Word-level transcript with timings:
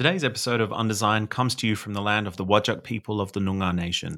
Today's 0.00 0.24
episode 0.24 0.62
of 0.62 0.70
Undesign 0.70 1.28
comes 1.28 1.54
to 1.56 1.66
you 1.66 1.76
from 1.76 1.92
the 1.92 2.00
land 2.00 2.26
of 2.26 2.38
the 2.38 2.44
Whadjuk 2.46 2.82
people 2.82 3.20
of 3.20 3.32
the 3.32 3.40
Noongar 3.40 3.74
Nation. 3.74 4.16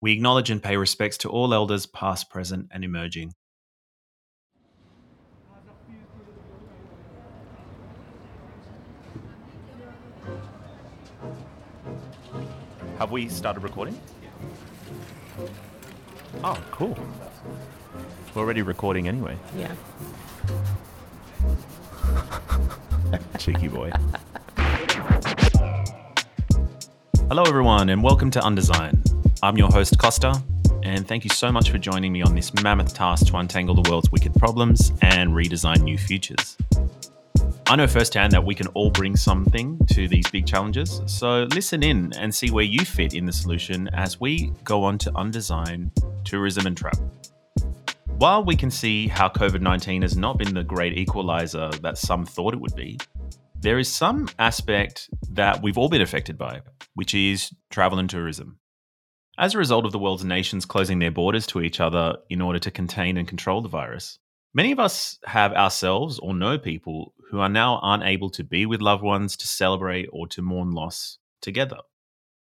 We 0.00 0.10
acknowledge 0.10 0.50
and 0.50 0.60
pay 0.60 0.76
respects 0.76 1.16
to 1.18 1.28
all 1.28 1.54
elders, 1.54 1.86
past, 1.86 2.28
present, 2.30 2.66
and 2.72 2.82
emerging. 2.82 3.32
Have 12.98 13.12
we 13.12 13.28
started 13.28 13.62
recording? 13.62 13.96
Oh, 16.42 16.60
cool. 16.72 16.98
We're 18.34 18.42
already 18.42 18.62
recording 18.62 19.06
anyway. 19.06 19.38
Yeah. 19.56 19.76
Cheeky 23.38 23.68
boy. 23.68 23.92
Hello, 27.30 27.44
everyone, 27.44 27.90
and 27.90 28.02
welcome 28.02 28.28
to 28.32 28.40
Undesign. 28.40 28.98
I'm 29.40 29.56
your 29.56 29.68
host, 29.68 29.96
Costa, 29.98 30.42
and 30.82 31.06
thank 31.06 31.22
you 31.22 31.30
so 31.30 31.52
much 31.52 31.70
for 31.70 31.78
joining 31.78 32.12
me 32.12 32.22
on 32.22 32.34
this 32.34 32.52
mammoth 32.60 32.92
task 32.92 33.28
to 33.28 33.36
untangle 33.36 33.80
the 33.80 33.88
world's 33.88 34.10
wicked 34.10 34.34
problems 34.34 34.90
and 35.00 35.30
redesign 35.30 35.82
new 35.82 35.96
futures. 35.96 36.56
I 37.68 37.76
know 37.76 37.86
firsthand 37.86 38.32
that 38.32 38.44
we 38.44 38.56
can 38.56 38.66
all 38.74 38.90
bring 38.90 39.14
something 39.14 39.78
to 39.92 40.08
these 40.08 40.28
big 40.28 40.44
challenges, 40.44 41.02
so 41.06 41.44
listen 41.54 41.84
in 41.84 42.12
and 42.14 42.34
see 42.34 42.50
where 42.50 42.64
you 42.64 42.84
fit 42.84 43.14
in 43.14 43.26
the 43.26 43.32
solution 43.32 43.86
as 43.92 44.18
we 44.18 44.52
go 44.64 44.82
on 44.82 44.98
to 44.98 45.12
undesign 45.12 45.92
tourism 46.24 46.66
and 46.66 46.76
travel. 46.76 47.12
While 48.18 48.44
we 48.44 48.56
can 48.56 48.72
see 48.72 49.06
how 49.06 49.28
COVID 49.28 49.60
19 49.60 50.02
has 50.02 50.16
not 50.16 50.36
been 50.36 50.52
the 50.52 50.64
great 50.64 50.98
equalizer 50.98 51.70
that 51.80 51.96
some 51.96 52.26
thought 52.26 52.54
it 52.54 52.60
would 52.60 52.74
be, 52.74 52.98
there 53.60 53.78
is 53.78 53.88
some 53.88 54.26
aspect 54.38 55.10
that 55.28 55.62
we've 55.62 55.76
all 55.76 55.90
been 55.90 56.00
affected 56.00 56.38
by, 56.38 56.62
which 56.94 57.14
is 57.14 57.52
travel 57.68 57.98
and 57.98 58.08
tourism. 58.08 58.58
As 59.38 59.54
a 59.54 59.58
result 59.58 59.84
of 59.84 59.92
the 59.92 59.98
world's 59.98 60.24
nations 60.24 60.64
closing 60.64 60.98
their 60.98 61.10
borders 61.10 61.46
to 61.48 61.60
each 61.60 61.78
other 61.78 62.16
in 62.30 62.40
order 62.40 62.58
to 62.58 62.70
contain 62.70 63.18
and 63.18 63.28
control 63.28 63.60
the 63.60 63.68
virus, 63.68 64.18
many 64.54 64.72
of 64.72 64.78
us 64.78 65.18
have 65.26 65.52
ourselves 65.52 66.18
or 66.18 66.34
know 66.34 66.58
people 66.58 67.14
who 67.30 67.38
are 67.38 67.50
now 67.50 67.80
unable 67.82 68.30
to 68.30 68.42
be 68.42 68.64
with 68.64 68.80
loved 68.80 69.02
ones, 69.02 69.36
to 69.36 69.46
celebrate, 69.46 70.08
or 70.10 70.26
to 70.28 70.42
mourn 70.42 70.72
loss 70.72 71.18
together. 71.42 71.78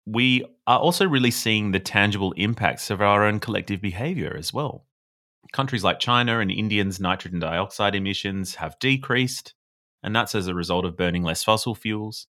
We 0.05 0.45
are 0.67 0.79
also 0.79 1.07
really 1.07 1.31
seeing 1.31 1.71
the 1.71 1.79
tangible 1.79 2.33
impacts 2.33 2.89
of 2.89 3.01
our 3.01 3.25
own 3.25 3.39
collective 3.39 3.81
behavior 3.81 4.35
as 4.37 4.53
well. 4.53 4.85
Countries 5.53 5.83
like 5.83 5.99
China 5.99 6.39
and 6.39 6.51
India's 6.51 6.99
nitrogen 6.99 7.39
dioxide 7.39 7.95
emissions 7.95 8.55
have 8.55 8.79
decreased, 8.79 9.53
and 10.07 10.15
that's 10.15 10.35
as 10.35 10.47
a 10.47 10.55
result 10.55 10.85
of 10.85 10.95
burning 10.95 11.21
less 11.21 11.43
fossil 11.43 11.75
fuels. 11.75 12.27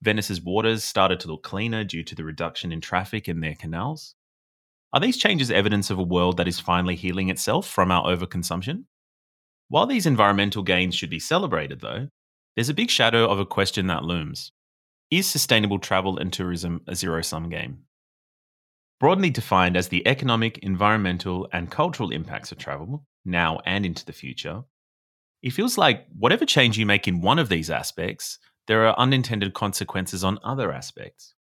Venice's 0.00 0.40
waters 0.40 0.84
started 0.84 1.18
to 1.18 1.26
look 1.26 1.42
cleaner 1.42 1.82
due 1.82 2.04
to 2.04 2.14
the 2.14 2.22
reduction 2.22 2.70
in 2.70 2.80
traffic 2.80 3.28
in 3.28 3.40
their 3.40 3.56
canals. 3.56 4.14
Are 4.92 5.00
these 5.00 5.16
changes 5.16 5.50
evidence 5.50 5.90
of 5.90 5.98
a 5.98 6.04
world 6.04 6.36
that 6.36 6.46
is 6.46 6.60
finally 6.60 6.94
healing 6.94 7.28
itself 7.28 7.68
from 7.68 7.90
our 7.90 8.04
overconsumption? 8.04 8.84
While 9.66 9.88
these 9.88 10.06
environmental 10.06 10.62
gains 10.62 10.94
should 10.94 11.10
be 11.10 11.18
celebrated, 11.18 11.80
though, 11.80 12.10
there's 12.54 12.68
a 12.68 12.74
big 12.74 12.90
shadow 12.90 13.28
of 13.28 13.40
a 13.40 13.44
question 13.44 13.88
that 13.88 14.04
looms 14.04 14.52
Is 15.10 15.26
sustainable 15.26 15.80
travel 15.80 16.18
and 16.18 16.32
tourism 16.32 16.82
a 16.86 16.94
zero 16.94 17.22
sum 17.22 17.48
game? 17.48 17.86
Broadly 19.00 19.30
defined 19.30 19.76
as 19.76 19.88
the 19.88 20.06
economic, 20.06 20.58
environmental, 20.58 21.48
and 21.52 21.72
cultural 21.72 22.12
impacts 22.12 22.52
of 22.52 22.58
travel, 22.58 23.04
now 23.24 23.58
and 23.66 23.84
into 23.84 24.04
the 24.04 24.12
future, 24.12 24.62
it 25.42 25.50
feels 25.50 25.78
like 25.78 26.06
whatever 26.16 26.44
change 26.44 26.78
you 26.78 26.86
make 26.86 27.06
in 27.06 27.20
one 27.20 27.38
of 27.38 27.48
these 27.48 27.70
aspects, 27.70 28.38
there 28.66 28.86
are 28.86 28.98
unintended 28.98 29.54
consequences 29.54 30.24
on 30.24 30.38
other 30.42 30.72
aspects. 30.72 31.34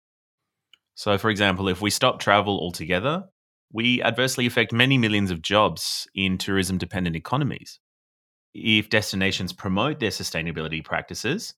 So, 0.95 1.17
for 1.17 1.29
example, 1.29 1.67
if 1.67 1.81
we 1.81 1.89
stop 1.89 2.19
travel 2.19 2.59
altogether, 2.59 3.25
we 3.71 4.01
adversely 4.03 4.45
affect 4.45 4.71
many 4.71 4.97
millions 4.97 5.31
of 5.31 5.41
jobs 5.41 6.07
in 6.13 6.37
tourism 6.37 6.77
dependent 6.77 7.15
economies 7.15 7.79
if 8.53 8.89
destinations 8.89 9.51
promote 9.51 9.99
their 9.99 10.11
sustainability 10.11 10.83
practices, 10.83 11.55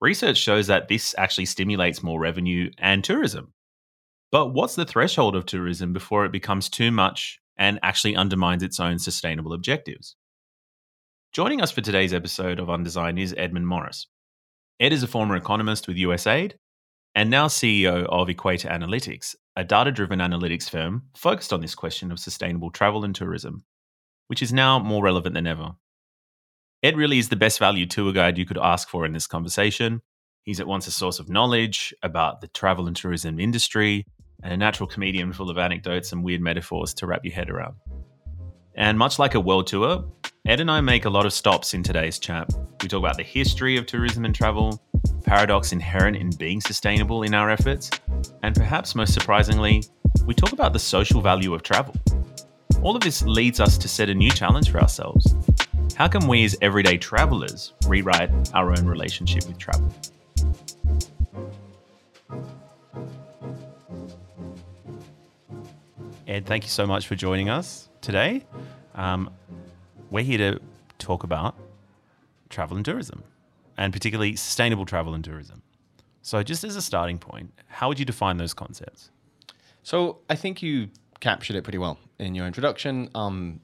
research 0.00 0.38
shows 0.38 0.66
that 0.68 0.88
this 0.88 1.14
actually 1.18 1.44
stimulates 1.44 2.02
more 2.02 2.18
revenue 2.18 2.70
and 2.78 3.04
tourism. 3.04 3.52
But 4.32 4.54
what's 4.54 4.76
the 4.76 4.86
threshold 4.86 5.36
of 5.36 5.44
tourism 5.44 5.92
before 5.92 6.24
it 6.24 6.32
becomes 6.32 6.68
too 6.68 6.90
much 6.90 7.40
and 7.56 7.78
actually 7.82 8.16
undermines 8.16 8.62
its 8.62 8.80
own 8.80 8.98
sustainable 8.98 9.52
objectives? 9.52 10.16
Joining 11.32 11.60
us 11.60 11.70
for 11.70 11.80
today's 11.80 12.12
episode 12.12 12.58
of 12.58 12.66
Undesign 12.66 13.16
is 13.16 13.32
Edmund 13.38 13.68
Morris. 13.68 14.08
Ed 14.80 14.92
is 14.92 15.04
a 15.04 15.06
former 15.06 15.36
economist 15.36 15.86
with 15.86 15.96
USAID 15.96 16.54
and 17.14 17.30
now 17.30 17.46
CEO 17.46 18.04
of 18.06 18.28
Equator 18.28 18.68
Analytics, 18.68 19.36
a 19.54 19.62
data 19.62 19.92
driven 19.92 20.18
analytics 20.18 20.68
firm 20.68 21.04
focused 21.16 21.52
on 21.52 21.60
this 21.60 21.76
question 21.76 22.10
of 22.10 22.18
sustainable 22.18 22.72
travel 22.72 23.04
and 23.04 23.14
tourism, 23.14 23.62
which 24.26 24.42
is 24.42 24.52
now 24.52 24.80
more 24.80 25.04
relevant 25.04 25.34
than 25.34 25.46
ever. 25.46 25.76
Ed 26.82 26.96
really 26.96 27.18
is 27.18 27.28
the 27.28 27.36
best 27.36 27.60
value 27.60 27.86
tour 27.86 28.12
guide 28.12 28.36
you 28.36 28.44
could 28.44 28.58
ask 28.58 28.88
for 28.88 29.06
in 29.06 29.12
this 29.12 29.28
conversation. 29.28 30.02
He's 30.42 30.58
at 30.58 30.66
once 30.66 30.88
a 30.88 30.90
source 30.90 31.20
of 31.20 31.28
knowledge 31.28 31.94
about 32.02 32.40
the 32.40 32.48
travel 32.48 32.88
and 32.88 32.96
tourism 32.96 33.38
industry 33.38 34.04
and 34.42 34.52
a 34.52 34.56
natural 34.56 34.88
comedian 34.88 35.32
full 35.32 35.48
of 35.48 35.58
anecdotes 35.58 36.10
and 36.10 36.24
weird 36.24 36.40
metaphors 36.40 36.92
to 36.94 37.06
wrap 37.06 37.24
your 37.24 37.34
head 37.34 37.50
around. 37.50 37.76
And 38.74 38.98
much 38.98 39.20
like 39.20 39.34
a 39.34 39.40
world 39.40 39.66
tour, 39.66 40.10
Ed 40.46 40.60
and 40.60 40.70
I 40.70 40.80
make 40.80 41.04
a 41.04 41.10
lot 41.10 41.26
of 41.26 41.32
stops 41.32 41.74
in 41.74 41.82
today's 41.82 42.18
chat. 42.18 42.48
We 42.82 42.88
talk 42.88 42.98
about 42.98 43.16
the 43.16 43.22
history 43.22 43.76
of 43.76 43.86
tourism 43.86 44.24
and 44.24 44.34
travel, 44.34 44.82
paradox 45.24 45.72
inherent 45.72 46.16
in 46.16 46.30
being 46.30 46.60
sustainable 46.60 47.22
in 47.22 47.34
our 47.34 47.50
efforts, 47.50 47.90
and 48.42 48.54
perhaps 48.54 48.94
most 48.94 49.14
surprisingly, 49.14 49.84
we 50.26 50.34
talk 50.34 50.52
about 50.52 50.72
the 50.72 50.78
social 50.78 51.20
value 51.20 51.54
of 51.54 51.62
travel. 51.62 51.94
All 52.82 52.96
of 52.96 53.02
this 53.02 53.22
leads 53.22 53.60
us 53.60 53.76
to 53.78 53.88
set 53.88 54.08
a 54.08 54.14
new 54.14 54.30
challenge 54.30 54.70
for 54.70 54.80
ourselves 54.80 55.34
how 56.00 56.08
can 56.08 56.26
we, 56.26 56.46
as 56.46 56.56
everyday 56.62 56.96
travelers, 56.96 57.74
rewrite 57.86 58.30
our 58.54 58.70
own 58.70 58.86
relationship 58.86 59.46
with 59.46 59.58
travel? 59.58 59.92
Ed, 66.26 66.46
thank 66.46 66.64
you 66.64 66.70
so 66.70 66.86
much 66.86 67.06
for 67.06 67.16
joining 67.16 67.50
us 67.50 67.90
today. 68.00 68.46
Um, 68.94 69.30
we're 70.10 70.24
here 70.24 70.38
to 70.38 70.60
talk 70.98 71.22
about 71.22 71.54
travel 72.48 72.76
and 72.76 72.84
tourism, 72.84 73.22
and 73.76 73.92
particularly 73.92 74.36
sustainable 74.36 74.84
travel 74.84 75.14
and 75.14 75.24
tourism. 75.24 75.62
So, 76.22 76.42
just 76.42 76.64
as 76.64 76.76
a 76.76 76.82
starting 76.82 77.18
point, 77.18 77.52
how 77.68 77.88
would 77.88 77.98
you 77.98 78.04
define 78.04 78.36
those 78.36 78.52
concepts? 78.52 79.10
So, 79.82 80.18
I 80.28 80.34
think 80.34 80.62
you 80.62 80.88
captured 81.20 81.56
it 81.56 81.62
pretty 81.62 81.78
well 81.78 81.98
in 82.18 82.34
your 82.34 82.46
introduction. 82.46 83.08
Um, 83.14 83.60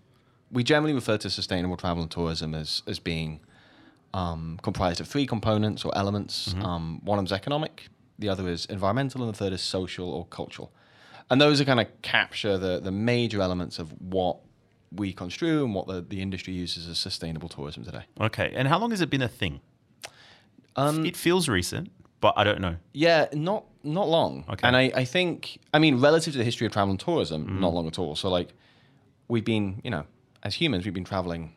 we 0.50 0.62
generally 0.62 0.94
refer 0.94 1.18
to 1.18 1.28
sustainable 1.28 1.76
travel 1.76 2.02
and 2.02 2.10
tourism 2.10 2.54
as 2.54 2.82
as 2.86 2.98
being 2.98 3.40
um, 4.14 4.58
comprised 4.62 5.00
of 5.00 5.08
three 5.08 5.26
components 5.26 5.84
or 5.84 5.96
elements. 5.96 6.50
Mm-hmm. 6.50 6.62
Um, 6.62 7.00
one 7.04 7.18
of 7.18 7.24
them 7.24 7.26
is 7.26 7.32
economic, 7.32 7.88
the 8.18 8.28
other 8.28 8.48
is 8.48 8.64
environmental, 8.66 9.22
and 9.22 9.32
the 9.32 9.36
third 9.36 9.52
is 9.52 9.60
social 9.60 10.08
or 10.08 10.24
cultural. 10.26 10.72
And 11.28 11.40
those 11.40 11.60
are 11.60 11.64
kind 11.64 11.80
of 11.80 11.88
capture 12.02 12.56
the 12.56 12.80
the 12.80 12.92
major 12.92 13.42
elements 13.42 13.78
of 13.78 13.92
what 14.00 14.38
we 14.92 15.12
construe 15.12 15.64
and 15.64 15.74
what 15.74 15.86
the, 15.86 16.00
the 16.00 16.20
industry 16.20 16.52
uses 16.54 16.88
as 16.88 16.98
sustainable 16.98 17.48
tourism 17.48 17.84
today. 17.84 18.04
Okay. 18.20 18.52
And 18.54 18.68
how 18.68 18.78
long 18.78 18.90
has 18.90 19.00
it 19.00 19.10
been 19.10 19.22
a 19.22 19.28
thing? 19.28 19.60
Um, 20.76 21.06
it 21.06 21.16
feels 21.16 21.48
recent, 21.48 21.90
but 22.20 22.34
I 22.36 22.44
don't 22.44 22.60
know. 22.60 22.76
Yeah, 22.92 23.26
not 23.32 23.64
not 23.82 24.08
long. 24.08 24.44
Okay. 24.48 24.66
And 24.66 24.76
I, 24.76 24.92
I 24.94 25.04
think, 25.04 25.58
I 25.72 25.78
mean, 25.78 26.00
relative 26.00 26.32
to 26.32 26.38
the 26.38 26.44
history 26.44 26.66
of 26.66 26.72
travel 26.72 26.90
and 26.90 27.00
tourism, 27.00 27.44
mm-hmm. 27.44 27.60
not 27.60 27.72
long 27.72 27.86
at 27.86 27.98
all. 27.98 28.16
So, 28.16 28.28
like, 28.28 28.52
we've 29.28 29.44
been, 29.44 29.80
you 29.84 29.90
know, 29.90 30.04
as 30.42 30.54
humans, 30.54 30.84
we've 30.84 30.94
been 30.94 31.04
traveling 31.04 31.54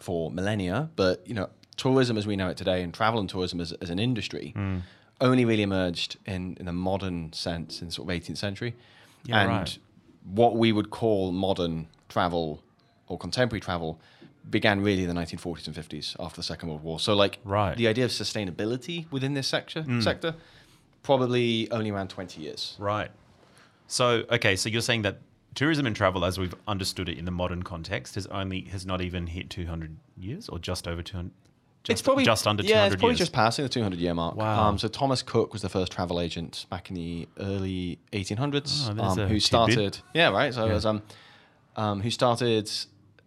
for 0.00 0.30
millennia, 0.30 0.90
but 0.96 1.26
you 1.26 1.34
know, 1.34 1.48
tourism 1.76 2.16
as 2.18 2.26
we 2.26 2.36
know 2.36 2.48
it 2.48 2.56
today 2.56 2.82
and 2.82 2.92
travel 2.92 3.20
and 3.20 3.28
tourism 3.28 3.60
as, 3.60 3.72
as 3.80 3.90
an 3.90 3.98
industry 3.98 4.52
mm. 4.56 4.82
only 5.20 5.44
really 5.44 5.62
emerged 5.62 6.16
in, 6.26 6.56
in 6.58 6.66
the 6.66 6.72
modern 6.72 7.32
sense 7.32 7.80
in 7.80 7.90
sort 7.90 8.08
of 8.08 8.22
18th 8.22 8.38
century. 8.38 8.74
Yeah, 9.24 9.40
and 9.40 9.50
right. 9.50 9.78
what 10.24 10.56
we 10.56 10.72
would 10.72 10.90
call 10.90 11.32
modern 11.32 11.88
travel 12.12 12.62
or 13.08 13.18
contemporary 13.18 13.60
travel 13.60 14.00
began 14.50 14.80
really 14.80 15.04
in 15.04 15.08
the 15.08 15.14
1940s 15.14 15.66
and 15.66 15.76
50s 15.76 16.16
after 16.18 16.36
the 16.36 16.42
Second 16.42 16.68
World 16.68 16.82
War. 16.82 16.98
So 17.00 17.14
like 17.14 17.38
right. 17.44 17.76
the 17.76 17.88
idea 17.88 18.04
of 18.04 18.10
sustainability 18.10 19.10
within 19.10 19.34
this 19.34 19.46
sector, 19.46 19.82
mm. 19.82 20.02
sector 20.02 20.34
probably 21.02 21.70
only 21.70 21.90
around 21.90 22.08
20 22.08 22.40
years. 22.40 22.76
Right. 22.78 23.10
So 23.86 24.24
okay, 24.30 24.56
so 24.56 24.68
you're 24.68 24.82
saying 24.82 25.02
that 25.02 25.18
tourism 25.54 25.86
and 25.86 25.94
travel, 25.94 26.24
as 26.24 26.38
we've 26.38 26.54
understood 26.66 27.08
it 27.08 27.18
in 27.18 27.24
the 27.24 27.30
modern 27.30 27.62
context, 27.62 28.14
has 28.14 28.26
only 28.28 28.62
has 28.62 28.86
not 28.86 29.00
even 29.00 29.26
hit 29.26 29.50
200 29.50 29.96
years 30.16 30.48
or 30.48 30.58
just 30.58 30.88
over 30.88 31.02
200. 31.02 31.30
Just, 31.84 31.90
it's 31.90 32.02
probably 32.02 32.24
just 32.24 32.46
under 32.46 32.62
yeah, 32.62 32.86
it's 32.86 32.94
probably 32.94 33.10
years. 33.10 33.18
just 33.18 33.32
passing 33.32 33.64
the 33.64 33.68
200 33.68 33.98
year 33.98 34.14
mark. 34.14 34.36
Wow. 34.36 34.68
Um, 34.68 34.78
so 34.78 34.86
Thomas 34.86 35.20
Cook 35.20 35.52
was 35.52 35.62
the 35.62 35.68
first 35.68 35.90
travel 35.90 36.20
agent 36.20 36.66
back 36.70 36.90
in 36.90 36.94
the 36.94 37.28
early 37.40 37.98
1800s, 38.12 38.96
oh, 38.96 39.02
um, 39.02 39.18
who 39.28 39.40
started. 39.40 39.98
Yeah, 40.14 40.30
right. 40.30 40.54
So 40.54 40.66
yeah. 40.66 40.74
was, 40.74 40.86
um, 40.86 41.02
um, 41.76 42.00
who 42.00 42.10
started 42.10 42.70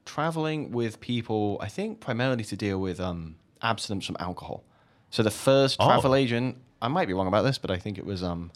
traveling 0.06 0.72
with 0.72 1.00
people, 1.00 1.58
I 1.62 1.68
think, 1.68 2.00
primarily 2.00 2.44
to 2.46 2.56
deal 2.56 2.80
with 2.80 3.00
um, 3.00 3.36
abstinence 3.62 4.06
from 4.06 4.18
alcohol. 4.20 4.64
So 5.10 5.24
the 5.24 5.32
first 5.32 5.78
oh. 5.80 5.86
travel 5.86 6.16
agent 6.16 6.58
I 6.82 6.88
might 6.88 7.08
be 7.08 7.14
wrong 7.14 7.28
about 7.28 7.44
this, 7.44 7.58
but 7.58 7.72
I 7.72 7.78
think 7.78 7.98
it 7.98 8.06
was 8.06 8.24
um, 8.24 8.52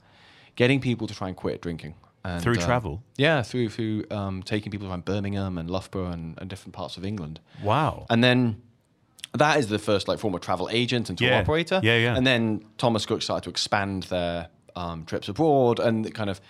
getting 0.56 0.80
people 0.80 1.08
to 1.08 1.16
try 1.16 1.28
and 1.28 1.36
quit 1.36 1.62
drinking. 1.62 1.96
And, 2.24 2.42
Through 2.42 2.58
uh, 2.58 2.66
travel? 2.66 3.02
Yeah, 3.18 3.42
through 3.42 3.70
through 3.70 4.06
um, 4.12 4.44
taking 4.44 4.72
people 4.72 4.90
around 4.90 5.06
Birmingham 5.06 5.58
and 5.58 5.70
Loughborough 5.70 6.12
and, 6.12 6.38
and 6.38 6.50
different 6.50 6.74
parts 6.74 6.98
of 6.98 7.06
England. 7.06 7.40
Wow. 7.64 8.06
And 8.10 8.24
then 8.24 8.62
that 9.34 9.58
is 9.58 9.68
the 9.68 9.80
first 9.80 10.08
like 10.08 10.20
form 10.20 10.36
of 10.36 10.42
travel 10.42 10.70
agent 10.72 11.10
and 11.10 11.18
tour 11.18 11.30
Yeah. 11.30 11.40
operator. 11.40 11.80
Yeah, 11.82 11.98
yeah. 11.98 12.16
And 12.16 12.28
then 12.28 12.66
Thomas 12.78 13.06
Cook 13.06 13.22
started 13.22 13.44
to 13.44 13.50
expand 13.50 14.04
their 14.04 14.50
um, 14.76 15.06
trips 15.06 15.30
abroad 15.30 15.80
and 15.80 16.14
kind 16.14 16.30
of 16.30 16.42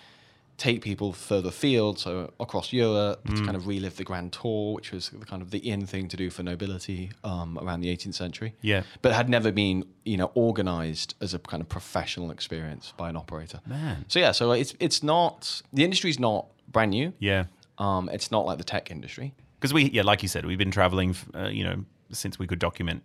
take 0.68 0.82
people 0.82 1.12
further 1.14 1.48
afield, 1.48 1.98
so 1.98 2.30
across 2.38 2.70
Europe, 2.70 3.18
Mm. 3.24 3.36
to 3.38 3.44
kind 3.46 3.56
of 3.56 3.66
relive 3.66 3.96
the 3.96 4.04
Grand 4.04 4.30
Tour, 4.32 4.74
which 4.74 4.92
was 4.92 5.08
the 5.08 5.24
kind 5.24 5.40
of 5.42 5.50
the 5.50 5.58
in 5.72 5.86
thing 5.86 6.06
to 6.08 6.16
do 6.18 6.28
for 6.28 6.42
nobility 6.42 7.10
um, 7.24 7.58
around 7.58 7.80
the 7.80 7.88
18th 7.88 8.14
century. 8.14 8.52
Yeah. 8.60 8.82
But 9.02 9.12
had 9.14 9.28
never 9.30 9.50
been, 9.52 9.84
you 10.04 10.18
know, 10.18 10.30
organized 10.34 11.14
as 11.20 11.32
a 11.34 11.38
kind 11.38 11.62
of 11.62 11.68
professional 11.68 12.30
experience 12.30 12.92
by 12.98 13.08
an 13.08 13.16
operator. 13.16 13.60
Man. 13.66 14.04
So 14.08 14.18
yeah, 14.18 14.32
so 14.32 14.52
it's 14.52 14.74
it's 14.78 15.02
not 15.02 15.62
the 15.72 15.82
industry's 15.82 16.18
not 16.18 16.46
brand 16.68 16.90
new. 16.90 17.12
Yeah. 17.18 17.44
Um, 17.78 18.10
it's 18.12 18.30
not 18.30 18.44
like 18.44 18.58
the 18.58 18.64
tech 18.74 18.90
industry. 18.90 19.32
Because 19.58 19.72
we, 19.72 19.82
yeah, 19.90 20.02
like 20.02 20.22
you 20.22 20.28
said, 20.28 20.44
we've 20.44 20.58
been 20.58 20.70
traveling, 20.80 21.16
uh, 21.34 21.48
you 21.48 21.64
know, 21.64 21.84
since 22.12 22.38
we 22.38 22.46
could 22.46 22.58
document 22.58 23.02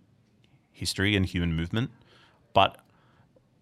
history 0.73 1.15
and 1.15 1.25
human 1.25 1.53
movement. 1.55 1.89
But 2.53 2.77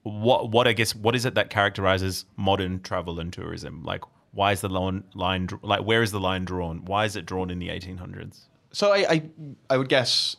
what, 0.04 0.52
what 0.52 0.68
I 0.68 0.74
guess, 0.74 0.94
what 0.96 1.16
is 1.16 1.26
it 1.26 1.36
that 1.36 1.50
characterizes 1.50 2.26
modern 2.38 2.82
travel 2.82 3.20
and 3.20 3.32
tourism? 3.34 3.84
Like, 3.84 4.04
why 4.32 4.52
is 4.52 4.62
the 4.62 4.70
line, 4.70 5.04
line 5.14 5.48
like, 5.62 5.84
where 5.84 6.02
is 6.02 6.12
the 6.12 6.20
line 6.20 6.44
drawn? 6.46 6.86
Why 6.86 7.06
is 7.06 7.16
it 7.16 7.26
drawn 7.26 7.50
in 7.50 7.60
the 7.60 7.70
1800s? 7.70 8.42
So 8.72 8.92
I, 8.92 8.98
I, 9.10 9.24
I 9.70 9.78
would 9.78 9.90
guess 9.90 10.36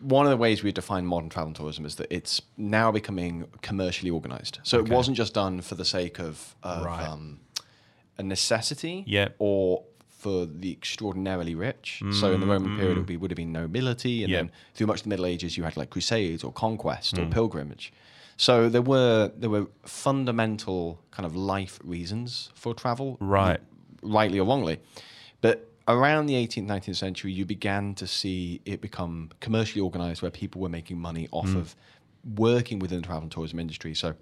one 0.00 0.24
of 0.26 0.30
the 0.30 0.36
ways 0.36 0.62
we 0.62 0.70
define 0.72 1.04
modern 1.06 1.28
travel 1.28 1.48
and 1.48 1.56
tourism 1.56 1.84
is 1.84 1.96
that 1.96 2.06
it's 2.10 2.40
now 2.56 2.92
becoming 2.92 3.46
commercially 3.62 4.10
organized. 4.10 4.60
So 4.62 4.78
it 4.78 4.88
wasn't 4.88 5.16
just 5.16 5.34
done 5.34 5.60
for 5.60 5.74
the 5.74 5.84
sake 5.84 6.18
of, 6.20 6.54
of 6.62 6.84
Right. 6.84 7.08
um, 7.08 7.40
a 8.18 8.22
necessity 8.22 9.04
or 9.38 9.82
for 10.08 10.46
the 10.46 10.72
extraordinarily 10.72 11.54
rich. 11.54 12.02
so 12.12 12.32
in 12.32 12.40
the 12.40 12.46
Roman 12.46 12.76
period, 12.76 12.96
it 12.96 13.00
would, 13.00 13.06
be, 13.06 13.16
would 13.16 13.30
have 13.30 13.36
been 13.36 13.52
nobility. 13.52 14.22
And 14.24 14.32
Mm, 14.32 14.36
then 14.36 14.50
through 14.74 14.86
much 14.86 14.98
of 14.98 15.02
the 15.04 15.08
Middle 15.10 15.26
Ages, 15.26 15.56
you 15.56 15.64
had 15.64 15.76
like 15.76 15.90
crusades 15.90 16.42
or 16.44 16.52
conquest 16.52 17.16
Mm. 17.16 17.26
or 17.26 17.30
pilgrimage. 17.30 17.92
So 18.36 18.68
there 18.68 18.82
were 18.82 19.32
there 19.36 19.50
were 19.50 19.66
fundamental 19.84 21.00
kind 21.10 21.26
of 21.26 21.34
life 21.34 21.78
reasons 21.84 22.50
for 22.54 22.74
travel, 22.74 23.16
Right. 23.20 23.60
rightly 24.02 24.38
or 24.38 24.46
wrongly. 24.46 24.78
But 25.40 25.70
around 25.88 26.26
the 26.26 26.34
18th, 26.34 26.66
19th 26.66 26.96
century, 26.96 27.32
you 27.32 27.44
began 27.46 27.94
to 27.94 28.06
see 28.06 28.60
it 28.64 28.80
become 28.80 29.30
commercially 29.40 29.80
organized 29.80 30.20
where 30.22 30.30
people 30.30 30.60
were 30.60 30.68
making 30.68 30.98
money 30.98 31.28
off 31.32 31.48
Mm. 31.48 31.56
of 31.60 31.76
working 32.36 32.78
within 32.78 33.00
the 33.00 33.06
travel 33.06 33.22
and 33.22 33.30
tourism 33.32 33.58
industry. 33.58 33.94
So 33.94 34.14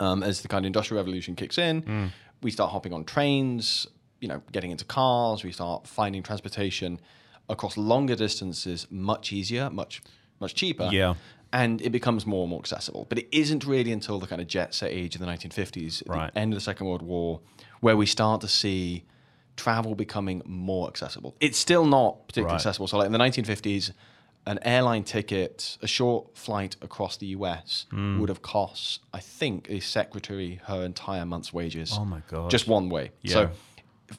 um, 0.00 0.22
as 0.22 0.40
the 0.40 0.48
kind 0.48 0.64
of 0.64 0.66
industrial 0.66 0.98
revolution 1.02 1.36
kicks 1.36 1.58
in, 1.58 1.82
Mm. 1.82 2.10
we 2.42 2.50
start 2.50 2.72
hopping 2.72 2.92
on 2.94 3.04
trains, 3.04 3.86
you 4.20 4.28
know, 4.28 4.40
getting 4.50 4.70
into 4.70 4.84
cars, 4.86 5.44
we 5.44 5.52
start 5.52 5.86
finding 5.86 6.22
transportation 6.22 6.98
across 7.48 7.76
longer 7.76 8.16
distances 8.16 8.86
much 8.90 9.30
easier, 9.32 9.68
much, 9.70 10.00
much 10.40 10.54
cheaper. 10.54 10.88
Yeah. 10.90 11.14
And 11.52 11.80
it 11.82 11.90
becomes 11.90 12.26
more 12.26 12.42
and 12.44 12.50
more 12.50 12.60
accessible. 12.60 13.06
But 13.08 13.18
it 13.18 13.28
isn't 13.32 13.64
really 13.64 13.90
until 13.92 14.20
the 14.20 14.26
kind 14.26 14.40
of 14.40 14.46
jet 14.46 14.72
set 14.74 14.90
age 14.92 15.14
of 15.16 15.20
the 15.20 15.26
1950s, 15.26 16.02
Right. 16.06 16.32
the 16.32 16.38
end 16.38 16.52
of 16.52 16.56
the 16.56 16.60
Second 16.60 16.86
World 16.86 17.02
War, 17.02 17.40
where 17.80 17.96
we 17.96 18.06
start 18.06 18.40
to 18.42 18.48
see 18.48 19.04
travel 19.56 19.94
becoming 19.94 20.42
more 20.46 20.86
accessible. 20.88 21.34
It's 21.40 21.58
still 21.58 21.84
not 21.84 22.26
particularly 22.28 22.52
Right. 22.52 22.60
accessible. 22.60 22.86
So, 22.86 22.98
like 22.98 23.06
in 23.06 23.12
the 23.12 23.18
1950s, 23.18 23.92
an 24.46 24.58
airline 24.62 25.02
ticket, 25.04 25.76
a 25.82 25.86
short 25.86 26.36
flight 26.38 26.76
across 26.80 27.16
the 27.18 27.26
US, 27.26 27.84
Hmm. 27.90 28.20
would 28.20 28.28
have 28.30 28.42
cost, 28.42 29.00
I 29.12 29.18
think, 29.20 29.68
a 29.68 29.80
secretary 29.80 30.60
her 30.64 30.82
entire 30.84 31.26
month's 31.26 31.52
wages. 31.52 31.92
Oh 31.94 32.04
my 32.04 32.22
god! 32.28 32.50
Just 32.50 32.66
one 32.68 32.88
way. 32.88 33.10
Yeah. 33.22 33.32
So, 33.32 33.50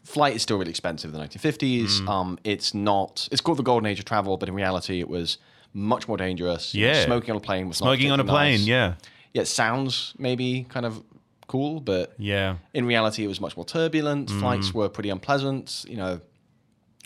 flight 0.03 0.35
is 0.35 0.41
still 0.43 0.57
really 0.57 0.69
expensive 0.69 1.09
in 1.09 1.13
the 1.13 1.19
1950s. 1.19 1.99
Hmm. 2.01 2.09
Um, 2.09 2.39
it's 2.43 2.73
not. 2.73 3.27
It's 3.31 3.41
called 3.41 3.57
the 3.57 3.63
golden 3.63 3.87
age 3.87 3.99
of 3.99 4.05
travel, 4.05 4.37
but 4.37 4.47
in 4.49 4.53
reality, 4.53 4.99
it 4.99 5.09
was 5.09 5.37
much 5.73 6.07
more 6.07 6.17
dangerous. 6.17 6.73
You 6.73 6.85
know, 6.87 6.91
Yeah. 6.93 7.05
smoking 7.05 7.31
on 7.31 7.37
a 7.37 7.39
plane 7.39 7.67
was 7.67 7.79
not 7.81 7.87
Smoking 7.87 8.11
on 8.11 8.19
a 8.19 8.23
particularly 8.23 8.57
plane, 8.57 8.59
nice. 8.61 8.67
yeah. 8.67 8.93
Yeah, 9.33 9.41
it 9.43 9.47
sounds 9.47 10.13
maybe 10.17 10.65
kind 10.69 10.85
of 10.85 11.03
cool, 11.47 11.79
but 11.79 12.13
Yeah. 12.17 12.55
in 12.73 12.85
reality, 12.85 13.23
it 13.23 13.27
was 13.27 13.39
much 13.41 13.55
more 13.55 13.65
turbulent. 13.65 14.29
Mm. 14.29 14.39
Flights 14.39 14.73
were 14.73 14.89
pretty 14.89 15.09
unpleasant. 15.09 15.85
You 15.87 15.97
know, 15.97 16.21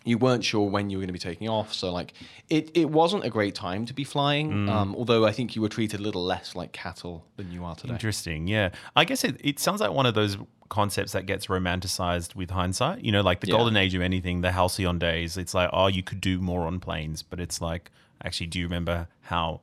you 0.03 0.17
weren't 0.19 0.43
sure 0.43 0.69
when 0.69 0.89
you 0.91 0.97
were 0.97 1.01
going 1.01 1.07
to 1.07 1.13
be 1.13 1.19
taking 1.19 1.49
off. 1.49 1.73
So, 1.73 1.91
like, 1.91 2.13
it, 2.49 2.69
it 2.75 2.89
wasn't 2.91 3.23
a 3.25 3.29
great 3.29 3.55
time 3.55 3.85
to 3.87 3.93
be 3.93 4.03
flying. 4.03 4.51
Mm. 4.51 4.69
Um, 4.69 4.95
although 4.95 5.25
I 5.25 5.31
think 5.31 5.55
you 5.55 5.61
were 5.63 5.69
treated 5.69 5.99
a 5.99 6.03
little 6.03 6.23
less 6.23 6.55
like 6.55 6.71
cattle 6.73 7.25
than 7.37 7.51
you 7.51 7.63
are 7.65 7.75
today. 7.75 7.93
Interesting. 7.93 8.47
Yeah. 8.47 8.69
I 8.95 9.03
guess 9.05 9.23
it, 9.23 9.39
it 9.43 9.59
sounds 9.59 9.81
like 9.81 9.91
one 9.91 10.05
of 10.05 10.13
those 10.13 10.37
concepts 10.69 11.11
that 11.13 11.25
gets 11.25 11.47
romanticized 11.47 12.35
with 12.35 12.51
hindsight. 12.51 13.03
You 13.03 13.11
know, 13.11 13.21
like 13.21 13.39
the 13.41 13.47
Yeah. 13.47 13.57
golden 13.57 13.77
age 13.77 13.95
of 13.95 14.01
anything, 14.01 14.41
the 14.41 14.51
halcyon 14.51 14.99
days. 14.99 15.37
It's 15.37 15.53
like, 15.55 15.69
oh, 15.73 15.87
you 15.87 16.03
could 16.03 16.21
do 16.21 16.39
more 16.39 16.67
on 16.67 16.79
planes. 16.79 17.23
But 17.23 17.39
it's 17.39 17.59
like, 17.61 17.89
actually, 18.23 18.47
do 18.47 18.59
you 18.59 18.65
remember 18.65 19.07
how 19.21 19.61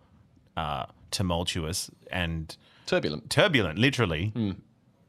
uh, 0.56 0.86
tumultuous 1.10 1.90
and 2.10 2.56
Turbulent. 2.86 3.30
turbulent, 3.30 3.78
literally, 3.78 4.32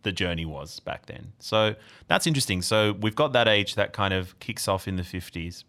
the 0.03 0.11
journey 0.11 0.45
was 0.45 0.79
back 0.81 1.05
then. 1.07 1.33
So 1.39 1.75
that's 2.07 2.27
interesting. 2.27 2.61
So 2.61 2.93
we've 2.93 3.15
got 3.15 3.33
that 3.33 3.47
age 3.47 3.75
that 3.75 3.93
kind 3.93 4.13
of 4.13 4.37
kicks 4.39 4.67
off 4.67 4.87
in 4.87 4.95
the 4.97 5.03
50s. 5.03 5.63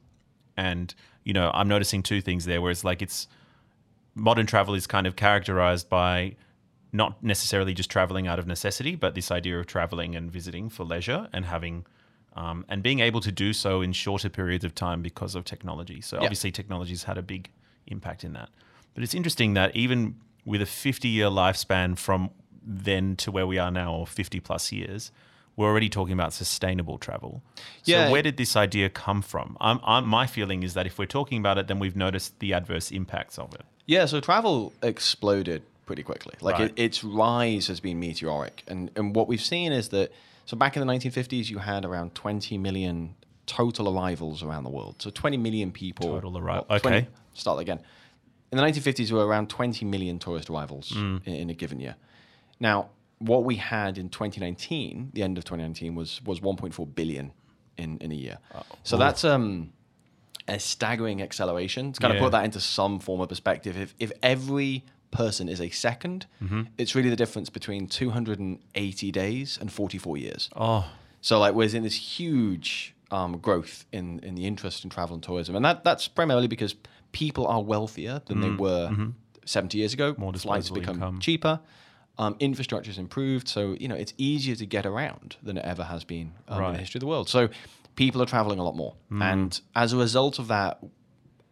And, 0.57 0.95
you 1.25 1.33
know, 1.33 1.51
I'm 1.55 1.69
noticing 1.69 2.03
two 2.03 2.21
things 2.21 2.45
there 2.45 2.61
where 2.61 2.71
it's 2.71 2.85
like 2.85 3.01
it's 3.03 3.27
modern 4.15 4.47
travel 4.47 4.75
is 4.75 4.87
kind 4.87 5.07
of 5.07 5.17
characterized 5.17 5.89
by 5.89 6.37
not 6.93 7.23
necessarily 7.23 7.75
just 7.75 7.91
traveling 7.91 8.27
out 8.29 8.39
of 8.39 8.47
necessity, 8.47 8.95
but 8.95 9.15
this 9.17 9.31
idea 9.33 9.59
of 9.59 9.67
traveling 9.67 10.15
and 10.15 10.31
visiting 10.31 10.69
for 10.69 10.85
leisure 10.85 11.29
and 11.33 11.45
having. 11.47 11.87
Um, 12.37 12.65
and 12.69 12.83
being 12.83 12.99
able 12.99 13.21
to 13.21 13.31
do 13.31 13.53
so 13.53 13.81
in 13.81 13.93
shorter 13.93 14.29
periods 14.29 14.65
of 14.65 14.75
time 14.75 15.03
because 15.03 15.37
of 15.37 15.45
technology. 15.45 16.01
So 16.01 16.17
Yeah. 16.17 16.25
obviously, 16.25 16.51
technology's 16.51 17.05
had 17.05 17.17
a 17.17 17.23
big 17.23 17.51
impact 17.87 18.25
in 18.25 18.33
that. 18.35 18.49
But 18.95 19.03
it's 19.03 19.15
interesting 19.15 19.55
that 19.55 19.75
even 19.75 20.17
with 20.45 20.63
a 20.63 20.67
50 20.67 21.09
year 21.09 21.27
lifespan 21.27 21.97
from 21.99 22.31
then 22.67 23.17
to 23.17 23.31
where 23.31 23.47
we 23.47 23.59
are 23.59 23.71
now, 23.71 23.95
or 23.95 24.07
50 24.07 24.41
plus 24.41 24.73
years, 24.73 25.11
we're 25.57 25.69
already 25.69 25.89
talking 25.89 26.13
about 26.15 26.33
sustainable 26.33 26.99
travel. 26.99 27.43
So 27.83 27.93
Yeah. 27.93 28.11
where 28.11 28.23
did 28.23 28.37
this 28.39 28.57
idea 28.57 28.89
come 28.89 29.23
from? 29.23 29.57
I'm, 29.61 29.79
I'm, 29.85 30.07
my 30.07 30.27
feeling 30.27 30.63
is 30.63 30.75
that 30.75 30.87
if 30.87 30.99
we're 30.99 31.07
talking 31.07 31.39
about 31.39 31.59
it, 31.59 31.67
then 31.69 31.79
we've 31.79 31.95
noticed 31.97 32.39
the 32.41 32.53
adverse 32.53 32.91
impacts 32.91 33.39
of 33.39 33.55
it. 33.55 33.63
Yeah, 33.87 34.07
so 34.07 34.19
travel 34.21 34.73
exploded 34.83 35.63
pretty 35.87 36.03
quickly. 36.03 36.35
Like 36.41 36.59
Right. 36.59 36.71
it, 36.71 36.79
its 36.83 37.05
rise 37.05 37.67
has 37.69 37.79
been 37.81 38.01
meteoric, 38.01 38.63
and 38.67 38.91
and 38.97 39.15
what 39.15 39.29
we've 39.29 39.43
seen 39.43 39.71
is 39.73 39.91
that 39.91 40.11
so 40.47 40.57
back 40.57 40.77
in 40.77 40.87
the 40.87 40.91
1950s, 40.93 41.51
you 41.51 41.59
had 41.59 41.85
around 41.85 42.15
20 42.15 42.57
million 42.59 43.15
total 43.47 43.89
arrivals 43.97 44.43
around 44.43 44.65
the 44.65 44.71
world. 44.71 44.97
So 45.03 45.11
20 45.11 45.37
million 45.37 45.71
people 45.73 46.09
Total 46.09 46.33
arri- 46.33 46.69
well, 46.69 46.79
20 46.81 46.97
okay. 46.97 47.09
Start 47.35 47.61
again. 47.61 47.81
In 48.53 48.59
the 48.59 48.63
1950s, 48.65 49.09
there 49.09 49.17
were 49.17 49.27
around 49.27 49.49
20 49.51 49.85
million 49.85 50.19
tourist 50.19 50.49
arrivals 50.51 50.91
Mm. 50.91 51.21
in, 51.27 51.35
in 51.35 51.51
a 51.51 51.55
given 51.55 51.81
year. 51.81 51.97
Now, 52.61 52.91
what 53.19 53.45
we 53.45 53.57
had 53.57 53.99
in 53.99 54.09
2019, 54.09 55.11
the 55.15 55.23
end 55.23 55.39
of 55.39 55.45
2019, 55.45 55.95
was 55.95 56.21
was 56.25 56.41
1.4 56.41 56.95
billion 56.95 57.33
in 57.77 57.99
in 57.99 58.13
a 58.13 58.15
year. 58.15 58.39
So 58.83 58.97
that's 58.97 59.25
um 59.25 59.73
a 60.47 60.59
staggering 60.59 61.23
acceleration. 61.23 61.93
To 61.93 62.01
kind 62.01 62.13
Yeah. 62.15 62.19
of 62.21 62.25
put 62.25 62.33
that 62.33 62.45
into 62.45 62.61
some 62.61 62.99
form 63.01 63.21
of 63.21 63.29
perspective, 63.29 63.77
if 63.77 63.95
if 63.99 64.13
every 64.23 64.85
person 65.11 65.49
is 65.49 65.61
a 65.61 65.69
2nd 65.71 66.27
Mm-hmm. 66.43 66.63
it's 66.77 66.95
really 66.97 67.09
the 67.11 67.17
difference 67.17 67.49
between 67.51 67.87
280 67.87 69.13
days 69.13 69.59
and 69.61 69.73
44 69.73 70.17
years. 70.19 70.51
Oh, 70.57 70.85
So 71.21 71.39
like 71.39 71.55
we're 71.55 71.75
in 71.77 71.83
this 71.85 72.19
huge 72.19 72.95
um, 73.15 73.39
growth 73.39 73.75
in 73.93 74.19
in 74.21 74.35
the 74.35 74.45
interest 74.47 74.85
in 74.85 74.91
travel 74.91 75.15
and 75.15 75.23
tourism, 75.23 75.55
and 75.57 75.65
that 75.65 75.85
that's 75.85 76.09
primarily 76.09 76.49
because 76.49 76.75
people 77.13 77.47
are 77.47 77.63
wealthier 77.63 78.21
than 78.27 78.41
they 78.41 78.51
were 78.51 78.89
70 79.45 79.79
years 79.79 79.93
ago. 79.95 80.13
Mm-hmm. 80.13 80.21
More 80.23 80.33
Flights 80.33 80.71
become 80.71 80.97
income. 80.97 81.21
cheaper. 81.21 81.61
Um, 82.17 82.37
infrastructure's 82.39 82.99
improved, 82.99 83.47
so 83.49 83.61
you 83.81 83.89
know 83.89 83.97
it's 83.97 84.15
easier 84.19 84.57
to 84.57 84.67
get 84.67 84.85
around 84.87 85.37
than 85.43 85.57
it 85.59 85.65
ever 85.65 85.85
has 85.85 86.05
been 86.05 86.33
um, 86.49 86.63
in 86.65 86.73
the 86.75 86.79
history 86.79 86.99
of 86.99 87.01
the 87.01 87.07
world. 87.09 87.29
So 87.29 87.49
people 87.97 88.23
are 88.23 88.27
traveling 88.27 88.59
a 88.61 88.65
lot 88.65 88.77
more, 88.77 88.95
Mm. 89.11 89.23
and 89.33 89.61
as 89.75 89.93
a 89.93 89.97
result 89.97 90.39
of 90.39 90.47
that, 90.49 90.79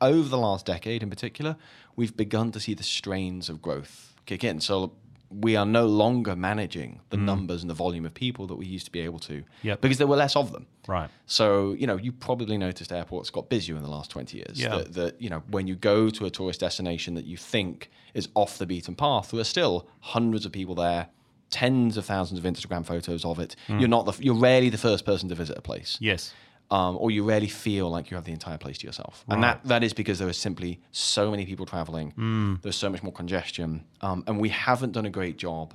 over 0.01 0.29
the 0.29 0.39
last 0.39 0.67
decade 0.67 1.03
in 1.03 1.11
particular, 1.11 1.57
we've 1.97 2.17
begun 2.17 2.53
to 2.53 2.61
see 2.61 2.75
the 2.75 2.83
strains 2.85 3.49
of 3.49 3.61
growth 3.61 4.15
kick 4.27 4.45
in. 4.45 4.61
So 4.61 4.93
we 5.41 5.57
are 5.57 5.65
no 5.67 5.87
longer 5.87 6.37
managing 6.37 7.01
the 7.11 7.17
numbers 7.17 7.63
and 7.63 7.71
the 7.71 7.75
volume 7.75 8.05
of 8.05 8.13
people 8.15 8.47
that 8.47 8.57
we 8.57 8.67
used 8.67 8.85
to 8.87 8.93
be 8.93 9.01
able 9.01 9.19
to 9.21 9.33
Mm. 9.33 9.45
Yep. 9.63 9.81
because 9.81 9.99
there 9.99 10.07
were 10.07 10.17
less 10.17 10.37
of 10.37 10.53
them. 10.53 10.67
right. 10.87 11.09
So, 11.27 11.73
you 11.75 11.87
know, 11.87 11.97
you 11.97 12.13
probably 12.13 12.59
noticed 12.59 12.93
airports 12.93 13.31
got 13.31 13.49
busier 13.49 13.77
in 13.77 13.83
the 13.83 13.89
last 13.89 14.11
20 14.11 14.37
years. 14.37 14.61
Yeah. 14.61 14.69
That, 14.77 14.93
that, 14.95 15.21
you 15.23 15.31
know, 15.31 15.43
when 15.51 15.67
you 15.67 15.75
go 15.77 16.11
to 16.11 16.27
a 16.27 16.31
tourist 16.31 16.61
destination 16.61 17.15
that 17.15 17.25
you 17.25 17.37
think 17.37 17.91
is 18.15 18.29
off 18.35 18.59
the 18.59 18.67
beaten 18.67 18.95
path, 18.95 19.31
there 19.31 19.41
are 19.41 19.45
still 19.45 19.87
hundreds 20.01 20.45
of 20.45 20.53
people 20.53 20.75
there, 20.75 21.09
tens 21.51 21.97
of 21.97 22.05
thousands 22.05 22.39
of 22.39 22.45
Instagram 22.45 22.85
photos 22.85 23.25
of 23.25 23.39
it. 23.39 23.57
Hmm. 23.67 23.79
You're 23.79 23.89
not 23.89 24.07
the, 24.07 24.15
you're 24.25 24.35
rarely 24.39 24.69
the 24.71 24.79
first 24.79 25.05
person 25.05 25.29
to 25.29 25.35
visit 25.35 25.57
a 25.57 25.63
place. 25.63 25.99
Yes. 26.01 26.33
Um, 26.73 26.97
or 27.03 27.11
you 27.11 27.23
rarely 27.23 27.49
feel 27.49 27.87
like 27.91 28.11
you 28.11 28.15
have 28.17 28.25
the 28.25 28.33
entire 28.33 28.57
place 28.65 28.79
to 28.79 28.87
yourself. 28.87 29.25
And 29.29 29.43
that, 29.43 29.61
that 29.65 29.83
is 29.85 29.93
because 29.93 30.19
there 30.19 30.29
are 30.29 30.33
simply 30.49 30.81
so 30.91 31.31
many 31.31 31.45
people 31.45 31.67
traveling. 31.67 32.13
Mm. 32.17 32.63
There's 32.63 32.77
so 32.77 32.89
much 32.89 33.03
more 33.03 33.13
congestion. 33.13 33.85
Um, 34.01 34.25
and 34.27 34.41
we 34.41 34.49
haven't 34.49 34.93
done 34.93 35.05
a 35.07 35.11
great 35.11 35.37
job 35.37 35.75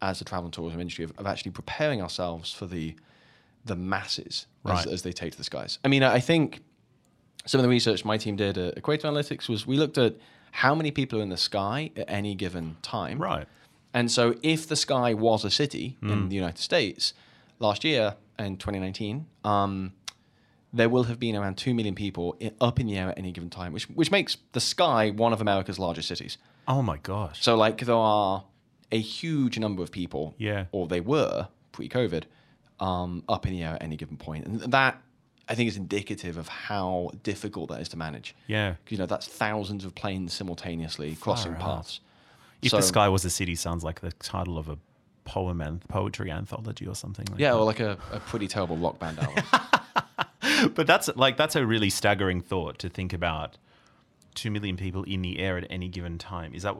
as 0.00 0.18
the 0.18 0.24
travel 0.24 0.46
and 0.46 0.52
tourism 0.52 0.80
industry 0.80 1.04
of, 1.04 1.12
of 1.16 1.26
actually 1.26 1.52
preparing 1.52 2.02
ourselves 2.02 2.52
for 2.52 2.66
the, 2.66 2.94
the 3.64 3.76
masses 3.76 4.46
Right. 4.64 4.84
as, 4.86 4.92
as 4.92 5.02
they 5.02 5.12
take 5.12 5.30
to 5.32 5.38
the 5.38 5.44
skies. 5.44 5.78
I 5.84 5.88
mean, 5.88 6.02
I 6.02 6.18
think 6.20 6.60
some 7.46 7.58
of 7.60 7.62
the 7.62 7.68
research 7.68 8.04
my 8.04 8.16
team 8.18 8.34
did 8.36 8.58
at 8.58 8.76
Equator 8.76 9.06
Analytics 9.08 9.48
was 9.48 9.64
we 9.66 9.76
looked 9.76 9.98
at 9.98 10.14
how 10.50 10.74
many 10.74 10.90
people 10.90 11.18
are 11.20 11.22
in 11.22 11.28
the 11.30 11.36
sky 11.36 11.90
at 11.96 12.10
any 12.10 12.34
given 12.34 12.76
time. 12.82 13.18
Right. 13.22 13.46
And 13.94 14.10
so, 14.10 14.34
if 14.42 14.66
the 14.68 14.76
sky 14.76 15.14
was 15.14 15.44
a 15.44 15.50
city 15.50 15.96
Hmm. 16.00 16.10
in 16.10 16.28
the 16.30 16.36
United 16.36 16.58
States 16.58 17.14
last 17.58 17.84
year 17.84 18.14
in 18.38 18.56
2019, 18.56 19.26
um, 19.44 19.92
there 20.72 20.88
will 20.88 21.04
have 21.04 21.18
been 21.20 21.36
around 21.36 21.56
2 21.56 21.74
million 21.74 21.94
people 21.94 22.36
up 22.60 22.80
in 22.80 22.86
the 22.86 22.96
air 22.96 23.10
at 23.10 23.18
any 23.18 23.30
given 23.32 23.50
time, 23.50 23.72
which, 23.72 23.84
which 23.90 24.10
makes 24.10 24.38
the 24.52 24.60
sky 24.60 25.10
one 25.10 25.32
of 25.32 25.40
America's 25.40 25.78
largest 25.78 26.08
cities. 26.08 26.38
Oh 26.66 26.80
my 26.82 26.96
gosh. 26.98 27.42
So, 27.42 27.56
like, 27.56 27.78
there 27.84 27.94
are 27.94 28.44
a 28.90 28.98
huge 29.00 29.58
number 29.58 29.82
of 29.82 29.90
people, 29.90 30.34
Yeah. 30.38 30.66
or 30.72 30.86
they 30.86 31.00
were 31.00 31.48
pre 31.72 31.88
COVID, 31.88 32.24
um, 32.80 33.22
up 33.28 33.46
in 33.46 33.52
the 33.52 33.62
air 33.62 33.74
at 33.74 33.82
any 33.82 33.96
given 33.96 34.16
point. 34.16 34.46
And 34.46 34.60
that, 34.72 35.00
I 35.48 35.54
think, 35.54 35.68
is 35.68 35.76
indicative 35.76 36.36
of 36.36 36.48
how 36.48 37.10
difficult 37.22 37.68
that 37.70 37.80
is 37.80 37.88
to 37.90 37.96
manage. 37.98 38.34
Yeah. 38.46 38.74
You 38.88 38.96
know, 38.98 39.06
that's 39.06 39.26
thousands 39.26 39.84
of 39.84 39.94
planes 39.94 40.32
simultaneously 40.32 41.16
crossing 41.16 41.52
out. 41.54 41.60
paths. 41.60 42.00
If 42.62 42.70
So- 42.70 42.76
the 42.78 42.82
sky 42.82 43.08
was 43.08 43.24
a 43.24 43.30
city 43.30 43.54
sounds 43.56 43.82
like 43.84 44.00
the 44.00 44.12
title 44.12 44.56
of 44.56 44.68
a 44.68 44.78
poem 45.24 45.60
and 45.60 45.80
poetry 45.88 46.30
anthology 46.30 46.86
or 46.86 46.94
something 46.94 47.26
like 47.30 47.38
Yeah, 47.40 47.54
or 47.54 47.64
like 47.64 47.80
a, 47.80 47.96
a 48.10 48.20
pretty 48.20 48.48
terrible 48.48 48.76
rock 48.76 48.98
band 48.98 49.18
album. 49.20 49.44
But 50.74 50.86
that's 50.86 51.08
like 51.16 51.36
that's 51.36 51.56
a 51.56 51.64
really 51.66 51.90
staggering 51.90 52.40
thought 52.40 52.78
to 52.80 52.88
think 52.88 53.12
about 53.12 53.58
2 54.34 54.50
million 54.50 54.76
people 54.76 55.02
in 55.04 55.22
the 55.22 55.38
air 55.38 55.58
at 55.58 55.66
any 55.70 55.88
given 55.88 56.18
time. 56.18 56.54
Is 56.54 56.62
that 56.62 56.74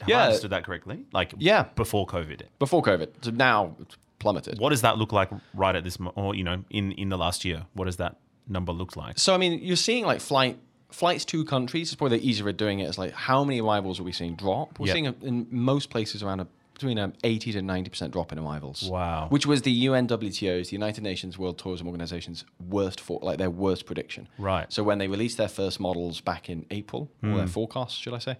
have 0.00 0.08
Yeah. 0.08 0.20
I 0.22 0.26
understood 0.26 0.50
that 0.50 0.64
correctly? 0.64 1.04
Like 1.12 1.34
Yeah. 1.38 1.64
before 1.76 2.06
COVID. 2.06 2.42
Before 2.58 2.82
COVID. 2.82 3.08
So 3.22 3.30
now 3.30 3.76
it's 3.80 3.96
plummeted. 4.18 4.58
What 4.58 4.70
does 4.70 4.82
that 4.82 4.96
look 4.98 5.12
like 5.12 5.30
right 5.54 5.74
at 5.76 5.84
this 5.84 5.98
or 6.14 6.34
you 6.34 6.44
know 6.44 6.64
in 6.70 6.92
in 6.92 7.08
the 7.08 7.18
last 7.18 7.44
year? 7.44 7.66
What 7.74 7.86
does 7.86 7.96
that 7.96 8.16
number 8.48 8.72
look 8.72 8.96
like? 8.96 9.18
So 9.18 9.34
I 9.34 9.38
mean, 9.38 9.60
you're 9.62 9.76
seeing 9.76 10.04
like 10.06 10.20
flight 10.20 10.58
flights 10.90 11.24
to 11.26 11.44
countries. 11.44 11.88
It's 11.88 11.96
probably 11.96 12.18
the 12.18 12.28
easier 12.28 12.44
way 12.44 12.50
of 12.52 12.56
doing 12.56 12.78
it. 12.78 12.88
Is 12.88 12.98
like 12.98 13.12
how 13.12 13.42
many 13.44 13.60
arrivals 13.60 13.98
are 14.00 14.04
we 14.04 14.12
seeing 14.12 14.36
drop? 14.36 14.78
We're 14.78 14.86
Yep. 14.88 14.94
seeing 14.94 15.14
in 15.22 15.46
most 15.50 15.90
places 15.90 16.22
around 16.22 16.40
a 16.40 16.46
between 16.84 16.98
an 16.98 17.16
80 17.24 17.52
to 17.52 17.62
90 17.62 17.90
percent 17.90 18.12
drop 18.12 18.30
in 18.32 18.38
arrivals. 18.38 18.88
Wow. 18.90 19.28
Which 19.30 19.46
was 19.46 19.62
the 19.62 19.86
UNWTO's, 19.86 20.68
the 20.68 20.74
United 20.74 21.02
Nations 21.02 21.38
World 21.38 21.58
Tourism 21.58 21.86
Organization's 21.86 22.44
worst 22.68 23.00
for 23.00 23.18
like 23.22 23.38
their 23.38 23.50
worst 23.50 23.86
prediction. 23.86 24.28
Right. 24.38 24.70
So 24.72 24.82
when 24.82 24.98
they 24.98 25.08
released 25.08 25.38
their 25.38 25.48
first 25.48 25.80
models 25.80 26.20
back 26.20 26.50
in 26.50 26.66
April, 26.70 27.10
or 27.22 27.36
their 27.36 27.46
forecasts, 27.46 27.94
should 27.94 28.12
I 28.14 28.18
say, 28.18 28.36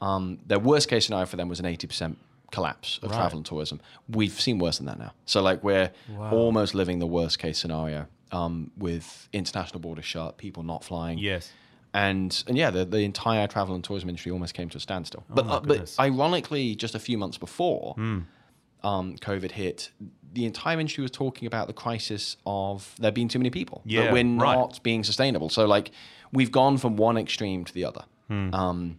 um, 0.00 0.38
their 0.46 0.58
worst 0.58 0.88
case 0.88 1.06
scenario 1.06 1.26
for 1.26 1.36
them 1.36 1.48
was 1.48 1.60
an 1.60 1.66
80 1.66 1.86
percent 1.86 2.18
collapse 2.50 2.98
of 3.02 3.10
Right. 3.10 3.16
travel 3.18 3.38
and 3.38 3.46
tourism. 3.46 3.80
We've 4.08 4.32
seen 4.40 4.58
worse 4.58 4.78
than 4.78 4.86
that 4.86 4.98
now. 4.98 5.12
So 5.26 5.40
like 5.42 5.62
we're 5.62 5.90
Wow. 6.16 6.32
almost 6.32 6.74
living 6.74 6.98
the 6.98 7.06
worst 7.06 7.38
case 7.38 7.58
scenario 7.58 8.06
um, 8.32 8.70
with 8.76 9.28
international 9.32 9.80
borders 9.80 10.04
shut, 10.04 10.36
people 10.38 10.62
not 10.62 10.82
flying. 10.84 11.18
Yes. 11.18 11.52
And 11.94 12.44
and 12.46 12.56
yeah, 12.56 12.70
the, 12.70 12.84
the 12.84 13.00
entire 13.00 13.46
travel 13.46 13.74
and 13.74 13.82
tourism 13.82 14.08
industry 14.08 14.30
almost 14.30 14.54
came 14.54 14.68
to 14.70 14.76
a 14.76 14.80
standstill. 14.80 15.24
but 15.28 15.44
Oh 15.44 15.48
my 15.48 15.54
uh, 15.54 15.60
but. 15.60 15.94
Ironically, 15.98 16.74
just 16.74 16.94
a 16.94 16.98
few 16.98 17.16
months 17.18 17.38
before 17.38 17.94
um, 17.96 19.16
COVID 19.16 19.52
hit, 19.52 19.90
the 20.32 20.44
entire 20.44 20.78
industry 20.78 21.02
was 21.02 21.10
talking 21.10 21.46
about 21.46 21.66
the 21.66 21.72
crisis 21.72 22.36
of 22.46 22.94
there 22.98 23.12
being 23.12 23.28
too 23.28 23.38
many 23.38 23.50
people. 23.50 23.82
Yeah, 23.84 24.04
that 24.04 24.12
we're 24.12 24.24
right. 24.24 24.54
not 24.54 24.82
being 24.82 25.02
sustainable. 25.02 25.48
So 25.48 25.66
like 25.66 25.90
we've 26.32 26.52
gone 26.52 26.78
from 26.78 26.96
one 26.96 27.16
extreme 27.16 27.64
to 27.64 27.72
the 27.72 27.84
other. 27.84 28.04
Hmm. 28.28 28.54
Um, 28.54 28.98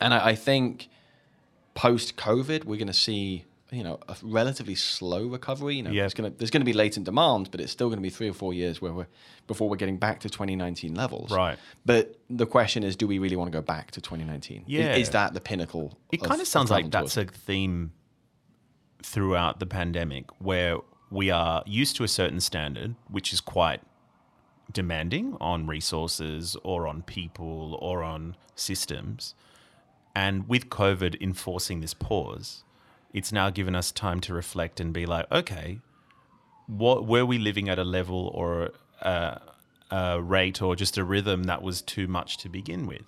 and 0.00 0.12
I, 0.12 0.30
I 0.30 0.34
think 0.34 0.88
post 1.74 2.16
COVID, 2.16 2.64
we're 2.64 2.76
going 2.76 2.88
to 2.88 2.92
see 2.92 3.44
you 3.70 3.84
know 3.84 3.98
a 4.08 4.16
relatively 4.22 4.74
slow 4.74 5.26
recovery. 5.26 5.76
You 5.76 5.82
know, 5.84 5.90
Yeah. 5.90 6.04
it's 6.06 6.14
gonna, 6.14 6.30
there's 6.30 6.50
going 6.50 6.60
to 6.62 6.64
be 6.66 6.72
latent 6.72 7.04
demand, 7.04 7.50
but 7.50 7.60
it's 7.60 7.72
still 7.72 7.88
going 7.88 7.98
to 7.98 8.02
be 8.02 8.10
three 8.10 8.28
or 8.28 8.32
four 8.32 8.54
years 8.54 8.80
where 8.80 8.92
we're 8.92 9.06
before 9.46 9.68
we're 9.68 9.76
getting 9.76 9.96
back 9.98 10.20
to 10.20 10.30
2019 10.30 10.94
levels. 10.94 11.30
Right. 11.30 11.58
But 11.84 12.18
the 12.30 12.46
question 12.46 12.82
is, 12.82 12.96
do 12.96 13.06
we 13.06 13.18
really 13.18 13.36
want 13.36 13.50
to 13.52 13.56
go 13.56 13.62
back 13.62 13.90
to 13.92 14.00
2019? 14.00 14.62
Is- 14.62 14.64
Yeah. 14.66 14.94
Is, 14.96 15.10
that 15.10 15.34
the 15.34 15.40
pinnacle? 15.40 15.98
It 16.12 16.22
kind 16.22 16.40
of 16.40 16.46
sounds 16.46 16.70
like 16.70 16.90
that's 16.90 17.16
a 17.16 17.24
theme 17.24 17.92
throughout 19.02 19.60
the 19.60 19.66
pandemic 19.66 20.26
where 20.40 20.78
we 21.10 21.30
are 21.30 21.62
used 21.66 21.96
to 21.96 22.04
a 22.04 22.08
certain 22.08 22.40
standard, 22.40 22.94
which 23.08 23.32
is 23.32 23.40
quite 23.40 23.80
demanding 24.72 25.36
on 25.40 25.66
resources 25.66 26.56
or 26.62 26.86
on 26.86 27.02
people 27.02 27.78
or 27.80 28.02
on 28.02 28.36
systems. 28.54 29.34
And 30.14 30.48
with 30.48 30.68
COVID 30.68 31.20
enforcing 31.22 31.80
this 31.80 31.94
pause, 31.94 32.64
it's 33.18 33.32
now 33.32 33.50
given 33.50 33.74
us 33.74 33.92
time 33.92 34.20
to 34.22 34.32
reflect 34.32 34.80
and 34.80 34.92
be 34.92 35.04
like, 35.06 35.26
okay, 35.30 35.80
what 36.66 37.06
were 37.06 37.26
we 37.26 37.38
living 37.38 37.68
at 37.68 37.78
a 37.78 37.84
level 37.84 38.30
or 38.34 38.70
a, 39.02 39.40
a 39.90 40.22
rate 40.22 40.60
or 40.62 40.76
just 40.76 40.98
a 40.98 41.04
rhythm 41.04 41.44
that 41.44 41.62
was 41.62 41.82
too 41.82 42.06
much 42.06 42.38
to 42.38 42.48
begin 42.48 42.86
with? 42.86 43.02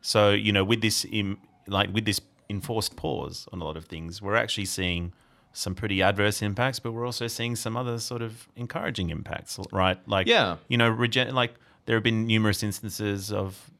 So 0.00 0.30
you 0.30 0.52
know, 0.52 0.64
with 0.64 0.80
this 0.80 1.04
Im, 1.10 1.38
like 1.66 1.92
with 1.92 2.04
this 2.04 2.20
enforced 2.50 2.96
pause 2.96 3.46
on 3.52 3.60
a 3.60 3.64
lot 3.64 3.76
of 3.76 3.84
things, 3.86 4.22
we're 4.22 4.36
actually 4.36 4.64
seeing 4.66 5.12
some 5.52 5.74
pretty 5.74 6.02
adverse 6.02 6.40
impacts, 6.42 6.78
but 6.78 6.92
we're 6.92 7.04
also 7.06 7.26
seeing 7.26 7.56
some 7.56 7.76
other 7.76 7.98
sort 7.98 8.22
of 8.22 8.48
encouraging 8.56 9.10
impacts, 9.10 9.58
right? 9.72 9.98
Like 10.06 10.26
Yeah. 10.28 10.56
you 10.68 10.76
know, 10.76 10.88
regen- 10.88 11.34
like 11.34 11.54
there 11.86 11.96
have 11.96 12.04
been 12.04 12.26
numerous 12.26 12.62
instances 12.62 13.32
of 13.32 13.70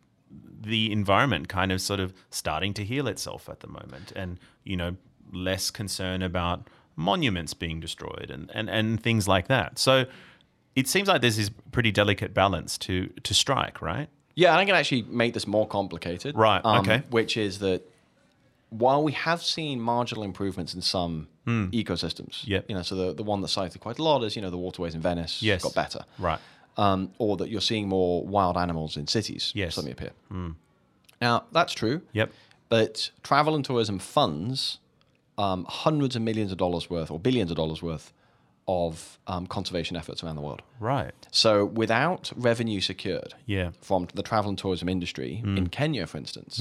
the 0.60 0.90
environment 0.92 1.48
kind 1.48 1.70
of 1.72 1.80
sort 1.80 2.00
of 2.00 2.12
starting 2.30 2.74
to 2.74 2.84
heal 2.84 3.06
itself 3.06 3.48
at 3.48 3.60
the 3.60 3.68
moment, 3.68 4.12
and 4.16 4.38
you 4.64 4.76
know, 4.76 4.96
less 5.32 5.70
concern 5.70 6.22
about 6.22 6.68
monuments 6.96 7.54
being 7.54 7.80
destroyed 7.80 8.30
and 8.30 8.50
and 8.54 8.68
and 8.70 9.02
things 9.02 9.26
like 9.28 9.48
that. 9.48 9.78
So. 9.78 10.06
It 10.76 10.86
seems 10.86 11.08
like 11.08 11.22
there's 11.22 11.36
this 11.36 11.50
pretty 11.72 11.90
delicate 11.90 12.32
balance 12.34 12.78
to 12.78 13.08
to 13.24 13.34
strike, 13.34 13.82
right? 13.82 14.08
Yeah, 14.36 14.50
and 14.52 14.60
I 14.60 14.64
can 14.64 14.76
actually 14.76 15.02
make 15.08 15.34
this 15.34 15.44
more 15.44 15.66
complicated. 15.66 16.36
um, 16.36 16.40
Right, 16.40 16.64
okay. 16.64 17.02
Which 17.10 17.36
is 17.36 17.58
that 17.58 17.82
while 18.70 19.02
we 19.02 19.10
have 19.10 19.42
seen 19.42 19.80
marginal 19.80 20.22
improvements 20.22 20.74
in 20.74 20.82
some 20.82 21.26
ecosystems, 21.46 22.44
Hmm. 22.44 22.50
Yep. 22.52 22.64
you 22.68 22.74
know, 22.76 22.82
so 22.82 22.94
the, 22.94 23.12
the 23.14 23.24
one 23.24 23.40
that's 23.40 23.54
cited 23.54 23.80
quite 23.80 23.98
a 23.98 24.04
lot 24.04 24.22
is, 24.22 24.36
you 24.36 24.42
know, 24.42 24.50
the 24.50 24.56
waterways 24.58 24.94
in 24.94 25.00
Venice 25.00 25.42
Yes. 25.42 25.62
got 25.64 25.74
better. 25.74 26.04
Right. 26.16 26.38
Um, 26.76 27.10
or 27.18 27.36
that 27.38 27.48
you're 27.48 27.60
seeing 27.60 27.88
more 27.88 28.22
wild 28.24 28.56
animals 28.56 28.96
in 28.96 29.08
cities 29.08 29.50
Yes. 29.56 29.74
Suddenly 29.74 29.92
appear. 29.92 30.12
Now, 31.20 31.44
that's 31.50 31.72
true. 31.72 32.02
Yep. 32.12 32.30
But 32.68 33.10
travel 33.24 33.56
and 33.56 33.64
tourism 33.64 33.98
funds 33.98 34.78
um, 35.38 35.64
hundreds 35.68 36.16
of 36.16 36.22
millions 36.22 36.50
of 36.52 36.58
dollars 36.58 36.90
worth 36.90 37.10
or 37.10 37.18
billions 37.18 37.50
of 37.50 37.56
dollars 37.56 37.80
worth 37.82 38.12
of 38.66 39.18
um, 39.26 39.46
conservation 39.46 39.96
efforts 39.96 40.22
around 40.22 40.36
the 40.36 40.42
world. 40.42 40.60
Right. 40.78 41.14
So 41.30 41.64
without 41.64 42.30
revenue 42.36 42.80
secured 42.80 43.32
Yeah. 43.46 43.70
from 43.80 44.08
the 44.14 44.22
travel 44.22 44.50
and 44.50 44.58
tourism 44.58 44.88
industry 44.90 45.36
Hmm. 45.36 45.56
in 45.56 45.68
Kenya, 45.68 46.06
for 46.06 46.18
instance, 46.18 46.60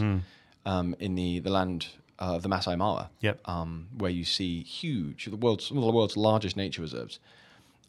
um, 0.65 0.95
in 0.99 1.15
the, 1.15 1.39
the 1.39 1.49
land 1.49 1.87
uh, 2.19 2.35
of 2.35 2.43
the 2.43 2.49
Masai 2.49 2.75
Mara, 2.77 3.09
Yep. 3.21 3.41
um, 3.45 3.87
where 3.97 4.09
you 4.11 4.23
see 4.23 4.63
huge, 4.63 5.25
the 5.25 5.35
world's, 5.35 5.69
one 5.71 5.79
of 5.83 5.85
the 5.85 5.91
world's 5.97 6.15
largest 6.17 6.55
nature 6.55 6.81
reserves. 6.81 7.19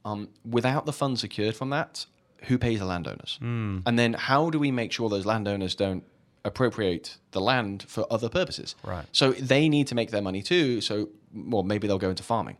Um, 0.04 0.28
without 0.44 0.84
the 0.86 0.92
funds 0.92 1.20
secured 1.20 1.54
from 1.56 1.70
that, 1.70 2.06
who 2.44 2.58
pays 2.58 2.78
the 2.80 2.84
landowners? 2.86 3.36
Hmm. 3.40 3.78
And 3.86 3.98
then 3.98 4.14
how 4.14 4.50
do 4.50 4.58
we 4.58 4.70
make 4.70 4.90
sure 4.92 5.08
those 5.08 5.26
landowners 5.26 5.74
don't 5.74 6.04
appropriate 6.44 7.16
the 7.32 7.40
land 7.40 7.84
for 7.88 8.06
other 8.10 8.28
purposes? 8.28 8.74
Right. 8.82 9.04
So 9.12 9.32
they 9.32 9.68
need 9.68 9.86
to 9.88 9.94
make 9.94 10.10
their 10.10 10.22
money 10.22 10.42
too. 10.42 10.80
So, 10.80 11.08
well, 11.34 11.62
maybe 11.62 11.86
they'll 11.86 11.98
go 11.98 12.10
into 12.10 12.22
farming. 12.22 12.56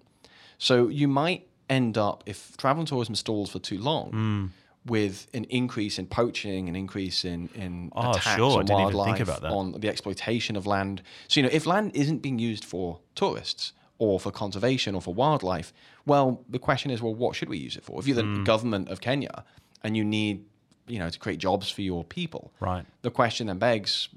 So 0.59 0.89
you 0.89 1.09
might 1.09 1.47
end 1.71 1.97
up, 1.99 2.23
if 2.27 2.57
travel 2.57 2.81
and 2.81 2.89
tourism 2.89 3.15
stalls 3.15 3.51
for 3.51 3.59
too 3.59 3.79
long, 3.79 4.11
Hmm. 4.11 4.47
with 4.87 5.27
an 5.35 5.45
increase 5.45 5.99
in 5.99 6.07
poaching, 6.07 6.69
an 6.69 6.75
increase 6.75 7.25
in, 7.25 7.49
in 7.55 7.93
Oh, 7.95 8.11
attacks 8.13 8.37
sure. 8.37 8.53
I 8.53 8.61
on 8.61 8.65
didn't 8.65 8.81
even 8.81 8.93
think 8.93 8.97
wildlife, 9.05 9.21
about 9.21 9.41
that. 9.43 9.53
on 9.53 9.73
the 9.73 9.89
exploitation 9.89 10.57
of 10.57 10.67
land. 10.67 11.03
So, 11.29 11.41
you 11.41 11.47
know, 11.47 11.53
if 11.53 11.67
land 11.67 11.91
isn't 11.95 12.19
being 12.21 12.39
used 12.39 12.65
for 12.65 13.01
tourists 13.15 13.73
or 13.99 14.19
for 14.19 14.31
conservation 14.31 14.95
or 14.95 15.03
for 15.03 15.13
wildlife, 15.13 15.73
well, 16.07 16.43
the 16.49 16.59
question 16.59 16.91
is, 16.91 17.03
well, 17.03 17.15
what 17.15 17.37
should 17.37 17.49
we 17.51 17.59
use 17.59 17.77
it 17.77 17.85
for? 17.85 17.99
If 18.01 18.07
you're 18.07 18.17
the 18.17 18.23
Hmm. 18.23 18.45
government 18.45 18.89
of 18.89 19.01
Kenya 19.01 19.45
and 19.85 19.95
you 19.97 20.05
need, 20.05 20.45
you 20.88 20.99
know, 20.99 21.09
to 21.11 21.18
create 21.18 21.38
jobs 21.38 21.71
for 21.71 21.83
your 21.83 22.04
people, 22.04 22.50
Right. 22.61 22.85
the 23.02 23.11
question 23.11 23.47
then 23.47 23.59
begs, 23.59 24.09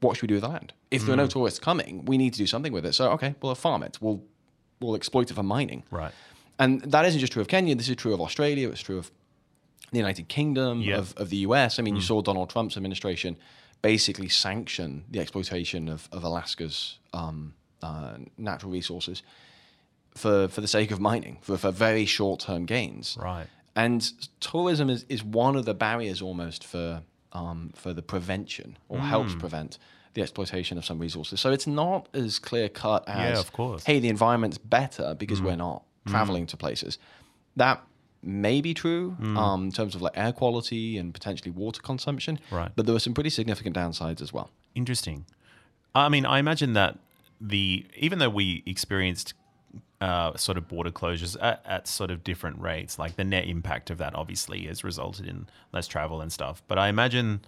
what 0.00 0.16
should 0.16 0.22
we 0.22 0.28
do 0.28 0.34
with 0.34 0.42
the 0.42 0.48
land? 0.48 0.72
If 0.90 1.02
there 1.02 1.10
are 1.12 1.16
Hmm. 1.16 1.22
no 1.22 1.26
tourists 1.26 1.58
coming, 1.58 2.04
we 2.04 2.16
need 2.18 2.32
to 2.34 2.38
do 2.38 2.46
something 2.46 2.72
with 2.72 2.84
it. 2.86 2.94
So, 2.94 3.10
okay, 3.12 3.34
we'll 3.40 3.54
farm 3.54 3.82
it. 3.82 3.98
We'll 4.00 4.22
we'll 4.80 4.94
exploit 4.94 5.30
it 5.30 5.34
for 5.34 5.42
mining. 5.42 5.84
Right. 5.90 6.12
And 6.58 6.82
that 6.82 7.06
isn't 7.06 7.18
just 7.20 7.32
true 7.32 7.40
of 7.40 7.48
Kenya. 7.48 7.74
This 7.74 7.88
is 7.88 7.96
true 7.96 8.12
of 8.12 8.20
Australia. 8.20 8.68
It's 8.68 8.82
true 8.82 8.98
of 8.98 9.10
the 9.90 9.96
United 9.98 10.28
Kingdom, 10.28 10.82
Yeah. 10.82 10.98
of, 10.98 11.14
of 11.16 11.30
the 11.30 11.38
US. 11.48 11.78
I 11.78 11.82
mean, 11.82 11.96
you 11.96 12.02
saw 12.02 12.20
Donald 12.20 12.50
Trump's 12.50 12.76
administration 12.76 13.38
basically 13.80 14.28
sanction 14.28 15.04
the 15.10 15.18
exploitation 15.20 15.88
of, 15.88 16.08
of 16.12 16.24
Alaska's 16.24 16.98
um, 17.14 17.54
uh, 17.82 18.16
natural 18.36 18.70
resources 18.70 19.22
for, 20.14 20.48
for 20.48 20.60
the 20.60 20.68
sake 20.68 20.90
of 20.90 21.00
mining, 21.00 21.38
for, 21.40 21.56
for 21.56 21.70
very 21.70 22.04
short 22.04 22.40
term 22.40 22.66
gains. 22.66 23.16
Right. 23.20 23.46
And 23.76 24.10
tourism 24.40 24.90
is, 24.90 25.04
is 25.08 25.22
one 25.22 25.54
of 25.54 25.64
the 25.66 25.74
barriers 25.74 26.20
almost 26.22 26.64
for 26.64 27.02
um, 27.32 27.70
for 27.76 27.92
the 27.92 28.02
prevention 28.02 28.78
or 28.88 28.98
helps 28.98 29.34
Hmm. 29.34 29.40
prevent 29.40 29.78
the 30.14 30.22
exploitation 30.22 30.78
of 30.78 30.84
some 30.86 30.98
resources. 30.98 31.38
So 31.40 31.52
it's 31.52 31.66
not 31.66 32.08
as 32.14 32.38
clear 32.38 32.68
cut 32.70 33.06
as 33.06 33.34
Yeah, 33.34 33.38
of 33.38 33.52
course. 33.52 33.84
Hmm. 33.84 33.92
hey, 33.92 33.98
the 34.00 34.08
environment's 34.08 34.56
better 34.58 35.14
because 35.14 35.42
we're 35.42 35.56
not 35.56 35.84
traveling 36.06 36.46
to 36.46 36.56
places. 36.56 36.98
That 37.56 37.82
may 38.22 38.60
be 38.62 38.72
true 38.74 39.10
Hmm. 39.10 39.36
um, 39.36 39.64
in 39.66 39.72
terms 39.72 39.94
of 39.94 40.00
like 40.02 40.14
air 40.16 40.32
quality 40.32 40.96
and 40.98 41.12
potentially 41.12 41.50
water 41.50 41.82
consumption. 41.82 42.38
Right. 42.50 42.72
But 42.74 42.86
there 42.86 42.94
are 42.96 43.00
some 43.00 43.12
pretty 43.14 43.30
significant 43.30 43.76
downsides 43.76 44.22
as 44.22 44.32
well. 44.32 44.48
Interesting. 44.74 45.26
I 45.94 46.08
mean, 46.08 46.24
I 46.24 46.38
imagine 46.38 46.72
that 46.72 46.98
the 47.40 47.84
even 47.96 48.18
though 48.18 48.30
we 48.30 48.62
experienced 48.66 49.34
uh, 50.00 50.36
sort 50.36 50.58
of 50.58 50.68
border 50.68 50.90
closures 50.90 51.36
at, 51.40 51.62
at 51.66 51.88
sort 51.88 52.10
of 52.10 52.22
different 52.22 52.60
rates, 52.60 52.98
like 52.98 53.16
the 53.16 53.24
net 53.24 53.46
impact 53.46 53.90
of 53.90 53.98
that 53.98 54.14
obviously 54.14 54.66
has 54.66 54.84
resulted 54.84 55.26
in 55.26 55.46
less 55.72 55.86
travel 55.88 56.20
and 56.20 56.30
stuff. 56.32 56.62
But 56.68 56.78
I 56.78 56.88
imagine, 56.88 57.40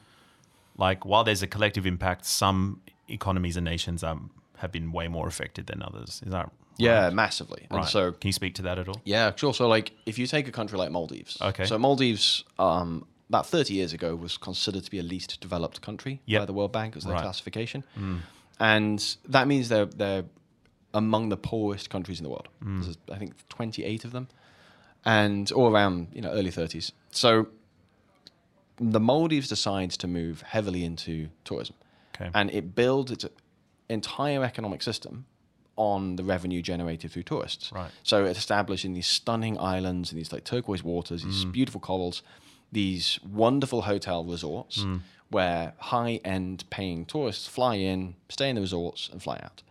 like, 0.77 1.05
while 1.05 1.25
there's 1.25 1.43
a 1.43 1.47
collective 1.47 1.87
impact, 1.87 2.25
some 2.25 2.81
economies 3.09 3.57
and 3.57 3.65
nations 3.65 4.03
um, 4.03 4.31
have 4.59 4.73
been 4.73 4.93
way 4.93 5.09
more 5.09 5.27
affected 5.29 5.67
than 5.67 5.83
others. 5.83 6.23
Is 6.25 6.33
that 6.33 6.51
Yeah, 6.79 7.11
massively. 7.11 7.67
And 7.71 7.81
right? 7.81 7.89
so 7.89 8.13
can 8.13 8.29
you 8.29 8.33
speak 8.33 8.55
to 8.57 8.63
that 8.63 8.79
at 8.79 8.89
all? 8.89 9.01
Yeah, 9.05 9.35
sure. 9.37 9.53
So, 9.53 9.69
like, 9.69 9.93
if 10.07 10.19
you 10.19 10.27
take 10.27 10.49
a 10.49 10.53
country 10.53 10.79
like 10.79 10.91
Maldives, 10.91 11.37
Okay. 11.43 11.67
So 11.67 11.79
Maldives, 11.79 12.45
um, 12.59 13.07
about 13.29 13.47
30 13.47 13.75
years 13.75 13.93
ago, 13.93 14.17
was 14.17 14.39
considered 14.39 14.85
to 14.85 14.91
be 14.91 14.99
a 14.99 15.03
least 15.03 15.39
developed 15.41 15.83
country 15.83 16.21
Yep. 16.27 16.41
by 16.43 16.47
the 16.47 16.53
World 16.55 16.73
Bank 16.73 16.97
as 16.97 17.05
their 17.05 17.13
Right. 17.15 17.23
classification, 17.23 17.85
and 18.61 19.17
that 19.29 19.47
means 19.47 19.69
they're 19.69 19.85
they're 19.87 20.25
among 20.95 21.29
the 21.29 21.37
poorest 21.37 21.91
countries 21.91 22.19
in 22.19 22.25
the 22.25 22.31
world. 22.31 22.49
There's, 22.63 22.97
I 23.13 23.17
think, 23.19 23.35
28 23.49 24.05
of 24.05 24.13
them, 24.13 24.29
and 25.05 25.51
all 25.53 25.69
around 25.69 26.09
you 26.13 26.21
know 26.23 26.31
early 26.31 26.51
30s. 26.51 26.93
So, 27.11 27.49
the 28.77 29.01
Maldives 29.01 29.49
decides 29.49 29.97
to 29.99 30.07
move 30.07 30.43
heavily 30.43 30.85
into 30.85 31.29
tourism, 31.45 31.75
Okay. 32.15 32.31
and 32.35 32.51
it 32.51 32.75
builds 32.75 33.11
its 33.11 33.25
entire 33.89 34.45
economic 34.45 34.83
system 34.83 35.27
on 35.77 36.17
the 36.17 36.25
revenue 36.25 36.61
generated 36.63 37.11
through 37.13 37.23
tourists. 37.23 37.71
Right. 37.73 37.91
So 38.03 38.25
it's 38.25 38.39
establishing 38.39 38.95
these 38.95 39.07
stunning 39.07 39.59
islands 39.61 40.11
and 40.11 40.19
these 40.19 40.33
like 40.33 40.45
turquoise 40.45 40.83
waters, 40.83 41.23
these 41.23 41.45
Mm. 41.45 41.53
beautiful 41.53 41.81
corals, 41.81 42.23
these 42.73 43.21
wonderful 43.25 43.83
hotel 43.83 44.25
resorts 44.25 44.79
Mm. 44.79 45.01
where 45.31 45.75
high-end 45.79 46.65
paying 46.71 47.05
tourists 47.07 47.47
fly 47.47 47.77
in, 47.77 48.17
stay 48.29 48.49
in 48.51 48.57
the 48.57 48.61
resorts, 48.61 49.09
and 49.13 49.23
fly 49.23 49.39
out, 49.43 49.63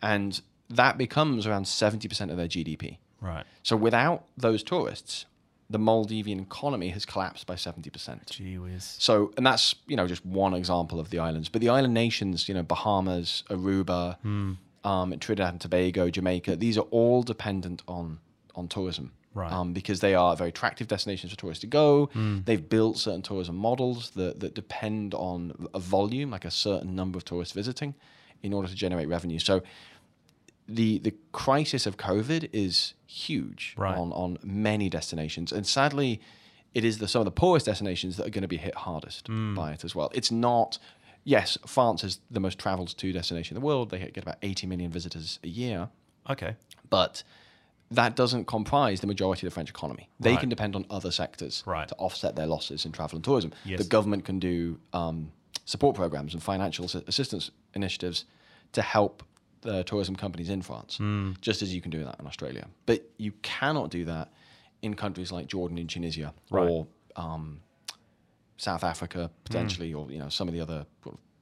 and 0.00 0.40
that 0.76 0.98
becomes 0.98 1.46
around 1.46 1.66
seventy 1.68 2.08
percent 2.08 2.30
of 2.30 2.36
their 2.36 2.48
GDP. 2.48 2.98
Right. 3.20 3.44
So 3.62 3.76
without 3.76 4.24
those 4.36 4.62
tourists, 4.62 5.26
the 5.70 5.78
Maldivian 5.78 6.40
economy 6.42 6.88
has 6.90 7.04
collapsed 7.06 7.46
by 7.46 7.56
seventy 7.56 7.88
percent. 7.90 8.26
Gee 8.26 8.58
whiz. 8.58 8.96
So, 8.98 9.32
and 9.36 9.46
that's 9.46 9.74
you 9.86 9.96
know 9.96 10.06
just 10.06 10.24
one 10.26 10.54
example 10.54 10.98
of 11.00 11.10
the 11.10 11.18
islands, 11.18 11.48
but 11.48 11.60
the 11.60 11.68
island 11.68 11.94
nations, 11.94 12.48
you 12.48 12.54
know, 12.54 12.62
Bahamas, 12.62 13.44
Aruba, 13.48 14.18
Hmm. 14.22 14.52
um, 14.84 15.18
Trinidad 15.18 15.50
and 15.54 15.60
Tobago, 15.60 16.10
Jamaica, 16.10 16.56
these 16.56 16.76
are 16.78 16.86
all 16.90 17.22
dependent 17.22 17.82
on 17.86 18.18
on 18.54 18.68
tourism, 18.68 19.12
Right. 19.34 19.50
Um, 19.50 19.72
because 19.72 20.00
they 20.00 20.14
are 20.14 20.36
very 20.36 20.50
attractive 20.50 20.88
destinations 20.88 21.32
for 21.32 21.38
tourists 21.38 21.62
to 21.62 21.66
go. 21.68 22.10
Hmm. 22.12 22.40
They've 22.44 22.68
built 22.68 22.98
certain 22.98 23.22
tourism 23.22 23.56
models 23.56 24.10
that 24.10 24.40
that 24.40 24.54
depend 24.54 25.14
on 25.14 25.68
a 25.72 25.78
volume, 25.78 26.30
like 26.30 26.44
a 26.44 26.50
certain 26.50 26.94
number 26.94 27.16
of 27.16 27.24
tourists 27.24 27.54
visiting, 27.54 27.94
in 28.42 28.52
order 28.52 28.68
to 28.68 28.74
generate 28.74 29.08
revenue. 29.08 29.38
So. 29.38 29.62
The, 30.68 30.98
the 30.98 31.14
crisis 31.32 31.86
of 31.86 31.96
COVID 31.96 32.48
is 32.52 32.94
huge 33.06 33.74
Right. 33.76 33.96
on, 33.96 34.12
on 34.12 34.38
many 34.42 34.88
destinations. 34.88 35.52
And 35.52 35.66
sadly, 35.66 36.20
it 36.74 36.84
is 36.84 36.98
the, 36.98 37.08
some 37.08 37.20
of 37.20 37.24
the 37.26 37.30
poorest 37.32 37.66
destinations 37.66 38.16
that 38.16 38.26
are 38.26 38.30
going 38.30 38.42
to 38.42 38.48
be 38.48 38.56
hit 38.56 38.74
hardest 38.74 39.26
Hmm. 39.26 39.54
by 39.54 39.72
it 39.72 39.84
as 39.84 39.94
well. 39.94 40.10
It's 40.14 40.30
not, 40.30 40.78
yes, 41.24 41.58
France 41.66 42.04
is 42.04 42.20
the 42.30 42.40
most 42.40 42.58
traveled 42.58 42.96
to 42.96 43.12
destination 43.12 43.56
in 43.56 43.60
the 43.60 43.66
world. 43.66 43.90
They 43.90 43.98
get 43.98 44.18
about 44.22 44.36
80 44.42 44.66
million 44.66 44.90
visitors 44.90 45.38
a 45.44 45.48
year, 45.48 45.88
Okay. 46.30 46.56
but 46.88 47.22
that 47.90 48.16
doesn't 48.16 48.46
comprise 48.46 49.00
the 49.00 49.06
majority 49.06 49.46
of 49.46 49.50
the 49.50 49.54
French 49.54 49.68
economy. 49.68 50.08
They 50.18 50.30
Right. 50.30 50.40
can 50.40 50.48
depend 50.48 50.74
on 50.74 50.86
other 50.88 51.10
sectors 51.10 51.62
Right. 51.66 51.88
to 51.88 51.94
offset 51.96 52.36
their 52.36 52.46
losses 52.46 52.86
in 52.86 52.92
travel 52.92 53.16
and 53.16 53.24
tourism. 53.24 53.52
Yes. 53.66 53.78
The 53.82 53.84
government 53.88 54.24
can 54.24 54.38
do 54.38 54.78
um, 54.94 55.32
support 55.66 55.94
programs 55.94 56.32
and 56.32 56.42
financial 56.42 56.86
assistance 56.86 57.50
initiatives 57.74 58.24
to 58.72 58.80
help 58.80 59.22
the 59.62 59.82
tourism 59.84 60.14
companies 60.16 60.48
in 60.50 60.60
France, 60.62 60.96
Hmm. 60.98 61.32
just 61.40 61.62
as 61.62 61.74
you 61.74 61.80
can 61.80 61.90
do 61.90 62.04
that 62.04 62.16
in 62.20 62.26
Australia. 62.26 62.68
But 62.86 63.02
you 63.18 63.32
cannot 63.42 63.90
do 63.90 64.04
that 64.04 64.32
in 64.82 64.94
countries 64.94 65.32
like 65.32 65.46
Jordan 65.46 65.78
and 65.78 65.88
Tunisia 65.88 66.34
Right. 66.50 66.68
or 66.68 66.86
um, 67.16 67.60
South 68.58 68.84
Africa 68.84 69.30
potentially, 69.44 69.92
or 69.94 70.10
you 70.12 70.18
know 70.18 70.28
some 70.28 70.46
of 70.48 70.54
the 70.54 70.60
other 70.60 70.86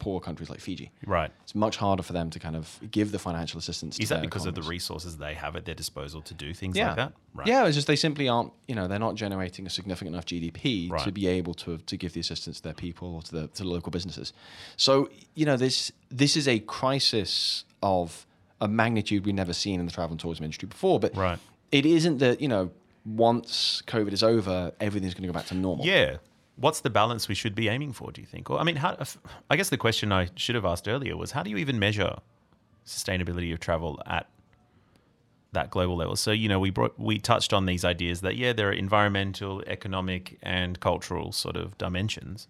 poor 0.00 0.18
countries 0.18 0.50
like 0.50 0.58
Fiji. 0.58 0.90
Right. 1.06 1.30
It's 1.44 1.54
much 1.54 1.76
harder 1.76 2.02
for 2.02 2.12
them 2.12 2.30
to 2.30 2.40
kind 2.40 2.56
of 2.56 2.80
give 2.90 3.12
the 3.12 3.18
financial 3.18 3.58
assistance. 3.58 4.00
Is 4.00 4.08
that 4.08 4.22
because 4.22 4.46
of 4.46 4.56
the 4.56 4.62
resources 4.62 5.18
they 5.18 5.34
have 5.34 5.54
at 5.54 5.64
their 5.64 5.74
disposal 5.76 6.22
to 6.22 6.34
do 6.34 6.52
things 6.52 6.76
yeah. 6.76 6.88
like 6.88 6.96
that? 6.96 7.12
Right. 7.34 7.46
Yeah, 7.46 7.66
it's 7.66 7.76
just 7.76 7.86
they 7.86 7.94
simply 7.94 8.28
aren't, 8.28 8.52
you 8.66 8.74
know, 8.74 8.88
they're 8.88 8.98
not 8.98 9.14
generating 9.14 9.66
a 9.66 9.70
significant 9.70 10.14
enough 10.14 10.26
GDP 10.26 10.96
to 11.04 11.12
be 11.12 11.28
able 11.28 11.54
to 11.54 11.78
to 11.78 11.96
give 11.96 12.14
the 12.14 12.20
assistance 12.20 12.56
to 12.56 12.64
their 12.64 12.74
people 12.74 13.14
or 13.14 13.22
to 13.22 13.32
the 13.32 13.46
to 13.48 13.62
the 13.62 13.68
local 13.68 13.92
businesses. 13.92 14.32
So, 14.76 15.10
you 15.34 15.46
know, 15.46 15.56
this 15.56 15.92
this 16.10 16.36
is 16.36 16.48
a 16.48 16.58
crisis 16.58 17.64
of 17.82 18.26
a 18.60 18.68
magnitude 18.68 19.24
we've 19.24 19.34
never 19.34 19.52
seen 19.52 19.80
in 19.80 19.86
the 19.86 19.92
travel 19.92 20.12
and 20.12 20.20
tourism 20.20 20.44
industry 20.44 20.66
before. 20.68 21.00
But 21.00 21.16
Right. 21.16 21.38
it 21.72 21.86
isn't 21.86 22.18
that, 22.18 22.40
you 22.40 22.48
know, 22.48 22.70
once 23.04 23.82
COVID 23.86 24.12
is 24.12 24.22
over, 24.22 24.72
everything's 24.80 25.14
going 25.14 25.22
to 25.22 25.28
go 25.28 25.32
back 25.32 25.46
to 25.46 25.54
normal. 25.54 25.86
Yeah. 25.86 26.16
What's 26.60 26.80
the 26.80 26.90
balance 26.90 27.26
we 27.26 27.34
should 27.34 27.54
be 27.54 27.68
aiming 27.68 27.92
for, 27.94 28.12
do 28.12 28.20
you 28.20 28.26
think? 28.26 28.50
Or, 28.50 28.58
I 28.58 28.64
mean, 28.64 28.76
how, 28.76 28.96
I 29.48 29.56
guess 29.56 29.70
the 29.70 29.78
question 29.78 30.12
I 30.12 30.28
should 30.36 30.54
have 30.54 30.66
asked 30.66 30.86
earlier 30.86 31.16
was 31.16 31.30
how 31.32 31.42
do 31.42 31.50
you 31.50 31.56
even 31.56 31.78
measure 31.78 32.18
sustainability 32.86 33.52
of 33.52 33.60
travel 33.60 34.00
at 34.06 34.28
that 35.52 35.70
global 35.70 35.96
level? 35.96 36.16
So, 36.16 36.32
you 36.32 36.48
know, 36.48 36.60
we 36.60 36.70
brought, 36.70 36.98
we 36.98 37.18
touched 37.18 37.52
on 37.54 37.64
these 37.66 37.84
ideas 37.84 38.20
that, 38.20 38.36
yeah, 38.36 38.52
there 38.52 38.68
are 38.68 38.72
environmental, 38.72 39.62
economic, 39.66 40.38
and 40.42 40.78
cultural 40.80 41.32
sort 41.32 41.56
of 41.56 41.76
dimensions. 41.78 42.46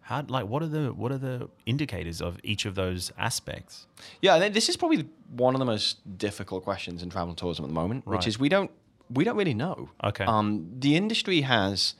How, 0.00 0.24
like, 0.28 0.46
what 0.46 0.62
are 0.62 0.66
the 0.66 0.92
what 0.92 1.12
are 1.12 1.16
the 1.16 1.48
indicators 1.64 2.20
of 2.20 2.38
each 2.42 2.66
of 2.66 2.74
those 2.74 3.10
aspects? 3.16 3.86
Yeah, 4.20 4.34
I 4.34 4.38
think 4.38 4.52
this 4.52 4.68
is 4.68 4.76
probably 4.76 5.08
one 5.30 5.54
of 5.54 5.60
the 5.60 5.64
most 5.64 6.18
difficult 6.18 6.62
questions 6.64 7.02
in 7.02 7.08
travel 7.08 7.30
and 7.30 7.38
tourism 7.38 7.64
at 7.64 7.68
the 7.68 7.74
moment, 7.74 8.02
Right. 8.04 8.18
which 8.18 8.26
is 8.26 8.38
we 8.38 8.50
don't 8.50 8.70
we 9.08 9.24
don't 9.24 9.36
really 9.36 9.54
know. 9.54 9.88
Okay. 10.02 10.24
Um, 10.24 10.68
the 10.78 10.94
industry 10.96 11.40
has 11.42 11.94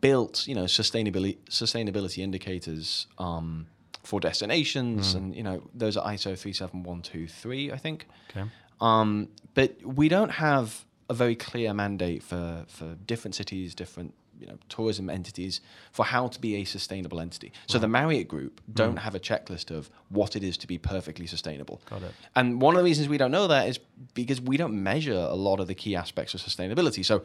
built, 0.00 0.46
you 0.46 0.54
know, 0.54 0.64
sustainability 0.64 1.38
sustainability 1.48 2.22
indicators 2.22 3.06
um, 3.18 3.66
for 4.02 4.20
destinations, 4.20 5.14
and 5.14 5.34
you 5.34 5.42
know, 5.42 5.62
those 5.74 5.96
are 5.96 6.12
ISO 6.12 6.38
three 6.38 6.52
seven 6.52 6.82
one 6.82 7.02
two 7.02 7.26
three, 7.26 7.72
I 7.72 7.76
think. 7.76 8.06
Okay. 8.30 8.48
Um, 8.80 9.28
but 9.54 9.76
we 9.84 10.08
don't 10.08 10.30
have 10.30 10.84
a 11.08 11.14
very 11.14 11.36
clear 11.36 11.72
mandate 11.74 12.22
for, 12.22 12.64
for 12.66 12.96
different 13.06 13.34
cities, 13.34 13.74
different 13.74 14.14
you 14.40 14.46
know 14.46 14.58
tourism 14.68 15.08
entities 15.08 15.60
for 15.92 16.04
how 16.04 16.26
to 16.26 16.40
be 16.40 16.56
a 16.56 16.64
sustainable 16.64 17.20
entity. 17.20 17.52
So 17.66 17.78
the 17.78 17.88
Marriott 17.88 18.28
Group 18.28 18.60
don't 18.72 18.96
have 18.96 19.14
a 19.14 19.20
checklist 19.20 19.70
of 19.70 19.90
what 20.08 20.36
it 20.36 20.42
is 20.42 20.56
to 20.58 20.66
be 20.66 20.78
perfectly 20.78 21.26
sustainable. 21.26 21.80
Got 21.88 22.02
it. 22.02 22.12
And 22.34 22.60
one 22.60 22.74
of 22.74 22.78
the 22.78 22.84
reasons 22.84 23.08
we 23.08 23.18
don't 23.18 23.30
know 23.30 23.46
that 23.46 23.68
is 23.68 23.78
because 24.14 24.40
we 24.40 24.56
don't 24.56 24.82
measure 24.82 25.12
a 25.12 25.34
lot 25.34 25.60
of 25.60 25.68
the 25.68 25.74
key 25.74 25.94
aspects 25.96 26.34
of 26.34 26.40
sustainability. 26.40 27.04
So, 27.04 27.24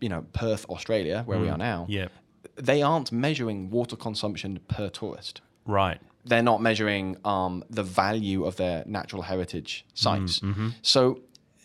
you 0.00 0.08
know, 0.08 0.24
Perth, 0.32 0.64
Australia, 0.68 1.22
where 1.26 1.38
we 1.38 1.46
mm. 1.46 1.52
are 1.52 1.58
now, 1.58 1.86
Yeah. 1.88 2.08
they 2.56 2.82
aren't 2.82 3.12
measuring 3.12 3.70
water 3.70 3.96
consumption 3.96 4.60
per 4.68 4.88
tourist 4.88 5.40
Right. 5.66 6.00
they're 6.24 6.42
not 6.42 6.60
measuring 6.62 7.16
um, 7.24 7.64
the 7.70 7.82
value 7.82 8.44
of 8.44 8.56
their 8.56 8.84
natural 8.86 9.22
heritage 9.22 9.84
mm, 9.88 9.98
sites. 9.98 10.40
Mm-hmm. 10.40 10.68
So 10.82 11.20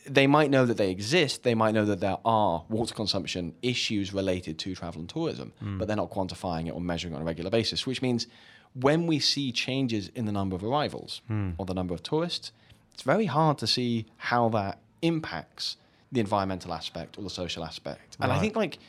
they 0.07 0.27
might 0.27 0.49
know 0.49 0.65
that 0.65 0.77
they 0.77 0.89
exist. 0.89 1.43
They 1.43 1.53
might 1.55 1.73
know 1.73 1.85
that 1.85 1.99
there 1.99 2.17
are 2.25 2.63
water 2.69 2.93
consumption 2.95 3.53
issues 3.61 4.13
related 4.13 4.57
to 4.59 4.73
travel 4.75 5.01
and 5.01 5.09
tourism, 5.09 5.53
mm. 5.63 5.77
but 5.77 5.87
they're 5.87 5.97
not 5.97 6.09
quantifying 6.11 6.67
it 6.67 6.71
or 6.71 6.81
measuring 6.81 7.13
it 7.13 7.17
on 7.17 7.21
a 7.21 7.25
regular 7.25 7.51
basis, 7.51 7.85
which 7.85 8.01
means 8.01 8.27
when 8.73 9.05
we 9.05 9.19
see 9.19 9.51
changes 9.51 10.09
in 10.15 10.25
the 10.25 10.31
number 10.31 10.55
of 10.55 10.63
arrivals 10.63 11.21
or 11.57 11.65
the 11.65 11.73
number 11.73 11.93
of 11.93 12.01
tourists, 12.01 12.51
it's 12.93 13.03
very 13.03 13.25
hard 13.25 13.57
to 13.59 13.67
see 13.67 14.05
how 14.17 14.49
that 14.49 14.79
impacts 15.01 15.77
the 16.11 16.19
environmental 16.19 16.73
aspect 16.73 17.17
or 17.17 17.23
the 17.23 17.29
social 17.29 17.63
aspect. 17.63 18.17
And 18.19 18.31
I 18.31 18.39
think 18.39 18.55
like 18.55 18.79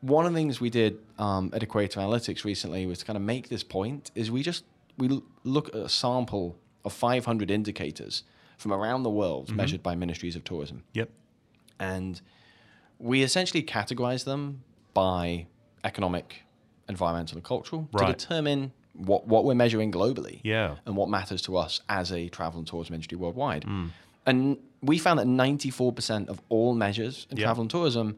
one 0.00 0.26
of 0.26 0.32
the 0.32 0.38
things 0.38 0.60
we 0.60 0.70
did 0.70 0.98
um, 1.18 1.50
at 1.52 1.62
Equator 1.62 2.00
Analytics 2.00 2.44
recently 2.44 2.86
was 2.86 2.98
to 3.00 3.04
kind 3.04 3.16
of 3.16 3.22
make 3.22 3.48
this 3.48 3.62
point 3.62 4.10
is 4.14 4.30
we 4.30 4.42
just 4.42 4.64
we 4.98 5.22
look 5.44 5.68
at 5.68 5.74
a 5.76 5.88
sample 5.88 6.56
of 6.84 6.92
500 6.92 7.50
indicators 7.50 8.24
from 8.58 8.72
around 8.72 9.02
the 9.02 9.10
world 9.10 9.46
Mm-hmm. 9.48 9.56
measured 9.56 9.82
by 9.82 9.94
ministries 9.94 10.34
of 10.36 10.44
tourism 10.44 10.82
Yep. 10.94 11.10
and 11.78 12.20
we 12.98 13.22
essentially 13.22 13.62
categorize 13.62 14.24
them 14.24 14.62
by 14.94 15.46
economic 15.84 16.42
environmental 16.88 17.36
and 17.38 17.44
cultural 17.44 17.88
Right. 17.92 18.06
to 18.06 18.12
determine 18.12 18.72
what, 18.94 19.26
what 19.26 19.44
we're 19.44 19.54
measuring 19.54 19.90
globally 19.90 20.40
Yeah. 20.42 20.76
and 20.86 20.96
what 20.96 21.08
matters 21.08 21.42
to 21.42 21.56
us 21.56 21.80
as 21.88 22.12
a 22.12 22.28
travel 22.28 22.58
and 22.58 22.66
tourism 22.66 22.94
industry 22.94 23.16
worldwide. 23.16 23.64
Mm. 23.64 23.90
And 24.26 24.58
we 24.82 24.98
found 24.98 25.18
that 25.18 25.26
94% 25.26 26.28
of 26.28 26.40
all 26.48 26.74
measures 26.74 27.26
in 27.30 27.36
Yeah. 27.36 27.44
travel 27.44 27.62
and 27.62 27.70
tourism 27.70 28.16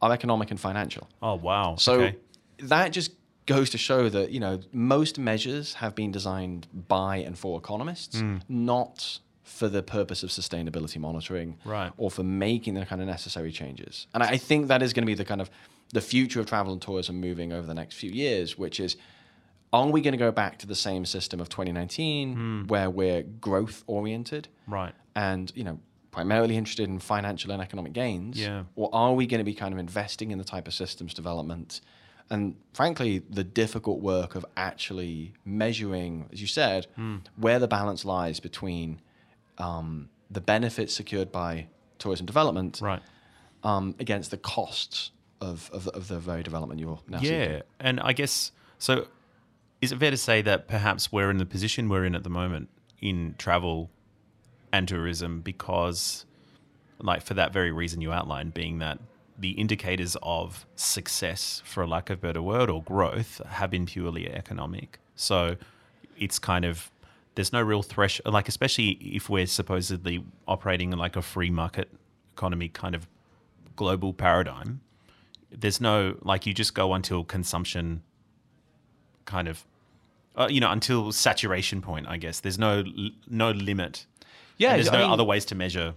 are 0.00 0.12
economic 0.12 0.50
and 0.50 0.60
financial. 0.60 1.08
Oh 1.22 1.34
wow. 1.36 1.76
So 1.76 1.94
okay. 2.00 2.16
that 2.58 2.92
just 2.92 3.12
goes 3.46 3.70
to 3.70 3.78
show 3.78 4.08
that 4.08 4.30
you 4.30 4.38
know 4.40 4.60
most 4.72 5.18
measures 5.18 5.74
have 5.74 5.94
been 5.94 6.12
designed 6.12 6.66
by 6.88 7.16
and 7.16 7.36
for 7.38 7.58
economists, 7.58 8.20
Hmm. 8.20 8.36
not 8.48 9.18
for 9.42 9.68
the 9.68 9.82
purpose 9.82 10.22
of 10.22 10.30
sustainability 10.30 10.98
monitoring 10.98 11.56
Right. 11.64 11.92
or 11.96 12.10
for 12.10 12.22
making 12.22 12.74
the 12.74 12.86
kind 12.86 13.00
of 13.02 13.08
necessary 13.08 13.52
changes. 13.52 14.06
And 14.14 14.22
I 14.22 14.36
think 14.36 14.68
that 14.68 14.82
is 14.82 14.92
going 14.92 15.02
to 15.02 15.06
be 15.06 15.14
the 15.14 15.24
kind 15.24 15.40
of 15.40 15.50
the 15.92 16.00
future 16.00 16.40
of 16.40 16.46
travel 16.46 16.72
and 16.72 16.80
tourism 16.80 17.20
moving 17.20 17.52
over 17.52 17.66
the 17.66 17.74
next 17.74 17.96
few 17.96 18.10
years, 18.10 18.56
which 18.56 18.78
is 18.80 18.96
are 19.72 19.86
we 19.88 20.00
going 20.02 20.12
to 20.12 20.18
go 20.18 20.30
back 20.30 20.58
to 20.58 20.66
the 20.66 20.74
same 20.74 21.04
system 21.06 21.40
of 21.40 21.48
2019 21.48 22.34
Hmm. 22.34 22.66
where 22.68 22.88
we're 22.90 23.22
growth 23.22 23.82
oriented 23.86 24.48
right. 24.66 24.94
and 25.16 25.50
you 25.54 25.64
know 25.64 25.78
primarily 26.12 26.56
interested 26.56 26.88
in 26.88 26.98
financial 27.00 27.50
and 27.50 27.60
economic 27.60 27.92
gains 27.92 28.38
Yeah. 28.38 28.62
or 28.76 28.88
are 28.92 29.12
we 29.14 29.26
going 29.26 29.38
to 29.40 29.44
be 29.44 29.54
kind 29.54 29.72
of 29.74 29.78
investing 29.80 30.30
in 30.30 30.38
the 30.38 30.44
type 30.44 30.68
of 30.68 30.74
systems 30.74 31.12
development 31.14 31.80
and 32.30 32.54
frankly 32.74 33.18
the 33.30 33.42
difficult 33.42 34.00
work 34.00 34.34
of 34.36 34.44
actually 34.56 35.32
measuring 35.44 36.28
as 36.32 36.40
you 36.40 36.46
said 36.46 36.86
Hmm. 36.96 37.16
where 37.36 37.58
the 37.58 37.66
balance 37.68 38.04
lies 38.04 38.38
between 38.40 39.00
um, 39.58 40.08
the 40.30 40.40
benefits 40.40 40.94
secured 40.94 41.32
by 41.32 41.66
tourism 41.98 42.26
development 42.26 42.80
Right. 42.80 43.02
um, 43.64 43.94
against 43.98 44.30
the 44.30 44.36
costs 44.38 45.10
of, 45.40 45.68
of, 45.72 45.88
of 45.88 46.08
the 46.08 46.18
very 46.18 46.42
development 46.42 46.78
you're 46.80 47.00
now 47.08 47.18
seeing. 47.20 47.32
Yeah, 47.32 47.46
seeking. 47.46 47.62
and 47.80 48.00
I 48.00 48.12
guess 48.12 48.52
so. 48.78 49.08
Is 49.80 49.90
it 49.90 49.98
fair 49.98 50.12
to 50.12 50.16
say 50.16 50.42
that 50.42 50.68
perhaps 50.68 51.10
we're 51.10 51.28
in 51.30 51.38
the 51.38 51.44
position 51.46 51.88
we're 51.88 52.04
in 52.04 52.14
at 52.14 52.22
the 52.22 52.30
moment 52.30 52.68
in 53.00 53.34
travel 53.38 53.90
and 54.72 54.88
tourism 54.88 55.40
because, 55.40 56.24
like, 56.98 57.22
for 57.22 57.34
that 57.34 57.52
very 57.52 57.72
reason 57.72 58.00
you 58.00 58.12
outlined, 58.12 58.54
being 58.54 58.78
that 58.78 58.98
the 59.38 59.50
indicators 59.52 60.16
of 60.22 60.66
success, 60.76 61.62
for 61.64 61.82
a 61.82 61.86
lack 61.86 62.10
of 62.10 62.18
a 62.18 62.20
better 62.20 62.42
word, 62.42 62.70
or 62.70 62.82
growth 62.82 63.40
have 63.46 63.70
been 63.70 63.86
purely 63.86 64.30
economic. 64.30 64.98
So 65.14 65.56
it's 66.18 66.38
kind 66.38 66.64
of 66.64 66.90
there's 67.34 67.52
no 67.52 67.62
real 67.62 67.82
threshold, 67.82 68.32
like 68.32 68.48
especially 68.48 68.90
if 69.00 69.30
we're 69.30 69.46
supposedly 69.46 70.22
operating 70.46 70.92
in 70.92 70.98
like 70.98 71.16
a 71.16 71.22
free 71.22 71.50
market 71.50 71.90
economy 72.34 72.68
kind 72.68 72.94
of 72.94 73.06
global 73.74 74.12
paradigm. 74.12 74.80
There's 75.50 75.80
no 75.80 76.16
like 76.22 76.46
you 76.46 76.54
just 76.54 76.74
go 76.74 76.94
until 76.94 77.24
consumption 77.24 78.02
kind 79.24 79.48
of 79.48 79.64
uh, 80.36 80.48
you 80.50 80.60
know 80.60 80.70
until 80.70 81.12
saturation 81.12 81.80
point 81.80 82.06
i 82.08 82.16
guess 82.16 82.40
there's 82.40 82.58
no 82.58 82.84
no 83.28 83.50
limit 83.50 84.06
Yeah, 84.58 84.70
And 84.70 84.78
there's 84.78 84.88
I 84.88 84.92
no 84.98 85.04
mean- 85.04 85.10
other 85.12 85.24
ways 85.24 85.44
to 85.46 85.54
measure 85.54 85.94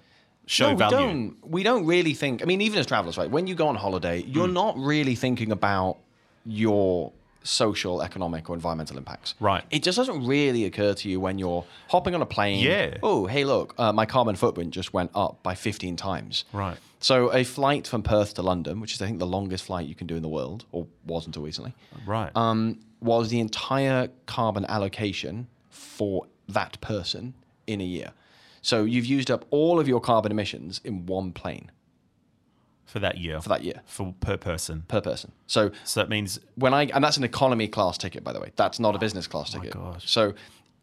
show 0.48 0.72
no, 0.72 0.76
value 0.78 0.98
We 0.98 1.04
don't, 1.04 1.52
we 1.52 1.64
don't 1.64 1.86
really 1.86 2.14
think. 2.14 2.42
I 2.42 2.46
mean, 2.46 2.62
even 2.62 2.80
as 2.80 2.86
travelers, 2.86 3.18
right? 3.18 3.30
When 3.30 3.48
you 3.48 3.56
go 3.56 3.68
on 3.68 3.76
holiday, 3.76 4.22
you're 4.22 4.48
not 4.48 4.78
really 4.78 5.16
thinking 5.16 5.52
about 5.52 5.98
your 6.46 7.12
social, 7.44 8.02
economic, 8.02 8.50
or 8.50 8.56
environmental 8.56 8.98
impacts. 8.98 9.36
Right. 9.40 9.64
It 9.70 9.84
just 9.84 9.98
doesn't 9.98 10.26
really 10.26 10.66
occur 10.66 10.94
to 10.96 11.10
you 11.10 11.20
when 11.20 11.38
you're 11.38 11.64
hopping 11.90 12.16
on 12.16 12.22
a 12.22 12.26
plane. 12.26 12.60
Yeah. 12.64 12.98
Oh, 13.04 13.28
hey, 13.28 13.44
look, 13.44 13.76
uh, 13.78 13.92
my 13.94 14.06
carbon 14.06 14.36
footprint 14.36 14.72
just 14.72 14.94
went 14.94 15.12
up 15.14 15.42
by 15.44 15.54
15 15.56 15.96
times. 15.96 16.46
Right. 16.52 16.78
So 17.00 17.32
a 17.32 17.44
flight 17.44 17.86
from 17.88 18.02
Perth 18.02 18.34
to 18.36 18.42
London, 18.42 18.80
which 18.80 18.94
is 18.96 19.02
I 19.02 19.06
think 19.06 19.20
the 19.20 19.28
longest 19.28 19.66
flight 19.66 19.88
you 19.88 19.94
can 19.96 20.08
do 20.08 20.16
in 20.16 20.24
the 20.24 20.28
world, 20.30 20.66
or 20.72 20.88
was 21.06 21.28
until 21.28 21.44
recently, 21.44 21.74
right 22.06 22.32
um, 22.36 22.80
was 23.00 23.30
the 23.30 23.40
entire 23.40 24.10
carbon 24.26 24.66
allocation 24.66 25.48
for 25.70 26.26
that 26.50 26.82
person 26.82 27.36
in 27.68 27.80
a 27.80 27.84
year. 27.84 28.12
So 28.70 28.84
you've 28.84 29.06
used 29.06 29.30
up 29.30 29.46
all 29.52 29.80
of 29.80 29.88
your 29.88 30.02
carbon 30.02 30.32
emissions 30.32 30.82
in 30.84 31.06
one 31.06 31.32
plane 31.34 31.70
for 32.86 33.00
that 33.00 33.18
year 33.18 33.40
for 33.42 33.50
that 33.50 33.64
year 33.64 33.82
for 33.86 34.14
per 34.22 34.38
person 34.38 34.84
per 34.88 35.02
person. 35.02 35.32
So 35.48 35.72
so 35.84 36.00
that 36.00 36.10
means 36.10 36.40
when 36.56 36.74
I 36.74 36.84
and 36.86 37.04
that's 37.04 37.18
an 37.18 37.24
economy 37.24 37.68
class 37.68 37.96
ticket, 37.98 38.24
by 38.24 38.34
the 38.34 38.40
way. 38.40 38.52
That's 38.56 38.80
not 38.80 38.96
a 38.96 39.00
business 39.00 39.28
class 39.28 39.54
Oh 39.54 39.58
my 39.60 39.64
ticket. 39.66 39.80
gosh. 39.82 40.10
So 40.10 40.34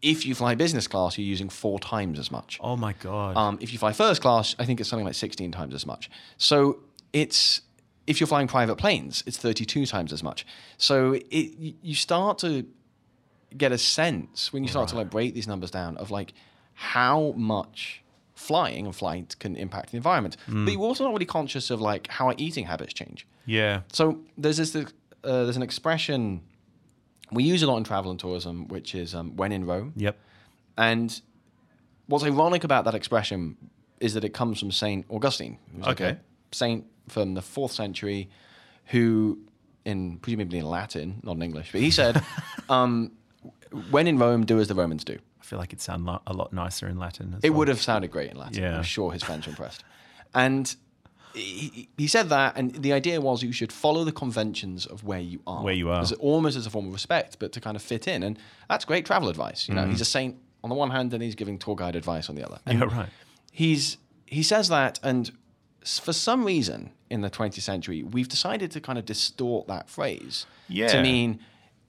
if 0.01 0.25
you 0.27 0.35
fly 0.35 0.55
business 0.55 0.87
class, 0.87 1.17
you're 1.19 1.27
using 1.27 1.49
four 1.49 1.79
times 1.81 2.19
as 2.19 2.31
much. 2.31 2.59
oh 2.61 2.77
my 2.77 2.93
god 2.95 3.37
Um, 3.37 3.59
if 3.61 3.73
you 3.73 3.79
fly 3.79 3.93
first 3.93 4.21
class, 4.23 4.55
I 4.61 4.65
think 4.65 4.79
it's 4.81 4.89
something 4.89 5.07
like 5.07 5.15
16 5.15 5.51
times 5.53 5.75
as 5.75 5.85
much. 5.87 6.11
So 6.37 6.81
it's 7.13 7.63
if 8.07 8.21
you're 8.21 8.27
flying 8.29 8.49
private 8.49 8.77
planes, 8.77 9.25
it's 9.27 9.39
32 9.39 9.87
times 9.87 10.13
as 10.13 10.23
much. 10.23 10.47
So 10.77 11.15
it 11.31 11.47
you 11.89 11.95
start 11.97 12.39
to 12.39 12.65
get 13.57 13.73
a 13.73 13.79
sense 13.79 14.53
when 14.53 14.63
you 14.63 14.69
start 14.69 14.89
to 14.91 14.97
like 14.97 15.11
break 15.11 15.35
these 15.35 15.49
numbers 15.49 15.71
down 15.73 15.97
of 15.99 16.11
like 16.11 16.33
how 16.75 17.33
much 17.37 18.03
flying 18.35 18.87
and 18.87 18.95
flight 18.97 19.37
can 19.39 19.55
impact 19.57 19.91
the 19.93 19.97
environment. 19.97 20.37
Mm. 20.49 20.65
But 20.65 20.73
you're 20.73 20.83
also 20.83 21.05
not 21.05 21.13
really 21.13 21.27
conscious 21.27 21.71
of 21.71 21.81
like 21.81 22.09
how 22.09 22.27
our 22.27 22.35
eating 22.39 22.65
habits 22.67 22.93
change. 22.93 23.27
yeah 23.47 23.83
So 23.93 24.21
there's 24.37 24.57
this 24.57 24.75
uh, 24.77 24.85
there's 25.23 25.57
an 25.57 25.63
expression 25.63 26.43
we 27.31 27.45
use 27.45 27.63
a 27.63 27.67
lot 27.67 27.77
in 27.79 27.85
travel 27.85 28.11
and 28.11 28.19
tourism, 28.21 28.67
which 28.69 28.95
is 28.95 29.15
um, 29.15 29.37
when 29.37 29.53
in 29.53 29.65
Rome. 29.65 29.93
yep 29.97 30.19
And 30.77 31.21
what's 32.07 32.25
ironic 32.25 32.65
about 32.65 32.85
that 32.85 32.95
expression 32.95 33.57
is 34.01 34.15
that 34.15 34.25
it 34.25 34.35
comes 34.35 34.59
from 34.59 34.71
Saint 34.73 35.07
Augustine, 35.09 35.59
who's 35.75 35.87
like 35.87 36.01
Okay. 36.01 36.11
a 36.11 36.55
saint 36.55 36.85
from 37.09 37.35
the 37.35 37.43
fourth 37.43 37.73
century, 37.73 38.29
who, 38.87 39.39
in 39.85 40.19
presumably 40.19 40.59
in 40.59 40.67
Latin, 40.67 41.21
not 41.23 41.37
in 41.37 41.43
English, 41.43 41.71
but 41.73 41.81
he 41.81 41.91
said, 41.91 42.23
um, 42.69 43.13
"When 43.91 44.07
in 44.09 44.19
Rome, 44.19 44.45
do 44.45 44.59
as 44.61 44.67
the 44.69 44.75
Romans 44.75 45.05
do." 45.05 45.19
Feel 45.53 45.59
like 45.59 45.75
it 45.75 45.81
sound 45.83 46.07
lo- 46.07 46.23
a 46.27 46.33
lot 46.33 46.51
nicer 46.53 46.89
in 46.89 46.99
latin 46.99 47.35
as 47.37 47.41
It 47.45 47.51
well. 47.51 47.59
would 47.59 47.69
have 47.69 47.81
sounded 47.83 48.11
great 48.11 48.31
in 48.31 48.39
Latin. 48.39 48.63
Yeah. 48.63 48.77
I'm 48.79 48.83
sure 48.83 49.13
his 49.13 49.23
friends 49.23 49.47
were 49.47 49.51
impressed. 49.51 49.85
And 50.35 50.75
he, 51.35 51.89
he 51.99 52.07
said 52.07 52.29
that, 52.31 52.57
and 52.57 52.73
the 52.87 52.93
idea 52.95 53.21
was 53.21 53.43
you 53.43 53.53
should 53.53 53.71
follow 53.73 54.03
the 54.05 54.13
conventions 54.13 54.87
of 54.87 55.05
where 55.05 55.21
you 55.21 55.41
are. 55.47 55.63
Where 55.63 55.75
you 55.75 55.91
are. 55.91 56.01
As, 56.01 56.13
almost 56.13 56.57
as 56.57 56.65
a 56.67 56.71
form 56.71 56.87
of 56.87 56.93
respect, 56.95 57.39
but 57.39 57.53
to 57.53 57.61
kind 57.61 57.77
of 57.77 57.83
fit 57.83 58.09
in. 58.09 58.23
And 58.23 58.39
that's 58.71 58.85
great 58.87 59.05
travel 59.05 59.29
advice. 59.29 59.69
You 59.69 59.75
know, 59.75 59.85
Mm. 59.85 59.91
he's 59.91 60.01
a 60.01 60.07
saint 60.07 60.37
on 60.65 60.71
the 60.71 60.77
one 60.77 60.91
hand, 60.91 61.13
and 61.15 61.23
he's 61.23 61.35
giving 61.35 61.59
tour 61.59 61.77
guide 61.77 61.97
advice 61.97 62.29
on 62.31 62.35
the 62.37 62.45
other. 62.47 62.59
And 62.67 62.79
yeah 62.81 62.85
right 62.99 63.09
he's 63.51 63.99
he 64.25 64.43
says 64.43 64.69
that, 64.69 64.99
and 65.03 65.31
for 65.85 66.15
some 66.15 66.45
reason 66.47 66.93
in 67.11 67.21
the 67.21 67.29
20th 67.31 67.61
century, 67.61 68.03
we've 68.03 68.29
decided 68.29 68.71
to 68.71 68.81
kind 68.81 68.99
of 68.99 69.05
distort 69.05 69.67
that 69.69 69.91
phrase 69.91 70.47
Yeah. 70.69 70.89
to 70.89 71.03
mean 71.03 71.41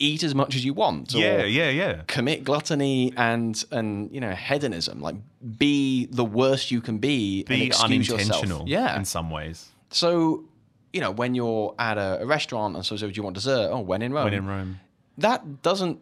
eat 0.04 0.24
as 0.24 0.36
much 0.36 0.56
as 0.56 0.64
you 0.66 0.74
want. 0.74 1.14
yeah 1.14 1.44
yeah 1.44 1.70
yeah. 1.70 2.02
commit 2.08 2.44
gluttony 2.44 3.14
and 3.18 3.64
and 3.72 4.12
you 4.12 4.20
know 4.20 4.32
hedonism. 4.50 5.02
Like 5.02 5.16
be 5.58 6.08
the 6.08 6.26
worst 6.26 6.72
you 6.72 6.82
can 6.82 6.98
be 6.98 7.46
and 7.48 7.60
be 7.60 7.66
excuse 7.68 8.10
unintentional 8.10 8.68
yourself. 8.68 8.68
yeah. 8.68 8.98
in 8.98 9.06
some 9.06 9.30
ways. 9.30 9.70
So 9.90 10.44
you 10.92 11.02
know 11.02 11.12
when 11.12 11.36
you're 11.36 11.74
at 11.80 11.98
a, 11.98 12.22
a 12.22 12.26
restaurant 12.26 12.76
and 12.76 12.86
so, 12.86 12.96
so 12.98 13.08
do 13.08 13.14
you 13.14 13.24
want 13.24 13.36
dessert? 13.36 13.70
Oh 13.72 13.80
when 13.80 14.02
in 14.02 14.14
rome. 14.14 14.26
When 14.26 14.34
in 14.34 14.46
rome. 14.46 14.80
That 15.18 15.62
doesn't 15.62 16.00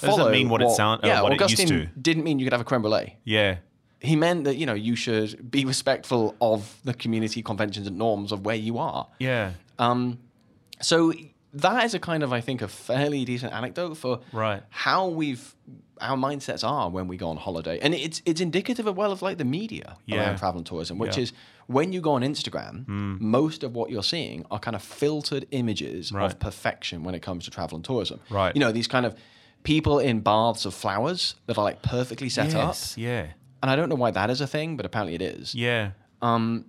Doesn't 0.00 0.30
mean 0.32 0.48
what 0.48 0.60
it 0.62 0.68
uh, 0.68 0.98
yeah 1.04 1.22
what 1.22 1.32
it 1.32 1.40
used 1.40 1.60
augustine 1.60 1.68
to. 1.68 1.86
didn't 2.00 2.24
mean 2.24 2.38
you 2.38 2.46
could 2.46 2.52
have 2.52 2.60
a 2.60 2.64
creme 2.64 2.82
brulee. 2.82 3.16
Yeah. 3.24 3.58
He 4.00 4.14
meant 4.14 4.44
that 4.44 4.56
you 4.56 4.66
know 4.66 4.74
you 4.74 4.94
should 4.96 5.50
be 5.50 5.64
respectful 5.64 6.34
of 6.40 6.78
the 6.84 6.94
community 6.94 7.42
conventions 7.42 7.86
and 7.86 7.96
norms 7.96 8.30
of 8.32 8.44
where 8.44 8.56
you 8.56 8.78
are. 8.78 9.08
Yeah. 9.18 9.52
Um, 9.78 10.18
so 10.80 11.12
that 11.56 11.84
is 11.84 11.94
a 11.94 11.98
kind 11.98 12.22
of, 12.22 12.32
I 12.32 12.40
think, 12.40 12.62
a 12.62 12.68
fairly 12.68 13.24
decent 13.24 13.52
anecdote 13.52 13.96
for 13.96 14.20
Right. 14.32 14.62
how 14.70 15.08
we've 15.08 15.54
our 15.98 16.16
mindsets 16.16 16.62
are 16.62 16.90
when 16.90 17.08
we 17.08 17.16
go 17.16 17.28
on 17.28 17.38
holiday, 17.38 17.78
and 17.80 17.94
it's 17.94 18.20
it's 18.26 18.40
indicative 18.40 18.86
of 18.86 18.96
well 18.98 19.10
of 19.12 19.22
like 19.22 19.38
the 19.38 19.44
media 19.46 19.96
Yeah. 20.04 20.16
around 20.18 20.36
travel 20.38 20.58
and 20.58 20.66
tourism, 20.66 20.98
which 20.98 21.16
Yeah. 21.16 21.22
Is 21.24 21.32
when 21.68 21.92
you 21.94 22.00
go 22.02 22.12
on 22.12 22.22
Instagram, 22.22 22.84
hmm. 22.84 23.16
most 23.20 23.62
of 23.64 23.74
what 23.74 23.90
you're 23.90 24.02
seeing 24.02 24.44
are 24.50 24.58
kind 24.58 24.76
of 24.76 24.82
filtered 24.82 25.46
images 25.52 26.12
Right. 26.12 26.26
of 26.26 26.38
perfection 26.38 27.02
when 27.02 27.14
it 27.14 27.22
comes 27.22 27.44
to 27.46 27.50
travel 27.50 27.76
and 27.76 27.84
tourism. 27.84 28.20
Right. 28.28 28.54
You 28.54 28.60
know 28.60 28.72
these 28.72 28.86
kind 28.88 29.06
of 29.06 29.14
people 29.62 29.98
in 29.98 30.20
baths 30.20 30.66
of 30.66 30.74
flowers 30.74 31.34
that 31.46 31.56
are 31.58 31.64
like 31.64 31.80
perfectly 31.82 32.28
set 32.28 32.54
up, 32.54 32.68
yes 32.68 32.94
yeah 32.98 33.26
and 33.62 33.70
I 33.70 33.74
don't 33.76 33.88
know 33.88 33.96
why 34.04 34.10
that 34.12 34.28
is 34.30 34.40
a 34.42 34.46
thing, 34.46 34.76
but 34.76 34.84
apparently 34.86 35.14
it 35.14 35.22
is. 35.22 35.54
yeah 35.54 35.92
um, 36.22 36.66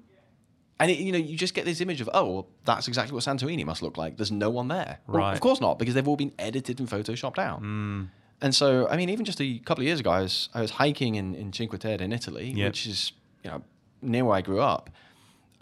And 0.80 0.92
it, 0.92 1.00
you 1.00 1.12
know, 1.12 1.18
you 1.18 1.36
just 1.38 1.54
get 1.54 1.66
this 1.66 1.82
image 1.82 2.02
of, 2.02 2.10
oh, 2.14 2.26
well, 2.26 2.48
that's 2.66 2.88
exactly 2.88 3.14
what 3.14 3.24
Santorini 3.24 3.66
must 3.66 3.82
look 3.82 3.98
like. 3.98 4.18
There's 4.18 4.32
no 4.32 4.50
one 4.50 4.68
there. 4.68 5.00
Well, 5.08 5.18
Right. 5.18 5.34
of 5.34 5.40
course 5.40 5.60
not, 5.60 5.80
because 5.80 5.96
they've 5.96 6.08
all 6.08 6.18
been 6.18 6.34
edited 6.38 6.80
and 6.80 6.88
photoshopped 6.88 7.40
out. 7.40 7.60
Hmm. 7.60 8.06
And 8.42 8.54
so, 8.54 8.88
I 8.88 8.98
mean, 8.98 9.10
even 9.10 9.26
just 9.26 9.42
a 9.42 9.58
couple 9.60 9.82
of 9.82 9.88
years 9.88 10.00
ago, 10.00 10.12
I 10.12 10.22
was, 10.22 10.50
I 10.54 10.62
was 10.62 10.72
hiking 10.72 11.16
in, 11.16 11.34
in 11.34 11.52
Cinque 11.52 11.80
Terre 11.80 12.02
in 12.02 12.14
Italy, 12.14 12.52
Yep. 12.52 12.68
which 12.70 12.86
is, 12.86 13.12
you 13.44 13.50
know, 13.50 13.64
near 14.04 14.26
where 14.26 14.38
I 14.38 14.42
grew 14.42 14.62
up. 14.62 14.92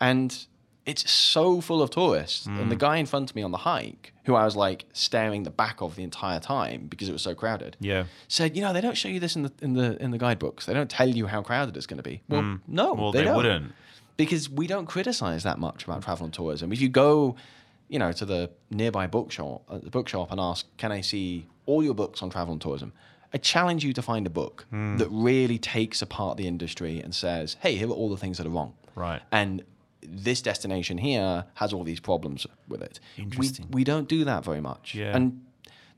And 0.01 0.45
it's 0.86 1.10
so 1.10 1.62
full 1.62 1.82
of 1.82 1.89
tourists. 1.89 2.45
And 2.45 2.63
hmm. 2.63 2.69
the 2.69 2.75
guy 2.75 2.97
in 2.97 3.06
front 3.06 3.30
of 3.30 3.36
me 3.36 3.41
on 3.41 3.51
the 3.51 3.60
hike, 3.60 4.13
who 4.25 4.36
I 4.36 4.43
was 4.43 4.58
like 4.58 4.86
staring 4.91 5.43
the 5.43 5.49
back 5.49 5.82
of 5.82 5.95
the 5.95 6.04
entire 6.04 6.41
time 6.41 6.88
because 6.88 7.08
it 7.08 7.13
was 7.13 7.21
so 7.21 7.34
crowded, 7.34 7.78
yeah 7.80 8.06
said, 8.28 8.56
you 8.56 8.62
know, 8.62 8.73
they 8.73 8.82
don't 8.82 8.97
show 8.97 9.08
you 9.08 9.19
this 9.19 9.36
in 9.36 9.43
the 9.43 9.54
in 9.62 9.73
the 9.73 10.01
in 10.04 10.12
the 10.12 10.17
guidebooks. 10.17 10.65
They 10.65 10.73
don't 10.73 10.89
tell 10.89 11.08
you 11.10 11.28
how 11.28 11.41
crowded 11.41 11.78
it's 11.78 11.86
going 11.86 11.97
to 11.97 12.04
be. 12.04 12.21
Well, 12.28 12.41
hmm. 12.41 12.56
no, 12.67 12.93
well 12.93 13.12
they, 13.12 13.23
they, 13.23 13.32
wouldn't 13.32 13.71
because 14.17 14.49
we 14.49 14.67
don't 14.67 14.86
criticize 14.86 15.43
that 15.43 15.60
much 15.60 15.84
about 15.84 16.04
travel 16.04 16.25
and 16.25 16.34
tourism. 16.34 16.71
If 16.71 16.82
you 16.82 16.89
go, 16.89 17.36
you 17.89 17.99
know, 17.99 18.12
to 18.13 18.25
the 18.25 18.49
nearby 18.69 19.08
bookshop, 19.08 19.63
uh, 19.69 19.80
the 19.80 19.89
bookshop 19.89 20.32
and 20.32 20.39
ask, 20.39 20.65
"Can 20.78 20.91
I 20.91 21.01
see 21.01 21.47
all 21.65 21.84
your 21.84 21.93
books 21.93 22.21
on 22.21 22.30
travel 22.30 22.54
and 22.54 22.62
tourism?" 22.62 22.93
I 23.34 23.38
challenge 23.38 23.84
you 23.84 23.91
to 23.93 24.01
find 24.01 24.25
a 24.25 24.30
book 24.30 24.65
that 24.71 25.10
really 25.12 25.58
takes 25.58 26.01
apart 26.01 26.38
the 26.38 26.47
industry 26.47 27.01
and 27.01 27.13
says, 27.13 27.58
"Hey, 27.60 27.75
here 27.75 27.89
are 27.89 27.91
all 27.91 28.10
the 28.10 28.17
things 28.17 28.38
that 28.38 28.47
are 28.47 28.51
wrong." 28.51 28.73
Right. 28.95 29.21
And 29.32 29.63
this 30.01 30.41
destination 30.41 30.97
here 30.97 31.45
has 31.56 31.73
all 31.73 31.84
these 31.84 31.99
problems 31.99 32.47
with 32.67 32.82
it. 32.82 32.99
Interesting. 33.17 33.67
We, 33.69 33.80
we 33.80 33.84
don't 33.84 34.08
do 34.08 34.23
that 34.23 34.45
very 34.45 34.62
much. 34.62 34.95
Yeah. 34.95 35.15
And 35.15 35.41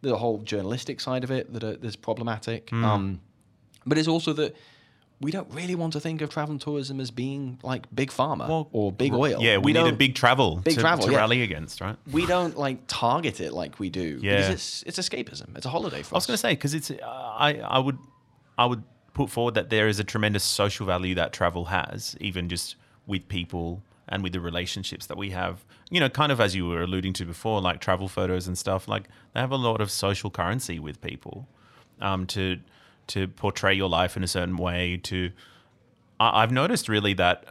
the 0.01 0.17
whole 0.17 0.39
journalistic 0.39 0.99
side 0.99 1.23
of 1.23 1.31
it 1.31 1.53
that's 1.53 1.95
problematic. 1.95 2.69
Hmm. 2.69 2.85
Um, 2.85 3.21
but 3.85 3.97
it's 3.97 4.07
also 4.07 4.33
that 4.33 4.55
we 5.19 5.31
don't 5.31 5.51
really 5.51 5.75
want 5.75 5.93
to 5.93 5.99
think 5.99 6.21
of 6.21 6.29
travel 6.29 6.51
and 6.51 6.61
tourism 6.61 6.99
as 6.99 7.09
being 7.09 7.59
like 7.63 7.87
big 7.93 8.11
pharma 8.11 8.47
Well, 8.47 8.69
or 8.71 8.91
big 8.91 9.13
oil. 9.13 9.41
Yeah, 9.41 9.57
we, 9.57 9.73
need 9.73 9.87
a 9.87 9.91
big 9.91 10.13
travel 10.13 10.57
big 10.57 10.75
to, 10.75 10.81
travel, 10.81 11.05
to 11.05 11.11
yeah. 11.11 11.17
rally 11.17 11.41
against, 11.41 11.81
right? 11.81 11.95
We 12.11 12.25
don't 12.25 12.55
like 12.55 12.81
target 12.87 13.41
it 13.41 13.53
like 13.53 13.79
we 13.79 13.89
do. 13.89 14.19
Yeah. 14.21 14.35
Because 14.35 14.49
it's 14.49 14.83
it's 14.83 14.99
escapism. 14.99 15.57
It's 15.57 15.65
a 15.65 15.69
holiday 15.69 16.03
for 16.03 16.15
I 16.15 16.17
was 16.17 16.27
going 16.27 16.35
to 16.35 16.41
say 16.41 16.51
because 16.51 16.73
it's 16.73 16.91
uh, 16.91 16.95
I 17.03 17.59
I 17.59 17.79
would 17.79 17.97
I 18.57 18.65
would 18.67 18.83
put 19.13 19.31
forward 19.31 19.55
that 19.55 19.71
there 19.71 19.87
is 19.87 19.99
a 19.99 20.03
tremendous 20.03 20.43
social 20.43 20.85
value 20.85 21.15
that 21.15 21.33
travel 21.33 21.65
has, 21.65 22.15
even 22.21 22.47
just 22.47 22.75
with 23.07 23.27
people 23.27 23.81
and 24.07 24.21
with 24.21 24.33
the 24.33 24.39
relationships 24.39 25.07
that 25.07 25.17
we 25.17 25.31
have. 25.31 25.65
You 25.89 25.99
know, 25.99 26.09
kind 26.09 26.31
of 26.31 26.39
as 26.39 26.55
you 26.55 26.67
were 26.67 26.83
alluding 26.83 27.13
to 27.13 27.25
before, 27.25 27.59
like 27.59 27.79
travel 27.79 28.07
photos 28.07 28.47
and 28.47 28.55
stuff. 28.55 28.87
Like 28.87 29.05
they 29.33 29.39
have 29.39 29.51
a 29.51 29.57
lot 29.57 29.81
of 29.81 29.89
social 29.89 30.29
currency 30.29 30.77
with 30.77 31.01
people 31.01 31.47
um, 31.99 32.27
to 32.27 32.59
to 33.07 33.27
portray 33.27 33.73
your 33.73 33.89
life 33.89 34.17
in 34.17 34.23
a 34.23 34.27
certain 34.27 34.57
way. 34.57 34.97
To 35.03 35.31
I, 36.19 36.43
I've 36.43 36.51
noticed 36.51 36.89
really 36.89 37.13
that 37.13 37.45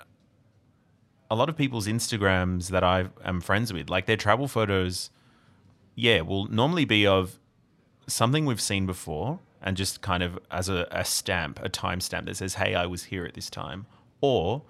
a 1.31 1.35
lot 1.35 1.49
of 1.49 1.57
people's 1.57 1.87
Instagrams 1.87 2.69
that 2.69 2.85
I 2.85 3.07
am 3.25 3.41
friends 3.41 3.73
with, 3.73 3.91
like 3.91 4.07
their 4.07 4.17
travel 4.17 4.49
photos, 4.49 5.11
yeah, 5.95 6.21
will 6.21 6.47
normally 6.47 6.85
be 6.85 7.07
of 7.07 7.39
something 8.07 8.47
we've 8.47 8.61
seen 8.61 8.87
before 8.87 9.41
and 9.61 9.77
just 9.77 10.01
kind 10.01 10.23
of 10.23 10.39
as 10.51 10.69
a, 10.69 10.87
a 10.91 11.05
stamp, 11.05 11.59
a 11.65 11.69
timestamp 11.69 12.27
that 12.27 12.37
says, 12.37 12.55
hey, 12.55 12.75
I 12.75 12.87
was 12.87 13.05
here 13.05 13.25
at 13.25 13.35
this 13.35 13.51
time, 13.51 13.87
or 14.21 14.63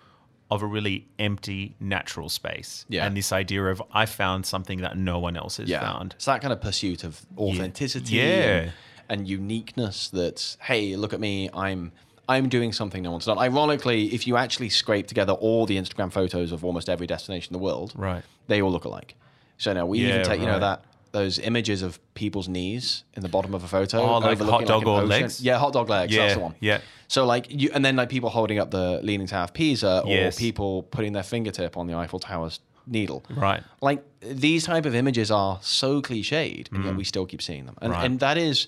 of 0.51 0.63
a 0.63 0.67
really 0.67 1.09
empty 1.19 1.75
natural 1.81 2.29
space. 2.29 2.87
Yeah. 2.89 3.05
And 3.05 3.17
this 3.17 3.33
idea 3.33 3.65
of 3.67 3.83
I 3.93 4.07
found 4.07 4.47
something 4.47 4.81
that 4.81 4.97
no 4.97 5.19
one 5.19 5.37
else 5.37 5.57
has 5.57 5.69
yeah. 5.69 5.81
found. 5.81 6.15
It's 6.15 6.25
that 6.27 6.41
kind 6.41 6.53
of 6.53 6.61
pursuit 6.61 7.05
of 7.05 7.21
authenticity 7.37 8.15
Yeah. 8.17 8.23
And, 8.25 8.73
and 9.09 9.27
uniqueness 9.29 10.09
that, 10.11 10.57
hey, 10.61 10.97
look 10.97 11.13
at 11.13 11.21
me, 11.21 11.49
I'm 11.55 11.93
I'm 12.29 12.49
doing 12.49 12.73
something 12.73 13.05
no 13.05 13.13
one's 13.13 13.27
done. 13.27 13.39
Ironically, 13.39 14.13
if 14.13 14.27
you 14.27 14.37
actually 14.37 14.69
scrape 14.69 15.07
together 15.07 15.33
all 15.35 15.65
the 15.65 15.77
Instagram 15.77 16.11
photos 16.13 16.51
of 16.51 16.65
almost 16.65 16.89
every 16.89 17.07
destination 17.07 17.55
in 17.55 17.59
the 17.61 17.65
world, 17.65 17.93
Right. 17.95 18.25
they 18.49 18.61
all 18.61 18.73
look 18.73 18.85
alike. 18.85 19.15
So 19.59 19.73
now 19.73 19.87
we 19.87 20.01
Yeah, 20.01 20.09
even 20.09 20.25
take, 20.27 20.41
you 20.41 20.47
know, 20.47 20.59
that 20.59 20.83
those 21.13 21.39
images 21.39 21.83
of 21.83 22.01
people's 22.15 22.49
knees 22.49 23.05
in 23.15 23.23
the 23.23 23.29
bottom 23.29 23.55
of 23.55 23.63
a 23.63 23.69
photo. 23.69 23.99
Oh, 24.01 24.19
like 24.19 24.39
hot 24.41 24.67
dog 24.67 24.83
an 24.83 24.89
or 24.89 25.05
legs? 25.05 25.41
Yeah, 25.41 25.57
hot 25.59 25.73
dog 25.73 25.89
legs. 25.89 26.13
Yeah, 26.13 26.23
That's 26.23 26.35
the 26.35 26.41
one. 26.41 26.55
yeah. 26.61 26.81
So 27.07 27.25
like 27.25 27.47
you, 27.49 27.71
and 27.73 27.85
then 27.85 27.95
like 27.95 28.09
people 28.09 28.29
holding 28.29 28.59
up 28.59 28.73
the 28.73 28.99
Leaning 29.05 29.29
Tower 29.29 29.45
of 29.45 29.55
Pisa, 29.55 30.03
or 30.05 30.11
Yes. 30.11 30.37
people 30.37 30.83
putting 30.83 31.13
their 31.13 31.23
fingertip 31.23 31.77
on 31.77 31.87
the 31.87 31.95
Eiffel 31.95 32.19
Tower's 32.19 32.59
needle. 32.89 33.25
Right. 33.31 33.63
Like 33.81 34.03
these 34.21 34.65
type 34.65 34.85
of 34.85 34.97
images 34.97 35.31
are 35.31 35.61
so 35.63 36.03
cliched, 36.03 36.73
and 36.73 36.85
yet 36.85 36.97
we 36.97 37.05
still 37.05 37.25
keep 37.25 37.41
seeing 37.41 37.67
them. 37.67 37.77
And 37.81 37.93
Mm. 37.93 37.97
Right. 37.97 38.05
and 38.05 38.21
that 38.21 38.37
is, 38.37 38.67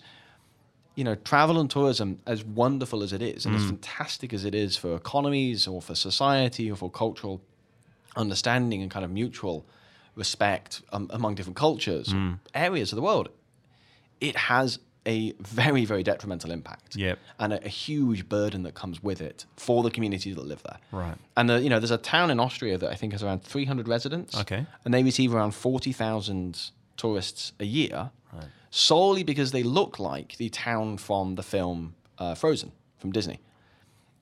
you 0.98 1.04
know, 1.04 1.14
travel 1.32 1.56
and 1.60 1.70
tourism, 1.70 2.18
as 2.26 2.40
wonderful 2.44 3.00
as 3.04 3.12
it 3.12 3.22
is, 3.22 3.46
and 3.46 3.54
as 3.54 3.62
Mm. 3.62 3.68
fantastic 3.74 4.32
as 4.32 4.42
it 4.44 4.54
is 4.64 4.76
for 4.82 4.90
economies 4.96 5.60
or 5.72 5.80
for 5.80 5.94
society 5.94 6.66
or 6.72 6.76
for 6.82 6.90
cultural 6.90 7.40
understanding 8.16 8.82
and 8.82 8.90
kind 8.90 9.04
of 9.04 9.10
mutual 9.10 9.64
respect 10.16 10.82
um, 10.92 11.06
among 11.18 11.36
different 11.36 11.56
cultures, 11.56 12.08
Mm. 12.08 12.40
areas 12.52 12.92
of 12.92 12.96
the 12.96 13.02
world, 13.02 13.28
it 14.20 14.36
has 14.36 14.80
a 15.06 15.32
very, 15.38 15.84
very 15.84 16.02
detrimental 16.02 16.50
impact. 16.50 16.96
Yep. 16.96 17.18
And 17.38 17.52
a, 17.52 17.64
a 17.64 17.68
huge 17.68 18.28
burden 18.28 18.64
that 18.64 18.74
comes 18.74 18.96
with 19.02 19.20
it 19.20 19.46
for 19.56 19.82
the 19.84 19.90
communities 19.90 20.34
that 20.34 20.46
live 20.52 20.62
there. 20.64 20.78
Right. 20.90 21.16
And 21.36 21.48
the, 21.48 21.62
you 21.62 21.70
know, 21.70 21.78
there's 21.78 21.92
a 21.92 21.96
town 22.16 22.30
in 22.30 22.40
Austria 22.40 22.76
that 22.76 22.90
I 22.90 22.96
think 22.96 23.12
has 23.12 23.22
around 23.22 23.40
300 23.44 23.86
residents. 23.88 24.36
Okay. 24.36 24.66
And 24.84 24.92
they 24.92 25.02
receive 25.04 25.32
around 25.32 25.52
40,000 25.54 26.72
tourists 26.96 27.52
a 27.60 27.64
year, 27.64 28.10
solely 28.70 29.22
because 29.22 29.52
they 29.52 29.62
look 29.62 29.98
like 29.98 30.36
the 30.36 30.48
town 30.48 30.98
from 30.98 31.34
the 31.36 31.42
film 31.42 31.94
uh, 32.18 32.34
Frozen 32.34 32.72
from 32.98 33.12
Disney. 33.12 33.40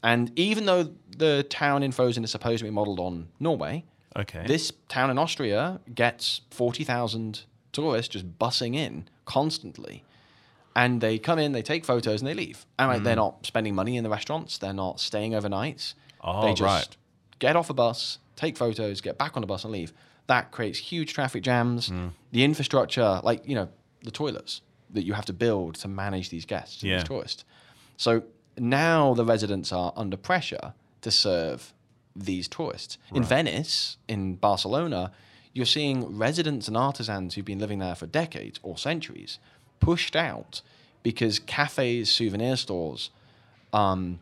And 0.02 0.30
even 0.38 0.66
though 0.66 0.90
the 1.16 1.44
town 1.48 1.82
in 1.82 1.90
Frozen 1.92 2.22
is 2.24 2.30
supposed 2.30 2.59
to 2.59 2.64
be 2.64 2.70
modeled 2.70 3.00
on 3.00 3.28
Norway, 3.40 3.85
Okay. 4.16 4.44
this 4.46 4.72
town 4.88 5.11
in 5.11 5.18
Austria 5.18 5.80
gets 5.94 6.40
40,000 6.50 7.42
tourists 7.72 8.12
just 8.12 8.38
bussing 8.38 8.74
in 8.74 9.09
constantly. 9.26 10.04
And 10.74 11.00
they 11.00 11.18
come 11.18 11.38
in, 11.38 11.52
they 11.52 11.62
take 11.62 11.85
photos, 11.85 12.20
and 12.20 12.28
they 12.28 12.35
leave. 12.35 12.64
And 12.78 12.88
like, 12.88 13.02
they're 13.02 13.16
not 13.16 13.44
spending 13.46 13.74
money 13.74 13.96
in 13.96 14.04
the 14.04 14.11
restaurants, 14.11 14.59
they're 14.59 14.72
not 14.72 15.00
staying 15.00 15.35
overnight. 15.35 15.94
Oh, 16.22 16.42
they 16.42 16.52
just 16.54 16.62
right. 16.62 16.96
get 17.38 17.56
off 17.56 17.68
a 17.70 17.74
bus, 17.74 18.18
take 18.37 18.56
photos, 18.56 19.00
get 19.00 19.18
back 19.18 19.37
on 19.37 19.40
the 19.42 19.46
bus, 19.46 19.64
and 19.64 19.72
leave. 19.72 19.92
That 20.28 20.50
creates 20.50 20.78
huge 20.78 21.12
traffic 21.14 21.42
jams. 21.42 21.90
The 22.32 22.44
infrastructure, 22.44 23.20
like, 23.22 23.46
you 23.48 23.54
know, 23.54 23.68
the 24.07 24.11
toilets 24.23 24.62
that 24.95 25.05
you 25.05 25.12
have 25.14 25.27
to 25.27 25.33
build 25.33 25.75
to 25.75 25.88
manage 25.88 26.31
these 26.31 26.47
guests, 26.47 26.83
Yeah. 26.83 26.97
these 26.99 27.05
tourists. 27.09 27.45
So 27.97 28.23
now 28.57 29.14
the 29.14 29.25
residents 29.25 29.73
are 29.73 29.92
under 29.97 30.16
pressure 30.16 30.73
to 31.03 31.11
serve 31.11 31.73
these 32.14 32.49
tourists. 32.49 32.97
In 33.14 33.23
Venice, 33.23 33.99
in 34.09 34.37
Barcelona, 34.37 35.12
you're 35.53 35.66
seeing 35.66 36.16
residents 36.16 36.69
and 36.69 36.77
artisans 36.77 37.35
who've 37.35 37.45
been 37.45 37.59
living 37.59 37.79
there 37.81 37.95
for 37.95 38.07
decades 38.07 38.59
or 38.62 38.79
centuries 38.79 39.38
pushed 39.81 40.16
out 40.16 40.62
because 41.03 41.38
cafes, 41.38 42.09
souvenir 42.11 42.57
stores, 42.57 43.11
um, 43.73 44.21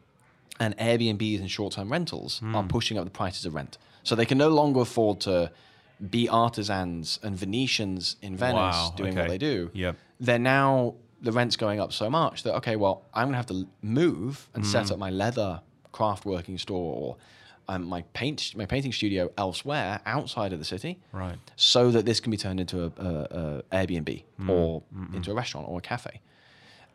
and 0.60 0.76
Airbnbs 0.78 1.40
and 1.40 1.50
short-term 1.50 1.90
rentals 1.90 2.38
Hmm. 2.38 2.54
are 2.56 2.64
pushing 2.64 2.98
up 2.98 3.04
the 3.04 3.10
prices 3.10 3.44
of 3.46 3.54
rent. 3.54 3.78
So 4.02 4.14
they 4.14 4.26
can 4.26 4.38
no 4.38 4.48
longer 4.48 4.80
afford 4.80 5.20
to 5.22 5.50
be 6.10 6.28
artisans 6.28 7.18
and 7.22 7.36
Venetians 7.36 8.16
in 8.22 8.36
Venice 8.36 8.54
Wow, 8.54 8.94
doing 8.96 9.14
what 9.14 9.28
they 9.28 9.38
do. 9.38 9.70
Yep. 9.74 9.96
They're 10.20 10.38
now 10.38 10.94
the 11.22 11.32
rent's 11.32 11.56
going 11.56 11.80
up 11.80 11.92
so 11.92 12.10
much 12.10 12.42
that 12.42 12.54
okay, 12.56 12.76
well, 12.76 13.02
I'm 13.14 13.28
gonna 13.28 13.36
have 13.38 13.46
to 13.46 13.66
move 13.82 14.48
and 14.54 14.64
Hmm. 14.64 14.70
set 14.70 14.90
up 14.90 14.98
my 14.98 15.10
leather 15.10 15.60
craft 15.92 16.26
working 16.26 16.58
store 16.58 16.94
or 16.96 17.16
um, 17.68 17.84
my 17.84 18.02
paint 18.12 18.52
my 18.56 18.66
painting 18.66 18.92
studio 18.92 19.30
elsewhere 19.38 20.00
outside 20.04 20.52
of 20.52 20.58
the 20.58 20.64
city 20.66 20.98
Right. 21.12 21.38
so 21.56 21.90
that 21.92 22.04
this 22.04 22.20
can 22.20 22.30
be 22.30 22.36
turned 22.36 22.60
into 22.60 22.84
a, 22.84 22.88
a, 22.98 23.62
a 23.72 23.86
Airbnb 23.86 24.22
Hmm. 24.36 24.50
or 24.50 24.82
into 25.14 25.30
a 25.30 25.34
restaurant 25.34 25.66
or 25.68 25.78
a 25.78 25.80
cafe. 25.80 26.20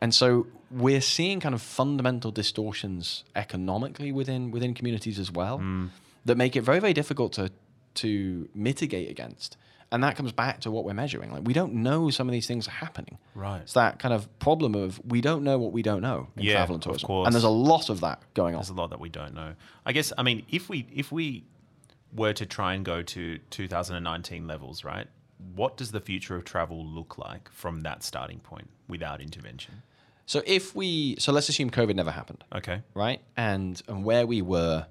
And 0.02 0.14
so 0.14 0.46
we're 0.70 1.02
seeing 1.02 1.40
kind 1.40 1.56
of 1.56 1.62
fundamental 1.62 2.32
distortions 2.32 3.24
economically 3.36 4.12
within 4.12 4.52
within 4.52 4.74
communities 4.76 5.18
as 5.18 5.32
well 5.32 5.58
Hmm. 5.58 5.88
that 6.26 6.36
make 6.38 6.56
it 6.56 6.62
very 6.62 6.80
very 6.80 6.94
difficult 6.94 7.34
to 7.34 7.50
to 7.96 8.50
mitigate 8.54 9.10
against. 9.10 9.58
And 9.92 10.04
that 10.04 10.16
comes 10.16 10.32
back 10.32 10.60
to 10.62 10.72
what 10.72 10.86
we're 10.86 10.94
measuring. 10.94 11.32
Like 11.32 11.48
we 11.48 11.54
don't 11.54 11.74
know 11.74 12.12
some 12.12 12.28
of 12.30 12.32
these 12.32 12.46
things 12.46 12.68
are 12.68 12.72
happening. 12.72 13.18
Right. 13.34 13.62
It's 13.62 13.74
that 13.74 13.98
kind 13.98 14.14
of 14.14 14.28
problem 14.38 14.76
of 14.76 15.02
we 15.04 15.20
don't 15.20 15.44
know 15.44 15.58
what 15.58 15.72
we 15.72 15.82
don't 15.82 16.02
know 16.02 16.28
in 16.36 16.44
Yeah, 16.44 16.54
travel 16.58 16.76
and 16.76 16.84
of 16.84 16.90
tourism. 16.90 17.08
course. 17.08 17.26
And 17.26 17.34
there's 17.34 17.44
a 17.44 17.50
lot 17.50 17.90
of 17.90 18.02
that 18.02 18.22
going 18.36 18.54
on. 18.54 18.60
There's 18.60 18.70
a 18.70 18.74
lot 18.76 18.92
that 18.92 19.00
we 19.00 19.10
don't 19.10 19.34
know. 19.34 19.56
I 19.88 19.92
guess. 19.94 20.14
I 20.16 20.22
mean, 20.22 20.46
if 20.50 20.70
we 20.70 20.86
if 20.94 21.12
we 21.12 21.44
were 22.14 22.34
to 22.34 22.46
try 22.46 22.74
and 22.76 22.86
go 22.86 23.02
to 23.02 23.40
2019 23.50 24.48
levels, 24.48 24.84
right? 24.84 25.08
What 25.56 25.78
does 25.78 25.92
the 25.92 26.02
future 26.02 26.36
of 26.36 26.44
travel 26.44 26.86
look 26.86 27.18
like 27.18 27.50
from 27.52 27.82
that 27.82 28.04
starting 28.04 28.40
point 28.40 28.70
without 28.88 29.22
intervention? 29.22 29.82
So 30.28 30.44
if 30.46 30.76
we 30.76 31.16
so 31.18 31.32
let's 31.32 31.50
assume 31.50 31.72
COVID 31.72 31.96
never 31.96 32.12
happened. 32.12 32.44
Okay. 32.54 32.84
right? 32.94 33.22
And 33.36 33.82
and 33.88 34.04
where 34.04 34.28
we 34.28 34.44
were 34.44 34.86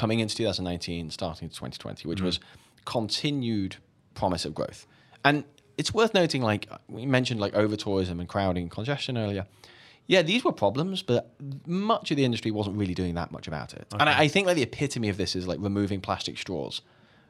coming 0.00 0.20
into 0.20 0.34
2019, 0.34 1.10
starting 1.10 1.50
to 1.50 1.54
2020, 1.54 2.08
which 2.08 2.16
mm-hmm. 2.16 2.24
was 2.24 2.40
continued 2.86 3.76
promise 4.14 4.46
of 4.46 4.54
growth. 4.54 4.86
And 5.26 5.44
it's 5.76 5.92
worth 5.92 6.14
noting, 6.14 6.40
like 6.40 6.66
we 6.88 7.04
mentioned, 7.04 7.38
like 7.38 7.52
over 7.52 7.76
tourism 7.76 8.18
and 8.18 8.26
crowding 8.26 8.62
and 8.62 8.70
congestion 8.70 9.18
earlier. 9.18 9.46
Yeah, 10.06 10.22
these 10.22 10.42
were 10.42 10.52
problems, 10.52 11.02
but 11.02 11.34
much 11.66 12.10
of 12.10 12.16
the 12.16 12.24
industry 12.24 12.50
wasn't 12.50 12.78
really 12.78 12.94
doing 12.94 13.14
that 13.16 13.30
much 13.30 13.46
about 13.46 13.74
it. 13.74 13.86
And 13.92 14.08
I, 14.08 14.22
I 14.22 14.28
think 14.28 14.46
like 14.46 14.56
the 14.56 14.62
epitome 14.62 15.10
of 15.10 15.18
this 15.18 15.36
is 15.36 15.46
like 15.46 15.58
removing 15.60 16.00
plastic 16.00 16.38
straws 16.38 16.80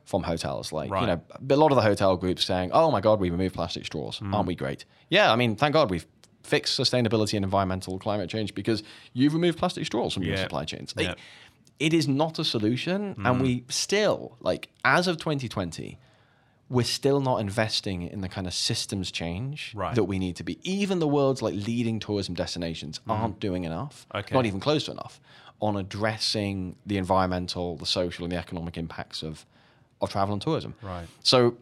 from 0.05 0.23
hotels. 0.23 0.73
Like 0.73 0.93
Right. 0.93 1.01
you 1.01 1.07
know, 1.09 1.21
a 1.51 1.57
lot 1.57 1.73
of 1.73 1.77
the 1.77 1.83
hotel 1.83 2.17
groups 2.17 2.45
saying, 2.45 2.71
"Oh 2.73 2.93
my 2.93 3.01
God, 3.01 3.19
we 3.19 3.31
removed 3.31 3.57
plastic 3.57 3.85
straws. 3.85 4.21
Mm. 4.21 4.33
Aren't 4.33 4.47
we 4.47 4.55
great?" 4.55 4.85
Yeah, 5.09 5.33
I 5.33 5.37
mean, 5.37 5.57
thank 5.57 5.73
God 5.73 5.91
we've 5.91 6.07
fixed 6.43 6.79
sustainability 6.79 7.35
and 7.35 7.45
environmental 7.45 7.99
climate 7.99 8.31
change 8.31 8.55
because 8.55 8.83
you've 9.13 9.35
removed 9.35 9.59
plastic 9.59 9.85
straws 9.87 10.15
from 10.15 10.23
your 10.23 10.37
supply 10.37 10.65
chains. 10.65 10.95
Like, 10.97 11.07
Yeah. 11.09 11.15
It 11.81 11.93
is 11.95 12.07
not 12.07 12.39
a 12.39 12.45
solution, 12.45 13.15
and 13.25 13.37
Mm. 13.39 13.41
we 13.43 13.65
still 13.69 14.37
like 14.41 14.69
as 14.85 15.09
of 15.09 15.17
2020, 15.17 15.99
we're 16.69 16.85
still 16.85 17.21
not 17.21 17.39
investing 17.41 18.03
in 18.03 18.21
the 18.21 18.29
kind 18.29 18.47
of 18.47 18.55
systems 18.55 19.11
change 19.11 19.73
Right. 19.75 19.95
that 19.97 20.05
we 20.05 20.19
need 20.21 20.37
to 20.37 20.45
be. 20.45 20.59
Even 20.63 21.01
the 21.01 21.09
world's 21.09 21.43
like 21.43 21.55
leading 21.55 21.99
tourism 21.99 22.35
destinations 22.35 23.01
aren't 23.09 23.41
doing 23.41 23.65
enough, 23.65 24.07
Mm. 24.15 24.21
Okay. 24.21 24.35
not 24.35 24.47
even 24.47 24.61
close 24.61 24.85
to 24.85 24.93
enough, 24.93 25.21
on 25.61 25.77
addressing 25.77 26.77
the 26.87 26.97
environmental, 26.97 27.77
the 27.77 27.87
social, 27.87 28.25
and 28.25 28.31
the 28.33 28.37
economic 28.37 28.77
impacts 28.77 29.23
of 29.23 29.47
of 30.03 30.09
travel 30.11 30.33
and 30.33 30.41
tourism. 30.41 30.73
Right. 30.81 31.07
So 31.23 31.57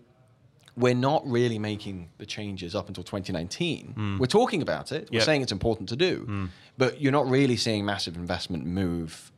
we're 0.77 0.95
not 0.95 1.27
really 1.29 1.59
making 1.59 2.09
the 2.19 2.27
changes 2.27 2.73
up 2.77 2.87
until 2.87 3.03
2019. 3.03 4.17
We're 4.21 4.27
talking 4.27 4.63
about 4.63 4.93
it. 4.93 5.03
We're 5.05 5.07
Hmm. 5.09 5.15
Yep. 5.15 5.23
Hmm. 5.23 5.27
saying 5.27 5.43
it's 5.43 5.53
important 5.53 5.89
to 5.89 5.97
do, 5.97 6.49
but 6.77 7.01
you're 7.01 7.11
not 7.21 7.29
really 7.29 7.57
seeing 7.57 7.85
massive 7.85 8.15
investment 8.17 8.65
move 8.65 9.33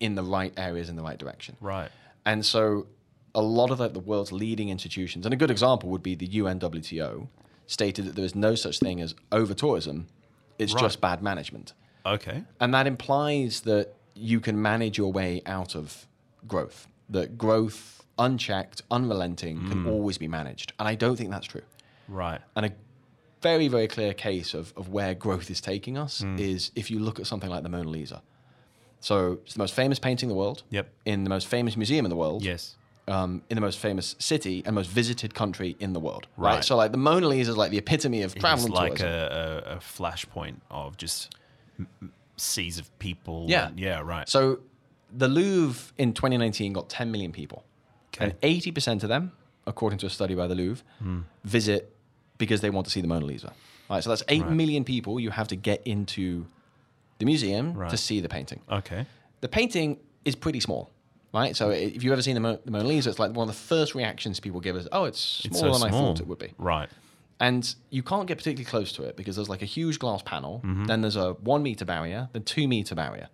in 0.00 0.14
the 0.14 0.22
right 0.22 0.52
areas 0.56 0.88
in 0.88 0.96
the 0.96 1.02
right 1.02 1.18
direction. 1.18 1.56
Right. 1.60 1.90
And 2.24 2.44
so 2.44 2.86
a 3.34 3.42
lot 3.42 3.70
of 3.70 3.78
like, 3.80 3.92
the 3.92 4.00
world's 4.00 4.32
leading 4.32 4.68
institutions, 4.70 5.24
and 5.24 5.32
a 5.32 5.36
good 5.36 5.50
example 5.50 5.88
would 5.90 6.02
be 6.02 6.14
the 6.14 6.26
UNWTO, 6.26 7.28
stated 7.66 8.06
that 8.06 8.16
there 8.16 8.24
is 8.24 8.34
no 8.34 8.54
such 8.54 8.78
thing 8.80 9.00
as 9.00 9.14
over 9.30 9.54
tourism. 9.54 10.08
It's 10.58 10.74
Right. 10.74 10.82
just 10.82 11.00
bad 11.00 11.22
management. 11.22 11.72
Okay. 12.04 12.42
And 12.58 12.74
that 12.74 12.86
implies 12.86 13.60
that 13.62 13.94
you 14.14 14.40
can 14.40 14.60
manage 14.60 14.98
your 14.98 15.12
way 15.12 15.42
out 15.46 15.74
of 15.76 16.06
growth. 16.48 16.88
That 17.08 17.38
growth, 17.38 18.04
unchecked, 18.18 18.82
unrelenting, 18.90 19.58
Mm. 19.60 19.68
can 19.70 19.86
always 19.86 20.18
be 20.18 20.28
managed. 20.28 20.72
And 20.78 20.88
I 20.88 20.94
don't 20.94 21.16
think 21.16 21.30
that's 21.30 21.46
true. 21.46 21.62
Right. 22.08 22.40
And 22.56 22.66
a 22.66 22.72
very, 23.40 23.68
very 23.68 23.86
clear 23.86 24.12
case 24.12 24.52
of, 24.52 24.72
of 24.76 24.88
where 24.88 25.14
growth 25.14 25.50
is 25.50 25.60
taking 25.60 25.96
us 25.96 26.20
Mm. 26.22 26.38
is 26.38 26.70
if 26.74 26.90
you 26.90 26.98
look 26.98 27.18
at 27.20 27.26
something 27.26 27.48
like 27.48 27.62
the 27.62 27.68
Mona 27.68 27.88
Lisa. 27.88 28.22
So 29.00 29.38
it's 29.44 29.54
the 29.54 29.58
most 29.58 29.74
famous 29.74 29.98
painting 29.98 30.28
in 30.28 30.34
the 30.34 30.38
world, 30.38 30.62
Yep. 30.70 30.88
in 31.06 31.24
the 31.24 31.30
most 31.30 31.46
famous 31.46 31.76
museum 31.76 32.04
in 32.04 32.10
the 32.10 32.16
world, 32.16 32.42
Yes. 32.44 32.76
um, 33.08 33.42
in 33.50 33.54
the 33.54 33.60
most 33.60 33.78
famous 33.78 34.14
city 34.18 34.62
and 34.66 34.74
most 34.74 34.90
visited 34.90 35.34
country 35.34 35.74
in 35.80 35.92
the 35.94 36.00
world. 36.00 36.26
Right. 36.36 36.56
Right. 36.56 36.64
So 36.64 36.76
like 36.76 36.92
the 36.92 36.98
Mona 36.98 37.26
Lisa 37.28 37.50
is 37.52 37.56
like 37.56 37.70
the 37.70 37.78
epitome 37.78 38.22
of 38.22 38.34
travel 38.34 38.66
It's 38.66 38.74
like 38.74 39.00
a, 39.00 39.64
a, 39.66 39.76
a 39.76 39.76
flashpoint 39.78 40.56
of 40.70 40.96
just 40.98 41.34
seas 42.36 42.78
of 42.78 42.96
people. 42.98 43.46
Yeah. 43.48 43.68
and- 43.68 43.78
yeah. 43.80 44.00
Right. 44.00 44.28
So 44.28 44.60
the 45.16 45.28
Louvre 45.28 45.92
in 45.98 46.12
2019 46.14 46.72
got 46.72 46.88
10 46.88 47.10
million 47.10 47.32
people. 47.32 47.64
Okay. 48.14 48.24
And 48.26 48.40
80% 48.42 49.02
of 49.02 49.08
them, 49.08 49.32
according 49.66 49.98
to 50.00 50.06
a 50.06 50.10
study 50.10 50.34
by 50.34 50.46
the 50.46 50.54
Louvre, 50.54 50.84
Hmm. 50.98 51.20
visit 51.44 51.94
because 52.38 52.60
they 52.60 52.70
want 52.70 52.86
to 52.86 52.90
see 52.90 53.00
the 53.00 53.08
Mona 53.08 53.24
Lisa. 53.26 53.52
Right, 53.88 54.02
so 54.04 54.10
that's 54.10 54.22
eight 54.28 54.42
Right. 54.42 54.52
million 54.52 54.84
people 54.84 55.18
you 55.20 55.30
have 55.30 55.48
to 55.48 55.56
get 55.56 55.82
into 55.86 56.46
the 57.20 57.24
museum 57.24 57.74
Right. 57.74 57.90
to 57.90 57.96
see 57.96 58.18
the 58.20 58.28
painting. 58.28 58.60
okay. 58.68 59.06
The 59.42 59.48
painting 59.48 59.98
is 60.24 60.34
pretty 60.34 60.60
small, 60.60 60.90
right? 61.32 61.54
So 61.56 61.70
if 61.70 62.02
you've 62.02 62.12
ever 62.12 62.20
seen 62.22 62.34
the, 62.34 62.40
Mo- 62.40 62.58
the 62.64 62.70
Mona 62.72 62.88
Lisa, 62.88 63.08
it's 63.10 63.18
like 63.18 63.32
one 63.32 63.48
of 63.48 63.54
the 63.54 63.60
first 63.60 63.94
reactions 63.94 64.38
people 64.40 64.60
give 64.60 64.76
is, 64.76 64.86
oh, 64.92 65.04
it's 65.04 65.42
It's 65.44 65.58
smaller 65.58 65.74
so 65.78 65.84
than 65.84 65.94
I 65.94 65.98
thought 65.98 66.20
it 66.20 66.26
would 66.26 66.38
be. 66.38 66.52
Right. 66.58 66.88
And 67.38 67.74
you 67.88 68.02
can't 68.02 68.26
get 68.26 68.36
particularly 68.36 68.66
close 68.66 68.92
to 68.92 69.02
it 69.04 69.16
because 69.16 69.36
there's 69.36 69.48
like 69.48 69.62
a 69.62 69.66
huge 69.78 69.98
glass 69.98 70.20
panel, 70.22 70.60
Mm-hmm. 70.64 70.84
then 70.84 71.00
there's 71.00 71.16
a 71.16 71.32
one 71.34 71.62
meter 71.62 71.84
barrier, 71.86 72.28
then 72.32 72.42
two 72.42 72.66
meter 72.68 72.94
barrier. 72.94 73.28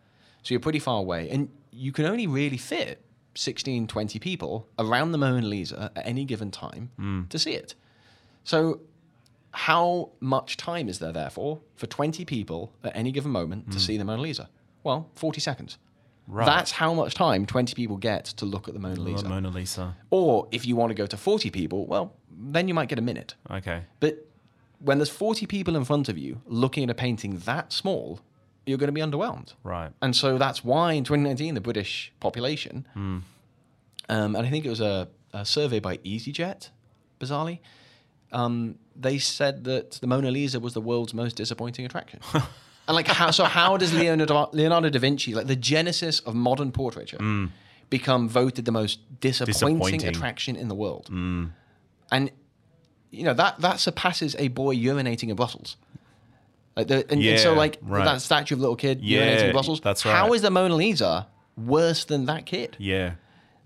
So 0.44 0.55
you're 0.55 0.61
pretty 0.61 0.79
far 0.79 1.01
away. 1.01 1.29
And 1.31 1.49
you 1.72 1.90
can 1.90 2.05
only 2.05 2.27
really 2.29 2.57
fit 2.59 3.03
16, 3.35 3.88
20 3.88 4.18
people 4.20 4.68
around 4.79 5.11
the 5.12 5.18
Mona 5.18 5.44
Lisa 5.46 5.90
at 5.96 6.07
any 6.07 6.25
given 6.25 6.51
time 6.53 6.90
Mm. 7.01 7.29
to 7.31 7.38
see 7.38 7.53
it. 7.55 7.75
So 8.44 8.81
how 9.57 10.11
much 10.21 10.59
time 10.59 10.87
is 10.87 10.99
there, 10.99 11.12
therefore, 11.12 11.61
for 11.77 11.87
20 11.87 12.25
people 12.27 12.73
at 12.85 12.95
any 12.95 13.11
given 13.11 13.31
moment 13.31 13.73
to 13.73 13.81
see 13.81 13.97
the 13.97 14.05
Mona 14.05 14.21
Lisa? 14.21 14.51
Well, 14.85 15.09
40 15.14 15.40
seconds. 15.40 15.79
Mm. 16.29 16.35
Right. 16.35 16.47
That's 16.47 16.73
how 16.73 16.92
much 16.92 17.14
time 17.14 17.47
20 17.47 17.75
people 17.75 17.97
get 17.97 18.27
to 18.27 18.45
look 18.45 18.69
at 18.69 18.75
the 18.75 18.81
Mona 18.81 19.01
Lisa. 19.01 19.27
Mona 19.29 19.49
Lisa. 19.49 19.97
Or 20.11 20.47
if 20.51 20.66
you 20.66 20.77
want 20.77 20.90
to 20.90 20.95
go 20.95 21.07
to 21.07 21.16
40 21.16 21.51
people, 21.51 21.87
well, 21.87 22.12
then 22.31 22.69
you 22.69 22.75
might 22.75 22.88
get 22.90 22.99
a 22.99 23.03
minute. 23.03 23.35
Okay. 23.51 23.85
But 24.01 24.27
when 24.81 24.99
there's 24.99 25.09
40 25.09 25.47
people 25.47 25.75
in 25.75 25.85
front 25.87 26.11
of 26.11 26.19
you 26.19 26.42
looking 26.45 26.85
at 26.85 26.90
a 26.90 26.95
painting 26.95 27.38
that 27.47 27.73
small, 27.73 28.21
you're 28.66 28.77
going 28.77 28.88
to 28.88 28.92
be 28.92 29.01
underwhelmed. 29.01 29.55
Right. 29.64 29.90
And 30.03 30.14
so 30.14 30.37
that's 30.37 30.62
why 30.62 30.92
in 30.92 31.05
2019, 31.05 31.55
the 31.55 31.61
British 31.62 32.12
population, 32.21 32.87
Hmm. 32.92 33.19
um, 34.11 34.37
and 34.37 34.38
I 34.47 34.51
think 34.51 34.66
it 34.66 34.71
was 34.71 34.81
a, 34.83 35.09
a 35.33 35.47
survey 35.47 35.81
by 35.81 35.97
EasyJet, 35.99 36.69
bizarrely, 37.21 37.61
um, 38.33 38.79
they 38.95 39.19
said 39.19 39.65
that 39.65 39.93
the 39.93 40.07
Mona 40.07 40.31
Lisa 40.31 40.61
was 40.61 40.75
the 40.75 40.81
world's 40.81 41.15
most 41.15 41.37
disappointing 41.37 41.85
attraction. 41.85 42.21
and 42.35 42.95
like, 42.95 43.07
how, 43.07 43.31
so 43.31 43.45
how 43.45 43.77
does 43.77 43.95
Leonardo, 43.95 44.51
Leonardo 44.53 44.91
da 44.91 44.99
Vinci, 44.99 45.35
like 45.35 45.47
the 45.47 45.57
genesis 45.57 46.21
of 46.21 46.35
modern 46.35 46.73
portraiture, 46.73 47.49
become 47.91 48.29
voted 48.29 48.65
the 48.65 48.73
most 48.73 48.99
disappointing. 49.21 49.79
Disappointing. 49.79 50.09
attraction 50.09 50.57
in 50.57 50.69
the 50.69 50.75
world? 50.75 51.09
And 51.09 52.31
you 53.11 53.25
know 53.25 53.35
that 53.35 53.61
that 53.61 53.81
surpasses 53.81 54.37
a 54.39 54.49
boy 54.49 54.77
urinating 54.77 55.29
in 55.29 55.37
Brussels. 55.37 55.77
Like 56.77 56.89
the, 56.89 57.11
and, 57.11 57.23
and 57.23 57.41
so 57.41 57.55
like 57.55 57.79
right. 57.81 58.05
that 58.05 58.21
statue 58.21 58.55
of 58.55 58.59
a 58.59 58.62
little 58.62 58.77
kid 58.77 59.01
Yeah, 59.01 59.23
urinating 59.23 59.47
in 59.47 59.53
Brussels. 59.53 59.81
that's 59.81 60.05
right. 60.05 60.33
is 60.35 60.43
the 60.43 60.51
Mona 60.51 60.75
Lisa 60.77 61.27
worse 61.57 62.05
than 62.05 62.27
that 62.27 62.45
kid? 62.45 62.77
Yeah. 62.79 63.12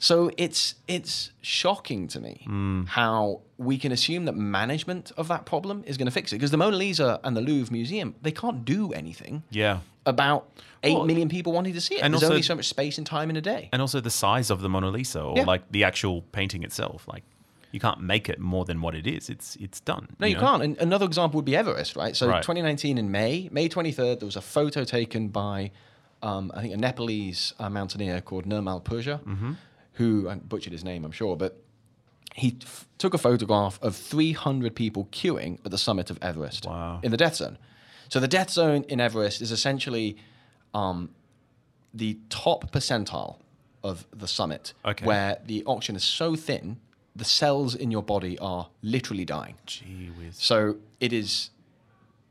So 0.02 0.30
it's 0.38 0.74
it's 0.88 1.30
shocking 1.42 2.08
to 2.08 2.20
me 2.20 2.42
Hmm. 2.46 2.84
how 2.86 3.40
we 3.58 3.76
can 3.78 3.92
assume 3.92 4.24
that 4.24 4.34
management 4.34 5.12
of 5.16 5.28
that 5.28 5.44
problem 5.44 5.84
is 5.86 5.96
going 5.98 6.06
to 6.06 6.10
fix 6.20 6.32
it 6.32 6.36
because 6.36 6.50
the 6.50 6.56
Mona 6.56 6.76
Lisa 6.76 7.20
and 7.22 7.36
the 7.36 7.42
Louvre 7.42 7.70
Museum 7.72 8.14
they 8.22 8.32
can't 8.32 8.64
do 8.64 8.92
anything 8.94 9.42
Yeah. 9.50 9.80
about 10.06 10.48
eight 10.82 10.94
Well, 10.94 11.04
million 11.04 11.28
people 11.28 11.52
wanting 11.52 11.74
to 11.74 11.80
see 11.82 11.96
it. 11.96 12.02
and 12.02 12.14
There's 12.14 12.22
also- 12.22 12.32
only 12.32 12.42
so 12.42 12.54
much 12.54 12.66
space 12.68 12.96
and 12.96 13.06
time 13.06 13.28
in 13.28 13.36
a 13.36 13.42
day. 13.42 13.68
And 13.72 13.82
also 13.82 14.00
the 14.00 14.10
size 14.10 14.48
of 14.50 14.62
the 14.62 14.68
Mona 14.70 14.88
Lisa 14.90 15.20
or 15.22 15.36
Yeah. 15.36 15.44
like 15.44 15.70
the 15.70 15.84
actual 15.84 16.22
painting 16.32 16.62
itself. 16.62 17.06
Like 17.06 17.22
you 17.70 17.78
can't 17.78 18.00
make 18.00 18.28
it 18.30 18.38
more 18.40 18.64
than 18.64 18.80
what 18.80 18.94
it 18.94 19.06
is. 19.06 19.28
It's 19.28 19.54
it's 19.56 19.80
done. 19.80 20.08
No, 20.18 20.26
you, 20.26 20.34
know? 20.36 20.40
can't. 20.40 20.62
And 20.62 20.78
another 20.78 21.04
example 21.04 21.36
would 21.38 21.44
be 21.44 21.54
Everest, 21.54 21.94
right? 21.94 22.16
So 22.16 22.26
Right. 22.26 22.42
2019 22.42 22.96
in 22.96 23.10
May, 23.10 23.50
May 23.52 23.68
23rd, 23.68 24.20
there 24.20 24.26
was 24.26 24.36
a 24.36 24.40
photo 24.56 24.82
taken 24.84 25.28
by, 25.28 25.70
um, 26.22 26.50
I 26.56 26.62
think, 26.62 26.72
a 26.72 26.78
Nepalese 26.78 27.52
uh, 27.58 27.68
mountaineer 27.68 28.22
called 28.22 28.46
Nirmal 28.46 28.82
Purja, 28.82 29.20
Mm-hmm. 29.24 29.52
Who 29.94 30.28
I 30.28 30.34
butchered 30.36 30.72
his 30.72 30.84
name, 30.84 31.04
I'm 31.04 31.12
sure, 31.12 31.36
but 31.36 31.62
he 32.34 32.56
f- 32.62 32.86
took 32.98 33.12
a 33.14 33.18
photograph 33.18 33.78
of 33.82 33.96
300 33.96 34.74
people 34.74 35.06
queuing 35.12 35.58
at 35.64 35.70
the 35.70 35.78
summit 35.78 36.10
of 36.10 36.18
Everest 36.22 36.66
Wow. 36.66 37.00
in 37.02 37.10
the 37.10 37.16
death 37.16 37.36
zone. 37.36 37.58
So 38.08 38.20
the 38.20 38.28
death 38.28 38.50
zone 38.50 38.84
in 38.88 39.00
Everest 39.00 39.40
is 39.42 39.50
essentially 39.52 40.16
um, 40.74 41.10
the 41.92 42.18
top 42.28 42.70
percentile 42.72 43.38
of 43.82 44.06
the 44.12 44.28
summit, 44.28 44.74
Okay. 44.84 45.04
where 45.04 45.38
the 45.44 45.62
oxygen 45.66 45.96
is 45.96 46.04
so 46.04 46.36
thin, 46.36 46.78
the 47.16 47.24
cells 47.24 47.74
in 47.74 47.90
your 47.90 48.02
body 48.02 48.38
are 48.38 48.68
literally 48.82 49.24
dying. 49.24 49.56
Gee 49.66 50.10
whiz. 50.16 50.36
So 50.36 50.76
it 51.00 51.12
is 51.12 51.50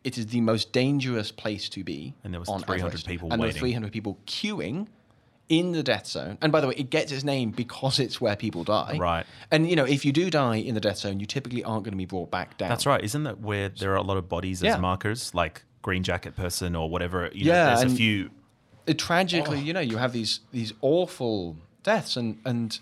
it 0.05 0.17
is 0.17 0.27
the 0.27 0.39
most 0.39 0.71
dangerous 0.71 1.29
place 1.29 1.67
to 1.69 1.83
be. 1.83 2.13
And 2.23 2.33
there 2.33 2.39
was 2.39 2.47
300 2.47 2.85
Everest. 2.85 3.05
people 3.07 3.33
and 3.33 3.41
there 3.41 3.49
were 3.49 3.53
300 3.53 3.91
people 3.91 4.17
queuing 4.25 4.87
in 5.49 5.71
the 5.71 5.81
death 5.83 6.05
zone. 6.07 6.37
And 6.41 6.51
by 6.51 6.61
the 6.61 6.67
way, 6.67 6.75
it 6.77 6.89
gets 6.91 7.11
its 7.11 7.23
name 7.23 7.49
because 7.51 7.99
it's 7.99 8.21
where 8.21 8.35
people 8.35 8.63
die. 8.63 8.97
Right. 8.99 9.25
And 9.51 9.67
you 9.69 9.75
know, 9.75 9.83
if 9.85 10.05
you 10.05 10.11
do 10.11 10.29
die 10.29 10.57
in 10.57 10.75
the 10.75 10.79
death 10.81 10.97
zone, 10.99 11.19
you 11.19 11.25
typically 11.25 11.63
aren't 11.63 11.83
going 11.83 11.91
to 11.93 11.97
be 11.97 12.05
brought 12.05 12.29
back 12.31 12.57
down. 12.57 12.69
That's 12.69 12.85
right. 12.85 13.03
Isn't 13.03 13.23
that 13.23 13.39
where 13.41 13.69
there 13.69 13.91
are 13.91 13.95
a 13.97 14.03
lot 14.03 14.17
of 14.17 14.29
bodies 14.29 14.61
Yeah. 14.61 14.75
as 14.75 14.79
markers, 14.81 15.33
like 15.33 15.63
green 15.81 16.03
jacket 16.03 16.35
person 16.35 16.75
or 16.75 16.89
whatever? 16.89 17.29
You 17.33 17.45
know, 17.45 17.51
Yeah, 17.53 17.75
there's 17.75 17.91
a 17.91 17.95
few. 17.95 18.29
It, 18.85 18.97
tragically, 18.99 19.57
Oh. 19.57 19.61
you 19.61 19.73
know, 19.73 19.79
you 19.79 19.97
have 19.97 20.13
these 20.13 20.39
these 20.51 20.71
awful 20.81 21.57
deaths, 21.83 22.15
and 22.15 22.37
and 22.45 22.79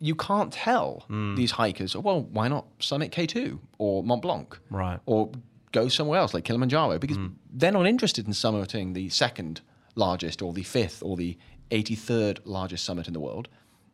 you 0.00 0.14
can't 0.14 0.52
tell 0.52 1.04
Hmm. 1.06 1.34
these 1.34 1.52
hikers. 1.52 1.94
Well, 1.96 2.22
why 2.22 2.48
not 2.48 2.66
summit 2.80 3.12
K 3.12 3.26
two 3.26 3.60
or 3.78 4.02
Mont 4.02 4.22
Blanc? 4.22 4.58
Right. 4.70 4.98
or 5.06 5.30
go 5.72 5.88
somewhere 5.88 6.18
else 6.18 6.34
like 6.34 6.44
Kilimanjaro 6.44 6.98
because 6.98 7.16
they're 7.50 7.72
not 7.72 7.86
interested 7.86 8.26
in 8.26 8.32
summiting 8.34 8.92
the 8.92 9.08
second 9.08 9.62
largest 9.94 10.42
or 10.42 10.52
the 10.52 10.62
fifth 10.62 11.02
or 11.02 11.16
the 11.16 11.36
83rd 11.70 12.40
largest 12.44 12.84
summit 12.84 13.06
in 13.06 13.12
the 13.12 13.20
world. 13.20 13.48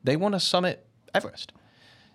They 0.04 0.16
want 0.16 0.34
to 0.34 0.40
summit 0.40 0.87
Everest. 1.14 1.52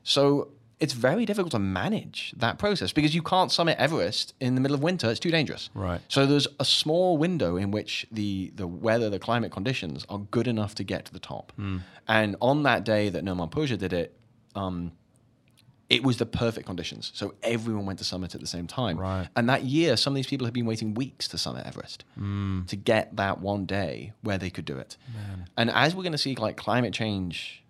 So 0.04 0.52
it's 0.80 0.94
very 0.94 1.26
difficult 1.26 1.52
to 1.52 1.60
manage 1.60 2.34
that 2.36 2.58
process 2.58 2.92
because 2.92 3.16
you 3.16 3.22
can't 3.22 3.52
summit 3.52 3.78
Everest 3.78 4.34
in 4.40 4.56
the 4.56 4.62
middle 4.62 4.76
of 4.76 4.84
winter. 4.84 5.10
It's 5.10 5.20
too 5.20 5.32
dangerous. 5.32 5.70
Right. 5.74 6.02
So 6.10 6.26
there's 6.26 6.48
a 6.60 6.66
small 6.66 7.18
window 7.18 7.56
in 7.56 7.72
which 7.72 8.06
the, 8.12 8.52
the 8.56 8.68
weather, 8.68 9.10
the 9.10 9.20
climate 9.20 9.52
conditions 9.52 10.06
are 10.10 10.20
good 10.20 10.48
enough 10.48 10.76
to 10.76 10.84
get 10.84 11.06
to 11.06 11.14
the 11.14 11.20
top. 11.20 11.54
And 12.08 12.36
on 12.42 12.64
that 12.64 12.84
day 12.84 13.10
that 13.10 13.24
Nirmal 13.24 13.50
Purja 13.50 13.78
did 13.78 13.94
it, 13.94 14.18
um, 14.56 14.92
it 15.90 16.04
was 16.04 16.18
the 16.18 16.26
perfect 16.26 16.66
conditions. 16.66 17.12
So 17.14 17.34
everyone 17.44 17.86
went 17.86 18.00
to 18.00 18.06
summit 18.06 18.34
at 18.34 18.42
the 18.42 18.48
same 18.48 18.68
time. 18.68 18.98
Right. 18.98 19.28
And 19.36 19.48
that 19.50 19.64
year, 19.64 19.96
some 19.98 20.14
of 20.14 20.16
these 20.16 20.28
people 20.28 20.46
had 20.46 20.54
been 20.54 20.66
waiting 20.66 20.94
weeks 20.94 21.28
to 21.30 21.38
summit 21.38 21.66
Everest 21.68 22.04
Mm. 22.20 22.66
to 22.68 22.76
get 22.76 23.16
that 23.18 23.42
one 23.42 23.66
day 23.66 24.14
where 24.22 24.38
they 24.38 24.50
could 24.50 24.66
do 24.66 24.78
it. 24.78 24.98
And 25.58 25.70
as 25.70 25.94
we're 25.94 26.04
going 26.04 26.14
to 26.14 26.18
see 26.18 26.36
like 26.36 26.58
climate 26.58 26.94
change 26.94 27.64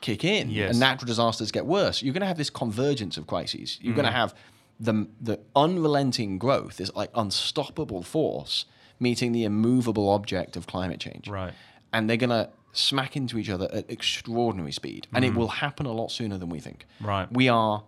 kick 0.00 0.24
in 0.24 0.50
Yes. 0.50 0.70
and 0.70 0.80
natural 0.80 1.06
disasters 1.06 1.50
get 1.52 1.66
worse, 1.66 2.02
you're 2.02 2.14
going 2.14 2.20
to 2.22 2.26
have 2.26 2.38
this 2.38 2.50
convergence 2.50 3.16
of 3.16 3.26
crises. 3.26 3.78
You're 3.82 3.92
Mm. 3.92 3.96
going 3.96 4.06
to 4.06 4.12
have 4.12 4.34
the 4.78 5.06
the 5.20 5.38
unrelenting 5.54 6.38
growth, 6.38 6.76
this 6.76 6.90
like 6.94 7.10
unstoppable 7.14 8.02
force 8.02 8.66
meeting 8.98 9.32
the 9.32 9.44
immovable 9.44 10.08
object 10.10 10.56
of 10.56 10.66
climate 10.66 10.98
change. 11.00 11.28
Right. 11.28 11.52
And 11.92 12.08
they're 12.08 12.16
going 12.16 12.30
to 12.30 12.48
smack 12.76 13.16
into 13.16 13.38
each 13.38 13.48
other 13.50 13.68
at 13.72 13.90
extraordinary 13.90 14.72
speed. 14.72 15.06
And 15.14 15.24
it 15.24 15.34
will 15.34 15.48
happen 15.48 15.86
a 15.86 15.92
lot 15.92 16.10
sooner 16.10 16.38
than 16.38 16.48
we 16.48 16.60
think. 16.60 16.86
Mm. 17.02 17.06
Right. 17.06 17.32
We 17.32 17.48
are 17.48 17.84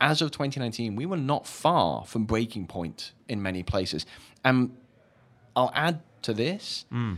as 0.00 0.22
of 0.22 0.30
2019, 0.30 0.96
we 0.96 1.04
were 1.04 1.16
not 1.18 1.46
far 1.46 2.04
from 2.06 2.24
breaking 2.24 2.66
point 2.66 3.12
in 3.28 3.42
many 3.42 3.62
places. 3.62 4.06
And 4.42 4.74
I'll 5.54 5.70
add 5.74 6.00
to 6.22 6.32
this, 6.32 6.86
Hmm. 6.90 7.16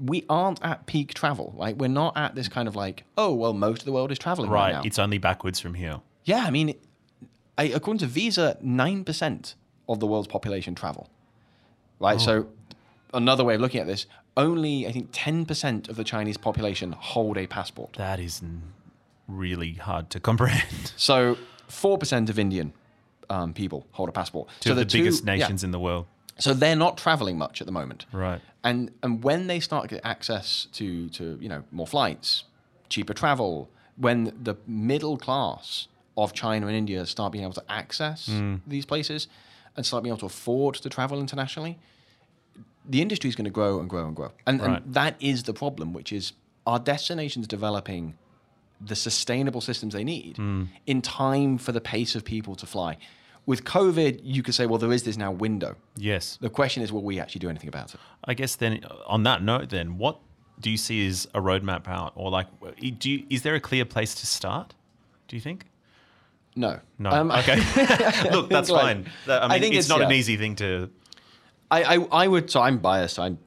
we 0.00 0.24
aren't 0.30 0.62
at 0.64 0.86
peak 0.86 1.12
travel, 1.12 1.52
right? 1.56 1.76
We're 1.76 1.88
not 1.88 2.16
at 2.16 2.34
this 2.34 2.48
kind 2.48 2.66
of 2.68 2.74
like, 2.74 3.04
oh, 3.18 3.34
well, 3.34 3.52
most 3.52 3.80
of 3.80 3.84
the 3.84 3.92
world 3.92 4.10
is 4.10 4.18
traveling 4.18 4.48
right, 4.50 4.72
Right. 4.72 4.72
now. 4.76 4.82
It's 4.82 4.98
only 4.98 5.18
backwards 5.18 5.60
from 5.60 5.74
here. 5.74 6.00
yeah, 6.24 6.44
I 6.46 6.50
mean, 6.50 6.74
I, 7.58 7.64
according 7.64 7.98
to 7.98 8.06
Visa, 8.06 8.56
9% 8.64 9.54
of 9.88 10.00
the 10.00 10.06
world's 10.06 10.28
population 10.28 10.74
travel, 10.74 11.10
right? 12.00 12.18
So 12.20 12.46
another 13.12 13.44
way 13.44 13.56
of 13.56 13.60
looking 13.60 13.80
at 13.82 13.86
this, 13.86 14.06
only, 14.36 14.86
I 14.86 14.92
think, 14.92 15.12
10% 15.12 15.88
of 15.88 15.96
the 15.96 16.04
Chinese 16.04 16.36
population 16.36 16.92
hold 16.92 17.36
a 17.38 17.46
passport. 17.46 17.94
That 17.94 18.18
is 18.20 18.42
really 19.28 19.74
hard 19.74 20.10
to 20.10 20.20
comprehend. 20.20 20.92
So 20.96 21.36
four 21.68 21.98
percent 21.98 22.28
of 22.30 22.38
Indian 22.38 22.72
um, 23.30 23.52
people 23.54 23.86
hold 23.92 24.08
a 24.08 24.12
passport. 24.12 24.48
Two 24.60 24.68
so 24.68 24.72
of 24.72 24.78
the, 24.78 24.84
two- 24.84 24.98
biggest 24.98 25.24
yeah. 25.24 25.34
nations 25.36 25.64
in 25.64 25.70
the 25.70 25.78
world. 25.80 26.06
So 26.38 26.54
they're 26.54 26.76
not 26.76 26.96
traveling 26.96 27.38
much 27.38 27.60
at 27.60 27.66
the 27.66 27.72
moment. 27.72 28.06
Right. 28.12 28.40
And 28.64 28.90
and 29.02 29.22
when 29.22 29.46
they 29.48 29.60
start 29.60 29.88
to 29.88 29.94
get 29.96 30.04
access 30.04 30.66
to 30.72 31.08
to 31.10 31.38
you 31.40 31.48
know 31.48 31.62
more 31.70 31.86
flights, 31.86 32.44
cheaper 32.88 33.14
travel, 33.14 33.68
when 33.96 34.32
the 34.42 34.54
middle 34.66 35.16
class 35.18 35.88
of 36.16 36.32
China 36.32 36.66
and 36.66 36.76
India 36.76 37.04
start 37.06 37.32
being 37.32 37.44
able 37.44 37.54
to 37.54 37.64
access 37.70 38.28
Mm. 38.28 38.60
these 38.66 38.84
places 38.86 39.28
and 39.76 39.84
start 39.86 40.02
being 40.02 40.12
able 40.12 40.20
to 40.20 40.26
afford 40.26 40.74
to 40.76 40.88
travel 40.88 41.20
internationally, 41.20 41.78
the 42.88 43.00
industry 43.00 43.28
is 43.28 43.36
going 43.36 43.44
to 43.44 43.50
grow 43.50 43.80
and 43.80 43.88
grow 43.88 44.06
and 44.06 44.16
grow. 44.16 44.32
And, 44.46 44.60
Right. 44.60 44.82
and 44.82 44.94
that 44.94 45.16
is 45.20 45.44
the 45.44 45.54
problem, 45.54 45.92
which 45.92 46.12
is 46.12 46.32
our 46.66 46.78
destinations 46.78 47.46
developing 47.46 48.14
the 48.80 48.96
sustainable 48.96 49.60
systems 49.60 49.94
they 49.94 50.02
need 50.04 50.36
Mm. 50.36 50.68
in 50.86 51.02
time 51.02 51.58
for 51.58 51.70
the 51.72 51.80
pace 51.80 52.14
of 52.16 52.24
people 52.24 52.54
to 52.56 52.66
fly. 52.66 52.96
With 53.46 53.64
COVID, 53.64 54.20
you 54.22 54.42
could 54.42 54.54
say, 54.54 54.66
well, 54.66 54.78
there 54.78 54.92
is 54.92 55.02
this 55.04 55.16
now 55.16 55.30
window. 55.32 55.76
Yes. 55.96 56.38
The 56.40 56.50
question 56.50 56.82
is, 56.82 56.92
will 56.92 57.02
we 57.02 57.18
actually 57.20 57.40
do 57.40 57.48
anything 57.48 57.68
about 57.68 57.94
it? 57.94 58.00
I 58.24 58.34
guess 58.34 58.56
then, 58.56 58.84
uh, 58.84 58.94
on 59.06 59.22
that 59.24 59.42
note, 59.42 59.68
then 59.70 59.98
what 59.98 60.18
do 60.60 60.70
you 60.70 60.76
see 60.76 61.06
as 61.08 61.26
a 61.34 61.40
roadmap 61.40 61.88
out, 61.88 62.12
or 62.14 62.30
like, 62.30 62.46
do 62.98 63.10
you, 63.10 63.24
is 63.30 63.42
there 63.42 63.54
a 63.56 63.60
clear 63.60 63.84
place 63.84 64.14
to 64.16 64.26
start? 64.26 64.74
Do 65.28 65.34
you 65.36 65.40
think? 65.42 65.66
No. 66.54 66.80
No. 66.98 67.10
Um, 67.10 67.30
okay. 67.40 67.56
Look, 68.30 68.48
that's 68.48 68.70
like- 68.70 68.82
fine. 68.82 69.06
I 69.28 69.48
mean, 69.48 69.50
I 69.52 69.58
think 69.60 69.74
it's, 69.74 69.86
it's- 69.86 69.88
not 69.88 70.02
an 70.02 70.12
easy 70.12 70.36
thing 70.36 70.54
to. 70.56 70.90
I, 71.76 71.78
I, 71.94 71.96
I 72.24 72.28
would, 72.32 72.50
so 72.50 72.60
I'm 72.60 72.78
biased. 72.78 73.18
I'm, 73.18 73.38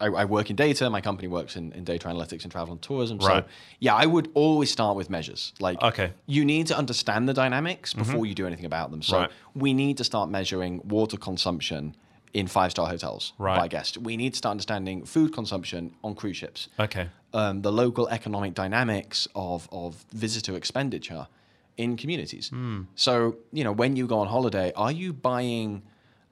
I, 0.00 0.06
I 0.06 0.24
work 0.24 0.48
in 0.50 0.56
data. 0.56 0.88
My 0.88 1.02
company 1.02 1.28
works 1.28 1.56
in, 1.56 1.72
in 1.72 1.84
data 1.84 2.08
analytics 2.08 2.42
and 2.44 2.50
travel 2.50 2.72
and 2.72 2.80
tourism. 2.80 3.18
Right. 3.18 3.44
So, 3.44 3.50
yeah, 3.80 3.94
I 3.94 4.06
would 4.06 4.30
always 4.34 4.70
start 4.70 4.96
with 4.96 5.10
measures. 5.10 5.52
Like, 5.60 5.80
Okay. 5.82 6.08
you 6.26 6.42
need 6.44 6.66
to 6.68 6.76
understand 6.82 7.28
the 7.28 7.34
dynamics 7.34 7.92
before 7.92 8.24
you 8.24 8.34
do 8.34 8.46
anything 8.46 8.64
about 8.74 8.90
them. 8.90 9.02
So, 9.02 9.18
Right. 9.18 9.30
we 9.54 9.74
need 9.74 9.96
to 9.98 10.04
start 10.04 10.30
measuring 10.30 10.80
water 10.88 11.18
consumption 11.18 11.94
in 12.32 12.46
five 12.46 12.70
star 12.70 12.86
hotels 12.88 13.32
Right. 13.38 13.58
by 13.58 13.68
guest. 13.68 13.98
We 13.98 14.16
need 14.16 14.30
to 14.34 14.38
start 14.38 14.52
understanding 14.52 15.04
food 15.04 15.34
consumption 15.34 15.94
on 16.02 16.14
cruise 16.14 16.36
ships. 16.38 16.68
Okay. 16.78 17.08
um, 17.32 17.62
the 17.62 17.70
local 17.70 18.08
economic 18.08 18.54
dynamics 18.54 19.28
of, 19.36 19.68
of 19.70 20.04
visitor 20.12 20.56
expenditure 20.56 21.28
in 21.76 21.96
communities. 21.96 22.48
Hmm. 22.48 22.82
So, 22.96 23.36
you 23.52 23.62
know, 23.64 23.70
when 23.70 23.94
you 23.96 24.06
go 24.08 24.18
on 24.18 24.26
holiday, 24.26 24.72
are 24.74 24.90
you 24.90 25.12
buying 25.12 25.82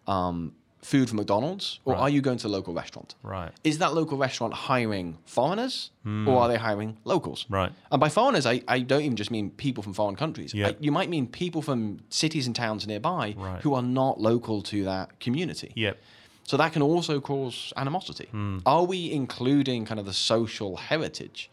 um, 0.09 0.55
food 0.83 1.09
from 1.09 1.17
McDonald's 1.17 1.81
or 1.85 1.95
Right. 1.95 2.01
are 2.03 2.09
you 2.11 2.21
going 2.21 2.39
to 2.39 2.47
a 2.47 2.49
local 2.49 2.73
restaurant? 2.73 3.15
Right. 3.23 3.51
Is 3.65 3.79
that 3.79 3.95
local 3.95 4.17
restaurant 4.17 4.55
hiring 4.55 5.19
foreigners 5.27 5.91
or 6.05 6.39
are 6.39 6.49
they 6.49 6.57
hiring 6.57 6.97
locals? 7.05 7.45
Right. 7.51 7.71
And 7.93 8.01
by 8.01 8.09
foreigners, 8.09 8.47
I, 8.47 8.63
I 8.69 8.79
don't 8.81 9.03
even 9.03 9.17
just 9.17 9.31
mean 9.31 9.51
people 9.51 9.83
from 9.83 9.93
foreign 9.93 10.17
countries. 10.17 10.55
Yeah. 10.55 10.69
I- 10.69 10.77
you 10.81 10.91
might 10.93 11.11
mean 11.11 11.27
people 11.27 11.61
from 11.63 12.01
cities 12.09 12.47
and 12.47 12.57
towns 12.57 12.87
nearby 12.87 13.35
Right. 13.37 13.61
who 13.63 13.75
are 13.75 13.83
not 13.83 14.21
local 14.21 14.63
to 14.63 14.85
that 14.85 15.21
community. 15.21 15.73
Yep. 15.75 15.99
So 16.45 16.57
that 16.57 16.73
can 16.73 16.81
also 16.81 17.21
cause 17.21 17.73
animosity. 17.77 18.29
Hmm. 18.31 18.59
Are 18.65 18.85
we 18.85 19.11
including 19.13 19.85
kind 19.85 20.01
of 20.01 20.07
the 20.07 20.15
social 20.15 20.77
heritage 20.77 21.51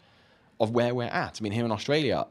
of 0.58 0.70
where 0.70 0.94
we're 0.94 1.04
at? 1.24 1.38
I 1.38 1.42
mean, 1.42 1.52
here 1.52 1.64
in 1.66 1.72
Australia, 1.72 2.26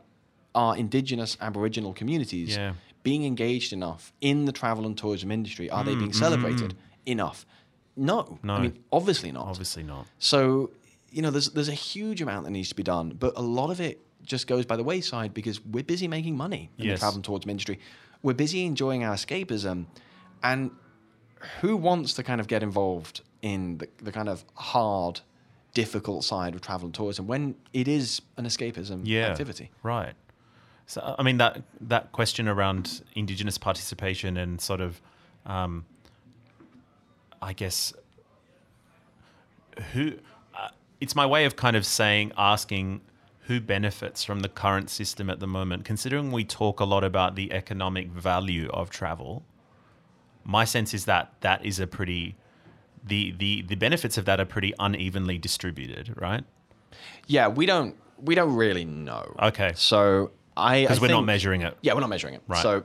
are 0.56 0.76
indigenous 0.78 1.38
Aboriginal 1.42 1.94
communities 1.94 2.56
Yeah. 2.56 2.74
Being 3.06 3.24
engaged 3.24 3.72
enough 3.72 4.12
in 4.20 4.44
the 4.46 4.52
travel 4.52 4.86
and 4.86 4.98
tourism 4.98 5.32
industry? 5.32 5.70
Are 5.70 5.84
Hmm, 5.84 5.90
they 5.90 5.96
being 5.96 6.12
celebrated 6.14 6.76
enough? 7.06 7.46
No. 7.96 8.40
No. 8.44 8.54
I 8.56 8.60
mean, 8.64 8.84
obviously 8.92 9.32
not. 9.32 9.46
Obviously 9.48 9.84
not. 9.84 10.06
So, 10.20 10.72
you 11.10 11.22
know, 11.22 11.32
there's 11.32 11.50
there's 11.52 11.70
a 11.70 11.80
huge 11.94 12.22
amount 12.22 12.44
that 12.46 12.52
needs 12.52 12.70
to 12.70 12.76
be 12.76 12.84
done, 12.84 13.08
but 13.18 13.32
a 13.38 13.42
lot 13.42 13.70
of 13.70 13.80
it 13.80 13.96
just 14.24 14.48
goes 14.48 14.66
by 14.66 14.76
the 14.76 14.84
wayside 14.84 15.34
because 15.34 15.58
we're 15.64 15.84
busy 15.96 16.08
making 16.08 16.36
money 16.36 16.70
in 16.78 16.86
Yes. 16.88 16.96
the 16.96 17.00
travel 17.04 17.16
and 17.20 17.24
tourism 17.24 17.50
industry. 17.52 17.78
We're 18.24 18.34
busy 18.46 18.66
enjoying 18.66 19.04
our 19.06 19.14
escapism, 19.16 19.86
and 20.44 20.72
who 21.62 21.78
wants 21.78 22.14
to 22.16 22.24
kind 22.24 22.42
of 22.42 22.48
get 22.48 22.64
involved 22.64 23.22
in 23.42 23.78
the, 23.78 23.88
the 24.02 24.12
kind 24.12 24.28
of 24.30 24.44
hard, 24.56 25.22
difficult 25.76 26.24
side 26.24 26.56
of 26.56 26.62
travel 26.62 26.86
and 26.88 26.94
tourism 26.96 27.28
when 27.28 27.56
it 27.72 27.88
is 27.88 28.22
an 28.38 28.46
escapism 28.46 29.02
Yeah. 29.04 29.28
activity? 29.30 29.70
Right. 29.84 30.14
So 30.88 31.16
I 31.18 31.24
mean 31.24 31.38
that 31.38 31.64
that 31.82 32.12
question 32.12 32.48
around 32.48 33.02
indigenous 33.16 33.58
participation 33.58 34.38
and 34.38 34.62
sort 34.62 34.82
of, 34.82 35.02
um, 35.46 35.86
I 37.42 37.54
guess, 37.54 37.94
who 39.94 40.14
uh, 40.54 40.70
it's 41.02 41.16
my 41.16 41.26
way 41.26 41.46
of 41.46 41.56
kind 41.56 41.76
of 41.76 41.86
saying 41.86 42.32
asking 42.38 43.02
who 43.48 43.60
benefits 43.60 44.24
from 44.24 44.40
the 44.40 44.50
current 44.50 44.90
system 44.90 45.30
at 45.30 45.40
the 45.40 45.48
moment. 45.48 45.86
Considering 45.86 46.32
we 46.32 46.44
talk 46.44 46.80
a 46.80 46.86
lot 46.86 47.04
about 47.04 47.36
the 47.36 47.52
economic 47.54 48.08
value 48.10 48.70
of 48.72 48.90
travel, 48.90 49.44
my 50.44 50.66
sense 50.66 50.94
is 50.94 51.06
that 51.06 51.34
that 51.42 51.64
is 51.66 51.80
a 51.80 51.88
pretty 51.88 52.36
the 53.04 53.32
the 53.38 53.64
the 53.64 53.76
benefits 53.76 54.18
of 54.18 54.26
that 54.26 54.40
are 54.40 54.46
pretty 54.46 54.74
unevenly 54.80 55.38
distributed, 55.38 56.14
right? 56.20 56.44
Yeah, 57.28 57.48
we 57.48 57.66
don't 57.66 57.96
we 58.22 58.36
don't 58.36 58.56
really 58.56 58.86
know. 58.86 59.36
Okay. 59.42 59.74
So 59.76 60.32
I 60.58 60.82
Because 60.82 61.02
we're 61.02 61.08
not 61.10 61.26
measuring 61.26 61.62
it. 61.62 61.78
Yeah, 61.82 61.94
we're 61.94 62.02
not 62.02 62.10
measuring 62.10 62.34
it. 62.36 62.42
Right. 62.48 62.62
So 62.62 62.84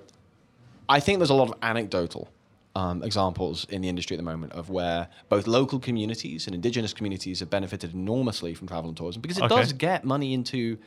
I 0.88 1.00
think 1.00 1.18
there's 1.18 1.30
a 1.30 1.34
lot 1.34 1.48
of 1.48 1.54
anecdotal 1.62 2.28
um, 2.76 3.02
examples 3.02 3.64
in 3.68 3.80
the 3.82 3.88
industry 3.88 4.14
at 4.16 4.18
the 4.18 4.24
moment 4.24 4.52
of 4.52 4.70
where 4.70 5.08
both 5.28 5.46
local 5.46 5.78
communities 5.78 6.46
and 6.46 6.54
indigenous 6.54 6.92
communities 6.92 7.40
have 7.40 7.50
benefited 7.50 7.94
enormously 7.94 8.54
from 8.54 8.68
travel 8.68 8.88
and 8.88 8.96
tourism 8.96 9.20
because 9.22 9.38
it 9.38 9.44
Okay. 9.44 9.56
does 9.56 9.72
get 9.72 10.04
money 10.04 10.32
into 10.34 10.78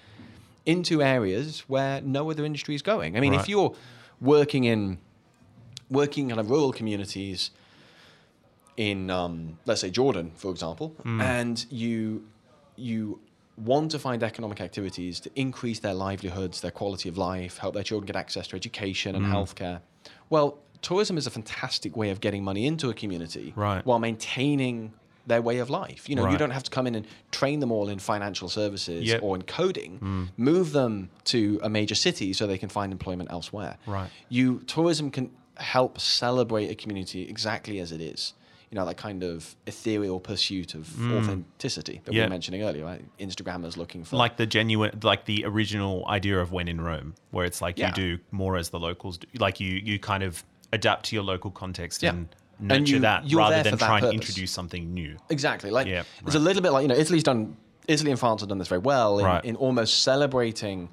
into 0.65 1.01
areas 1.01 1.59
where 1.67 1.99
no 2.01 2.31
other 2.31 2.45
industry 2.45 2.73
is 2.73 2.81
going. 2.81 3.17
I 3.17 3.19
mean, 3.19 3.33
Right. 3.33 3.41
if 3.41 3.49
you're 3.49 3.75
working 4.21 4.63
in 4.63 4.97
working 5.89 6.23
in 6.25 6.29
kind 6.29 6.39
of 6.39 6.49
rural 6.49 6.71
communities 6.71 7.51
in 8.77 9.09
um, 9.09 9.59
let's 9.65 9.81
say 9.81 9.89
Jordan, 9.89 10.31
for 10.35 10.51
example, 10.51 10.95
Hmm. 11.03 11.21
and 11.21 11.65
you 11.69 12.23
you 12.75 13.19
want 13.57 13.91
to 13.91 13.99
find 13.99 14.23
economic 14.23 14.61
activities 14.61 15.19
to 15.21 15.31
increase 15.35 15.79
their 15.79 15.93
livelihoods, 15.93 16.61
their 16.61 16.71
quality 16.71 17.09
of 17.09 17.17
life, 17.17 17.57
help 17.57 17.73
their 17.73 17.83
children 17.83 18.05
get 18.05 18.15
access 18.15 18.47
to 18.47 18.55
education 18.55 19.15
and 19.15 19.25
mm. 19.25 19.31
healthcare. 19.31 19.81
Well, 20.29 20.59
tourism 20.81 21.17
is 21.17 21.27
a 21.27 21.31
fantastic 21.31 21.95
way 21.95 22.09
of 22.09 22.19
getting 22.19 22.43
money 22.43 22.65
into 22.65 22.89
a 22.89 22.93
community 22.93 23.53
Right. 23.55 23.85
while 23.85 23.99
maintaining 23.99 24.93
their 25.25 25.41
way 25.41 25.59
of 25.59 25.69
life. 25.69 26.09
You 26.09 26.15
know, 26.17 26.29
you 26.29 26.37
don't 26.37 26.51
have 26.51 26.63
to 26.63 26.71
come 26.71 26.85
in 26.85 26.95
and 26.95 27.07
train 27.31 27.61
them 27.61 27.71
all 27.71 27.87
in 27.87 27.99
financial 27.99 28.49
services 28.49 29.05
Yep. 29.05 29.23
Or 29.23 29.35
in 29.37 29.43
coding. 29.43 29.99
Mm. 29.99 30.29
Move 30.35 30.73
them 30.73 31.09
to 31.25 31.59
a 31.63 31.69
major 31.69 31.95
city 31.95 32.33
so 32.33 32.45
they 32.45 32.57
can 32.57 32.69
find 32.69 32.91
employment 32.91 33.31
elsewhere. 33.31 33.77
Right. 33.85 34.09
You 34.27 34.59
tourism 34.67 35.11
can 35.11 35.31
help 35.57 35.99
celebrate 35.99 36.69
a 36.69 36.75
community 36.75 37.29
exactly 37.29 37.79
as 37.79 37.91
it 37.91 38.01
is. 38.01 38.33
You 38.73 38.79
know, 38.79 38.85
that 38.87 38.97
kind 38.97 39.21
of 39.23 39.55
ethereal 39.67 40.19
pursuit 40.19 40.73
of 40.73 40.89
authenticity 41.15 42.01
that 42.05 42.11
we 42.11 42.17
Hmm. 42.17 42.23
Were 42.23 42.29
mentioning 42.29 42.63
earlier. 42.63 42.83
Right? 42.83 43.05
Instagrammers 43.19 43.77
looking 43.77 44.03
for 44.03 44.15
like 44.15 44.37
the 44.37 44.47
genuine 44.47 44.97
like 45.03 45.25
the 45.25 45.45
original 45.45 46.03
idea 46.07 46.39
of 46.41 46.51
when 46.51 46.67
in 46.67 46.81
rome 46.81 47.13
where 47.29 47.45
it's 47.45 47.61
like 47.61 47.77
Yeah. 47.77 47.89
you 47.89 47.93
do 48.17 48.23
more 48.31 48.57
as 48.57 48.69
the 48.69 48.79
locals 48.79 49.19
do 49.19 49.27
like 49.37 49.59
you 49.59 49.69
you 49.89 49.99
kind 49.99 50.23
of 50.23 50.43
adapt 50.71 51.05
to 51.09 51.15
your 51.15 51.23
local 51.23 51.51
context 51.51 52.01
Yeah. 52.01 52.13
and 52.13 52.29
And 52.57 52.67
nurture 52.69 52.93
you- 52.95 52.99
that 53.01 53.31
rather 53.31 53.61
than 53.61 53.77
try 53.77 53.99
and 53.99 54.11
introduce 54.11 54.49
something 54.49 54.91
new 54.91 55.17
Exactly. 55.29 55.69
Like 55.69 55.85
Yeah, 55.85 56.01
it's 56.25 56.33
a 56.33 56.39
little 56.39 56.63
bit 56.63 56.71
like 56.71 56.81
you 56.81 56.87
know 56.87 56.95
Italy's 56.95 57.21
done. 57.23 57.55
Italy 57.87 58.09
and 58.09 58.19
France 58.19 58.41
have 58.41 58.49
done 58.49 58.57
this 58.57 58.69
very 58.69 58.81
well 58.81 59.19
in, 59.19 59.25
Right. 59.25 59.45
in 59.45 59.55
almost 59.55 60.01
celebrating 60.01 60.89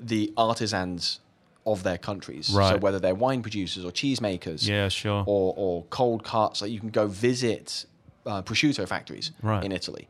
the 0.00 0.32
artisans 0.36 1.20
of 1.66 1.82
their 1.82 1.98
countries. 1.98 2.46
So 2.46 2.78
whether 2.78 2.98
they're 2.98 3.14
wine 3.14 3.42
producers 3.42 3.84
or 3.84 3.90
cheesemakers, 3.92 4.66
Yeah, 4.66 4.88
sure. 4.88 5.24
or 5.26 5.54
or 5.56 5.84
cold 5.90 6.24
cuts, 6.24 6.62
like 6.62 6.70
you 6.70 6.80
can 6.80 6.90
go 6.90 7.06
visit 7.06 7.84
uh, 8.26 8.42
prosciutto 8.42 8.86
factories 8.88 9.32
Right. 9.42 9.64
in 9.64 9.72
Italy. 9.72 10.08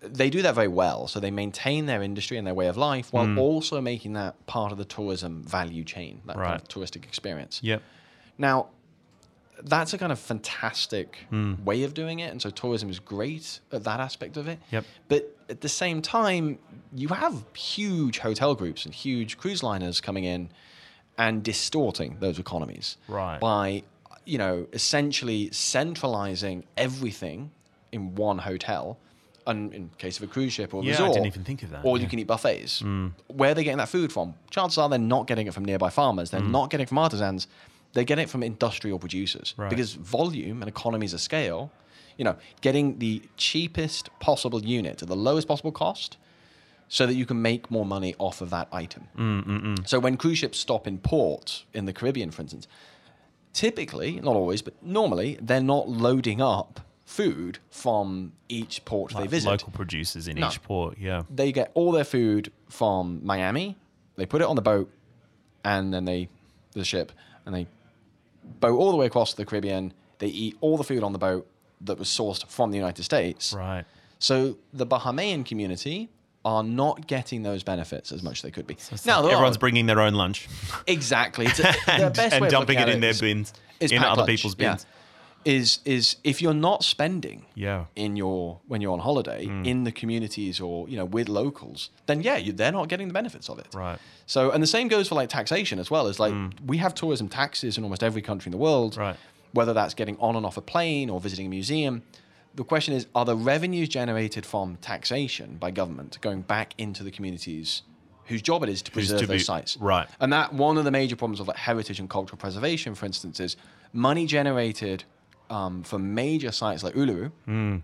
They 0.00 0.30
do 0.30 0.42
that 0.42 0.54
very 0.54 0.68
well. 0.68 1.06
So 1.06 1.20
they 1.20 1.30
maintain 1.30 1.86
their 1.86 2.02
industry 2.02 2.36
and 2.36 2.46
their 2.46 2.54
way 2.54 2.66
of 2.66 2.76
life 2.76 3.12
while 3.12 3.38
also 3.38 3.80
making 3.80 4.14
that 4.14 4.34
part 4.46 4.72
of 4.72 4.78
the 4.78 4.84
tourism 4.84 5.44
value 5.44 5.84
chain, 5.84 6.22
that 6.26 6.36
kind 6.36 6.48
Hmm. 6.48 6.54
Of 6.56 6.68
touristic 6.68 7.04
experience. 7.04 7.60
yep 7.62 7.82
Now, 8.38 8.66
that's 9.64 9.92
a 9.94 9.98
kind 9.98 10.12
of 10.12 10.18
fantastic 10.18 11.18
Hmm. 11.30 11.54
way 11.64 11.82
of 11.84 11.94
doing 11.94 12.18
it. 12.20 12.30
And 12.32 12.40
so 12.42 12.50
tourism 12.50 12.90
is 12.90 12.98
great 12.98 13.60
at 13.72 13.84
that 13.84 14.00
aspect 14.00 14.36
of 14.36 14.48
it. 14.48 14.58
Yep. 14.70 14.84
But 15.08 15.36
at 15.48 15.60
the 15.60 15.68
same 15.68 16.02
time, 16.02 16.58
you 16.94 17.08
have 17.08 17.44
huge 17.54 18.18
hotel 18.18 18.54
groups 18.54 18.84
and 18.84 18.94
huge 18.94 19.38
cruise 19.38 19.62
liners 19.62 20.00
coming 20.00 20.24
in 20.24 20.50
and 21.18 21.42
distorting 21.42 22.16
those 22.20 22.38
economies. 22.38 22.96
Right. 23.06 23.38
By, 23.38 23.82
you 24.24 24.38
know, 24.38 24.66
essentially 24.72 25.50
centralizing 25.52 26.64
everything 26.76 27.50
in 27.92 28.14
one 28.14 28.38
hotel. 28.38 28.98
And 29.46 29.74
in 29.74 29.90
case 29.98 30.18
of 30.18 30.22
a 30.22 30.26
cruise 30.28 30.52
ship 30.52 30.72
or 30.72 30.82
Yeah, 30.84 30.90
I 30.90 30.92
resort, 30.92 31.14
didn't 31.14 31.26
even 31.26 31.44
think 31.44 31.62
of 31.64 31.70
that, 31.70 31.84
Or 31.84 31.96
yeah. 31.96 32.04
you 32.04 32.08
can 32.08 32.18
eat 32.20 32.28
buffets. 32.28 32.80
Where 33.26 33.50
are 33.50 33.54
they 33.54 33.64
getting 33.64 33.78
that 33.78 33.88
food 33.88 34.12
from? 34.12 34.34
Chances 34.50 34.78
are 34.78 34.88
they're 34.88 34.98
not 35.00 35.26
getting 35.26 35.46
it 35.48 35.52
from 35.54 35.64
nearby 35.64 35.90
farmers. 35.90 36.30
They're 36.30 36.40
not 36.40 36.70
getting 36.70 36.84
it 36.84 36.88
from 36.88 36.98
artisans. 36.98 37.48
They 37.94 38.04
get 38.04 38.18
it 38.18 38.30
from 38.30 38.42
industrial 38.42 38.98
producers 38.98 39.54
Right. 39.56 39.70
because 39.70 39.94
volume 39.94 40.62
and 40.62 40.68
economies 40.68 41.12
of 41.12 41.20
scale. 41.20 41.70
You 42.18 42.24
know, 42.24 42.36
getting 42.60 42.98
the 42.98 43.22
cheapest 43.36 44.10
possible 44.20 44.62
unit 44.62 45.02
at 45.02 45.08
the 45.08 45.16
lowest 45.16 45.48
possible 45.48 45.72
cost 45.72 46.18
so 46.88 47.06
that 47.06 47.14
you 47.14 47.24
can 47.24 47.40
make 47.40 47.70
more 47.70 47.86
money 47.86 48.14
off 48.18 48.42
of 48.42 48.50
that 48.50 48.68
item. 48.70 49.08
Mm-mm-mm. 49.16 49.88
So 49.88 49.98
when 49.98 50.18
cruise 50.18 50.38
ships 50.38 50.58
stop 50.58 50.86
in 50.86 50.98
port 50.98 51.64
in 51.72 51.86
the 51.86 51.92
Caribbean, 51.94 52.30
for 52.30 52.42
instance, 52.42 52.68
typically, 53.54 54.20
not 54.20 54.36
always, 54.36 54.60
but 54.62 54.74
normally, 54.82 55.38
they're 55.40 55.62
not 55.62 55.88
loading 55.88 56.42
up 56.42 56.80
food 57.04 57.58
from 57.70 58.32
each 58.48 58.84
port 58.84 59.14
like 59.14 59.24
they 59.24 59.28
visit. 59.28 59.48
Local 59.48 59.70
producers 59.72 60.28
in 60.28 60.36
no. 60.36 60.48
each 60.48 60.62
port, 60.62 60.98
yeah. 60.98 61.22
They 61.34 61.50
get 61.52 61.70
all 61.74 61.92
their 61.92 62.04
food 62.04 62.52
from 62.68 63.20
Miami. 63.24 63.76
They 64.16 64.26
put 64.26 64.42
it 64.42 64.46
on 64.46 64.56
the 64.56 64.62
boat, 64.62 64.90
and 65.64 65.92
then 65.94 66.04
they 66.04 66.28
the 66.72 66.84
ship, 66.84 67.12
and 67.46 67.54
they 67.54 67.66
boat 68.44 68.78
all 68.78 68.90
the 68.90 68.96
way 68.96 69.06
across 69.06 69.34
the 69.34 69.44
Caribbean. 69.44 69.92
They 70.18 70.28
eat 70.28 70.56
all 70.60 70.76
the 70.76 70.84
food 70.84 71.02
on 71.02 71.12
the 71.12 71.18
boat 71.18 71.48
that 71.82 71.98
was 71.98 72.08
sourced 72.08 72.46
from 72.46 72.70
the 72.70 72.76
United 72.76 73.02
States. 73.02 73.52
Right. 73.52 73.84
So 74.18 74.58
the 74.72 74.86
Bahamian 74.86 75.44
community 75.44 76.08
are 76.44 76.62
not 76.62 77.06
getting 77.06 77.42
those 77.42 77.62
benefits 77.62 78.12
as 78.12 78.22
much 78.22 78.38
as 78.38 78.42
they 78.42 78.50
could 78.50 78.66
be. 78.66 78.76
So 78.78 78.96
now 79.06 79.22
like 79.22 79.32
everyone's 79.32 79.56
are, 79.56 79.60
bringing 79.60 79.86
their 79.86 80.00
own 80.00 80.14
lunch. 80.14 80.48
Exactly. 80.86 81.46
And, 81.88 82.18
and 82.18 82.48
dumping 82.48 82.78
it 82.78 82.88
in 82.88 83.00
their 83.00 83.14
bins, 83.14 83.52
in 83.80 83.98
other 83.98 84.22
lunch. 84.22 84.28
people's 84.28 84.54
bins. 84.54 84.86
Yeah 84.88 84.98
is 85.44 85.80
is 85.84 86.16
if 86.24 86.40
you're 86.40 86.54
not 86.54 86.84
spending 86.84 87.44
yeah. 87.54 87.86
in 87.96 88.16
your 88.16 88.60
when 88.66 88.80
you're 88.80 88.92
on 88.92 89.00
holiday 89.00 89.46
mm. 89.46 89.66
in 89.66 89.84
the 89.84 89.92
communities 89.92 90.60
or 90.60 90.88
you 90.88 90.96
know 90.96 91.04
with 91.04 91.28
locals 91.28 91.90
then 92.06 92.20
yeah 92.22 92.36
you, 92.36 92.52
they're 92.52 92.72
not 92.72 92.88
getting 92.88 93.08
the 93.08 93.14
benefits 93.14 93.48
of 93.48 93.58
it. 93.58 93.68
Right. 93.74 93.98
So 94.26 94.50
and 94.50 94.62
the 94.62 94.66
same 94.66 94.88
goes 94.88 95.08
for 95.08 95.14
like 95.14 95.28
taxation 95.28 95.78
as 95.78 95.90
well. 95.90 96.06
As 96.06 96.20
like 96.20 96.32
mm. 96.32 96.52
we 96.66 96.78
have 96.78 96.94
tourism 96.94 97.28
taxes 97.28 97.78
in 97.78 97.84
almost 97.84 98.02
every 98.02 98.22
country 98.22 98.48
in 98.48 98.52
the 98.52 98.58
world 98.58 98.96
right. 98.96 99.16
whether 99.52 99.72
that's 99.72 99.94
getting 99.94 100.16
on 100.18 100.36
and 100.36 100.46
off 100.46 100.56
a 100.56 100.62
plane 100.62 101.10
or 101.10 101.20
visiting 101.20 101.46
a 101.46 101.50
museum. 101.50 102.02
The 102.54 102.64
question 102.64 102.94
is 102.94 103.06
are 103.14 103.24
the 103.24 103.36
revenues 103.36 103.88
generated 103.88 104.46
from 104.46 104.76
taxation 104.76 105.56
by 105.56 105.70
government 105.70 106.18
going 106.20 106.42
back 106.42 106.74
into 106.78 107.02
the 107.02 107.10
communities 107.10 107.82
whose 108.26 108.42
job 108.42 108.62
it 108.62 108.68
is 108.68 108.82
to 108.82 108.90
preserve 108.90 109.20
to 109.20 109.26
those 109.26 109.40
be, 109.40 109.44
sites? 109.44 109.76
Right. 109.78 110.08
And 110.20 110.32
that 110.32 110.54
one 110.54 110.78
of 110.78 110.84
the 110.84 110.90
major 110.90 111.16
problems 111.16 111.40
of 111.40 111.48
like 111.48 111.56
heritage 111.56 111.98
and 111.98 112.08
cultural 112.08 112.38
preservation 112.38 112.94
for 112.94 113.06
instance 113.06 113.40
is 113.40 113.56
money 113.92 114.26
generated 114.26 115.04
um, 115.52 115.82
for 115.82 115.98
major 115.98 116.50
sites 116.50 116.82
like 116.82 116.94
Uluru, 116.94 117.30
mm. 117.46 117.82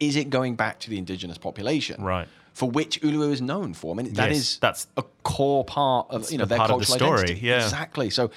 is 0.00 0.16
it 0.16 0.30
going 0.30 0.54
back 0.54 0.78
to 0.80 0.90
the 0.90 0.98
indigenous 0.98 1.36
population? 1.36 2.02
Right. 2.02 2.28
For 2.54 2.70
which 2.70 3.00
Uluru 3.02 3.32
is 3.32 3.42
known 3.42 3.74
for. 3.74 3.92
I 3.92 3.96
mean, 3.96 4.12
that 4.14 4.30
yes, 4.30 4.38
is 4.38 4.58
that's 4.58 4.86
a 4.96 5.04
core 5.22 5.64
part 5.64 6.08
of 6.10 6.30
you 6.30 6.38
know 6.38 6.44
the 6.44 6.50
their 6.50 6.58
cultural 6.58 6.78
the 6.78 6.86
story. 6.86 7.20
Identity. 7.20 7.46
Yeah. 7.46 7.64
Exactly. 7.64 8.10
So, 8.10 8.30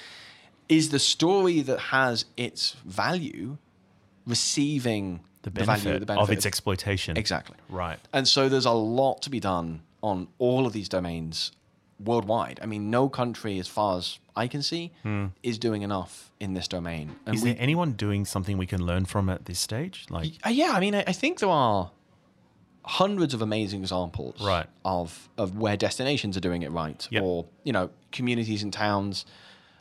is 0.68 0.90
the 0.90 0.98
story 0.98 1.60
that 1.62 1.78
has 1.78 2.24
its 2.36 2.76
value 2.84 3.56
receiving 4.26 5.20
the, 5.42 5.50
benefit, 5.50 5.82
the 5.82 5.82
value, 5.82 5.98
the 6.00 6.06
benefit 6.06 6.22
of 6.22 6.30
its 6.30 6.46
exploitation? 6.46 7.16
Exactly. 7.16 7.56
Right. 7.68 7.98
And 8.12 8.28
so 8.28 8.48
there's 8.48 8.66
a 8.66 8.70
lot 8.70 9.22
to 9.22 9.30
be 9.30 9.40
done 9.40 9.82
on 10.02 10.28
all 10.38 10.66
of 10.66 10.72
these 10.72 10.88
domains 10.88 11.52
worldwide. 11.98 12.60
I 12.62 12.66
mean, 12.66 12.90
no 12.90 13.08
country, 13.08 13.58
as 13.58 13.68
far 13.68 13.98
as 13.98 14.18
I 14.36 14.48
can 14.48 14.62
see, 14.62 14.92
hmm. 15.02 15.26
is 15.42 15.58
doing 15.58 15.82
enough 15.82 16.30
in 16.40 16.54
this 16.54 16.68
domain. 16.68 17.16
And 17.26 17.34
is 17.34 17.42
we, 17.42 17.52
there 17.52 17.62
anyone 17.62 17.92
doing 17.92 18.24
something 18.24 18.58
we 18.58 18.66
can 18.66 18.84
learn 18.84 19.04
from 19.04 19.28
at 19.28 19.44
this 19.44 19.58
stage? 19.58 20.06
Like, 20.10 20.32
uh, 20.44 20.50
yeah, 20.50 20.72
I 20.72 20.80
mean, 20.80 20.94
I, 20.94 21.04
I, 21.06 21.12
think 21.12 21.38
there 21.38 21.48
are 21.48 21.90
hundreds 22.84 23.34
of 23.34 23.42
amazing 23.42 23.80
examples 23.80 24.42
right. 24.44 24.66
of 24.84 25.28
of 25.38 25.56
where 25.56 25.76
destinations 25.76 26.36
are 26.36 26.40
doing 26.40 26.62
it 26.62 26.70
right, 26.70 27.06
yep. 27.10 27.22
or 27.22 27.46
you 27.64 27.72
know, 27.72 27.90
communities 28.10 28.62
and 28.62 28.72
towns 28.72 29.24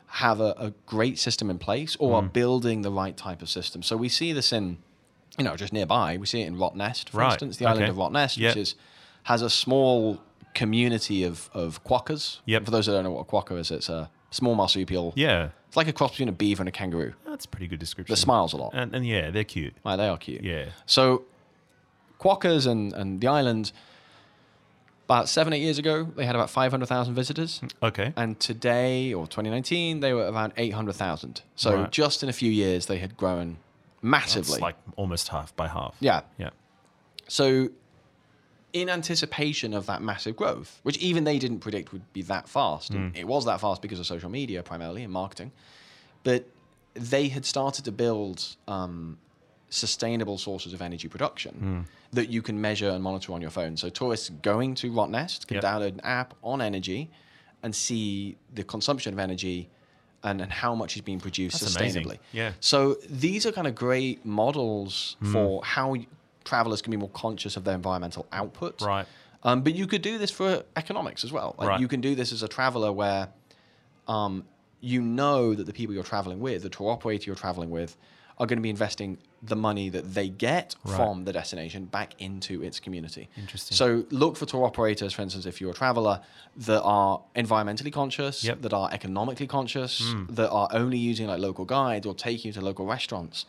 have 0.08 0.42
a, 0.42 0.54
a 0.58 0.74
great 0.86 1.18
system 1.18 1.50
in 1.50 1.58
place, 1.58 1.96
or 2.00 2.16
are 2.16 2.22
hmm. 2.22 2.28
building 2.28 2.82
the 2.82 2.92
right 2.92 3.16
type 3.16 3.42
of 3.42 3.50
system. 3.50 3.82
So 3.82 3.96
we 3.96 4.10
see 4.10 4.34
this 4.34 4.52
in, 4.52 4.78
you 5.38 5.46
know, 5.46 5.56
just 5.56 5.72
nearby. 5.72 6.18
We 6.18 6.26
see 6.26 6.42
it 6.42 6.48
in 6.48 6.58
Rottnest, 6.58 7.10
for 7.10 7.20
right. 7.20 7.32
instance, 7.32 7.58
the 7.58 7.66
okay. 7.66 7.84
island 7.84 7.90
of 7.90 7.96
Rottnest, 7.96 8.38
yep. 8.38 8.52
which 8.56 8.62
is 8.62 8.76
has 9.24 9.42
a 9.42 9.50
small 9.50 10.20
community 10.54 11.24
of, 11.24 11.50
of 11.54 11.84
quokkas. 11.84 12.40
Yep. 12.46 12.66
For 12.66 12.72
those 12.72 12.86
that 12.86 12.94
don't 12.94 13.04
know 13.04 13.12
what 13.12 13.22
a 13.22 13.32
quokka 13.32 13.60
is, 13.60 13.72
it's 13.72 13.90
a 13.90 14.10
small 14.32 14.56
marsupial. 14.56 15.14
Yeah. 15.16 15.50
It's 15.68 15.78
like 15.78 15.88
a 15.88 15.94
cross 15.94 16.12
between 16.12 16.30
a 16.30 16.34
beaver 16.34 16.62
and 16.62 16.70
a 16.70 16.72
kangaroo. 16.72 17.14
That's 17.26 17.46
a 17.46 17.48
pretty 17.48 17.68
good 17.68 17.80
description. 17.80 18.14
That 18.14 18.18
smiles 18.18 18.54
a 18.54 18.58
lot. 18.58 18.72
And, 18.74 18.94
and 18.94 19.06
yeah, 19.06 19.30
they're 19.30 19.44
cute. 19.44 19.74
Right, 19.86 19.96
they 19.96 20.08
are 20.08 20.18
cute. 20.18 20.44
Yeah. 20.44 20.66
So 20.86 21.24
quokkas 22.20 22.68
and, 22.68 22.94
and 22.94 23.22
the 23.22 23.28
island, 23.28 23.72
about 25.06 25.30
seven, 25.30 25.54
eight 25.54 25.62
years 25.62 25.80
ago, 25.80 26.10
they 26.16 26.26
had 26.26 26.36
about 26.36 26.50
500,000 26.50 27.14
visitors. 27.14 27.62
Okay. 27.82 28.14
And 28.16 28.40
today, 28.40 29.14
or 29.14 29.28
2019, 29.28 30.00
they 30.00 30.14
were 30.14 30.30
around 30.32 30.54
800,000. 30.58 31.42
So 31.56 31.76
right. 31.76 31.92
just 31.92 32.24
in 32.24 32.30
a 32.30 32.34
few 32.34 32.52
years, 32.52 32.88
they 32.88 32.98
had 32.98 33.16
grown 33.18 33.58
massively. 34.02 34.52
That's 34.52 34.62
like 34.62 34.76
almost 34.96 35.30
half 35.30 35.56
by 35.56 35.68
half. 35.68 35.96
Yeah. 36.00 36.22
Yeah. 36.38 36.50
So 37.28 37.70
in 38.74 38.90
anticipation 38.90 39.74
of 39.74 39.86
that 39.86 40.02
massive 40.02 40.36
growth, 40.36 40.80
which 40.84 40.98
even 40.98 41.24
they 41.24 41.40
didn't 41.40 41.60
predict 41.60 41.92
would 41.94 42.12
be 42.14 42.22
that 42.24 42.48
fast. 42.48 42.94
Mm. 42.94 43.16
It 43.16 43.28
was 43.28 43.46
that 43.46 43.60
fast 43.60 43.82
because 43.82 44.00
of 44.00 44.06
social 44.06 44.30
media 44.30 44.64
primarily 44.64 45.04
and 45.04 45.12
marketing. 45.12 45.52
But 46.24 46.46
they 46.94 47.28
had 47.30 47.46
started 47.46 47.86
to 47.86 47.92
build 47.92 48.56
um, 48.68 49.18
sustainable 49.70 50.38
sources 50.38 50.74
of 50.74 50.82
energy 50.82 51.08
production 51.08 51.86
mm. 51.88 52.14
that 52.14 52.30
you 52.30 52.42
can 52.42 52.60
measure 52.60 52.90
and 52.90 53.04
monitor 53.04 53.34
on 53.34 53.42
your 53.42 53.52
phone. 53.52 53.78
So 53.78 53.90
tourists 53.90 54.30
going 54.42 54.76
to 54.76 54.92
Rottnest 54.92 55.48
can 55.48 55.56
yep. 55.56 55.64
download 55.64 55.94
an 55.94 56.02
app 56.04 56.34
on 56.44 56.62
energy 56.62 57.10
and 57.64 57.76
see 57.76 58.38
the 58.54 58.64
consumption 58.64 59.14
of 59.14 59.20
energy 59.20 59.70
and, 60.24 60.42
and 60.42 60.52
how 60.52 60.76
much 60.76 60.96
is 60.96 61.02
being 61.02 61.20
produced 61.20 61.60
That's 61.60 61.76
sustainably. 61.76 62.04
Amazing. 62.04 62.20
Yeah. 62.34 62.52
So 62.60 62.96
these 63.10 63.46
are 63.46 63.52
kind 63.52 63.68
of 63.68 63.76
great 63.76 64.26
models 64.26 65.18
mm. 65.22 65.32
for 65.32 65.64
how 65.64 65.96
travelers 66.44 66.82
can 66.82 66.92
be 66.92 66.98
more 66.98 67.10
conscious 67.10 67.58
of 67.58 67.64
their 67.64 67.76
environmental 67.76 68.28
output. 68.32 68.82
Right. 68.82 69.06
Um, 69.44 69.62
but 69.62 69.74
you 69.74 69.88
could 69.88 70.02
do 70.02 70.18
this 70.18 70.32
for 70.32 70.64
economics 70.76 71.24
as 71.24 71.32
well. 71.32 71.56
Like 71.58 71.70
right. 71.70 71.80
you 71.80 71.88
can 71.88 72.02
do 72.02 72.16
this 72.16 72.32
as 72.32 72.44
a 72.44 72.48
traveler 72.48 72.92
where 72.92 73.30
um, 74.08 74.46
you 74.82 75.02
know 75.02 75.56
that 75.56 75.66
the 75.66 75.74
people 75.74 75.96
you're 75.96 76.04
traveling 76.04 76.40
with, 76.40 76.64
the 76.64 76.70
tour 76.70 76.92
operator 76.92 77.26
you're 77.26 77.36
traveling 77.36 77.70
with, 77.70 77.98
are 78.38 78.48
going 78.48 78.58
to 78.58 78.64
be 78.64 78.70
investing 78.70 79.18
the 79.44 79.56
money 79.56 79.90
that 79.90 80.14
they 80.14 80.28
get 80.28 80.76
right. 80.84 80.96
from 80.96 81.26
the 81.26 81.34
destination 81.34 81.86
back 81.86 82.14
into 82.20 82.64
its 82.64 82.80
community. 82.80 83.30
Interesting. 83.38 83.76
So 83.76 84.06
look 84.10 84.36
for 84.38 84.46
tour 84.46 84.66
operators, 84.66 85.14
for 85.14 85.22
instance, 85.22 85.46
if 85.46 85.62
you're 85.62 85.72
a 85.72 85.76
traveler, 85.76 86.22
that 86.58 86.82
are 86.82 87.22
environmentally 87.36 87.94
conscious, 87.94 88.44
yep. 88.44 88.62
that 88.62 88.74
are 88.74 88.90
economically 88.92 89.48
conscious, 89.48 90.02
mm. 90.02 90.28
that 90.36 90.50
are 90.50 90.70
only 90.72 90.98
using 90.98 91.28
like 91.28 91.40
local 91.40 91.66
guides 91.66 92.06
or 92.06 92.16
taking 92.16 92.50
you 92.50 92.54
to 92.54 92.62
local 92.62 92.86
restaurants 92.86 93.46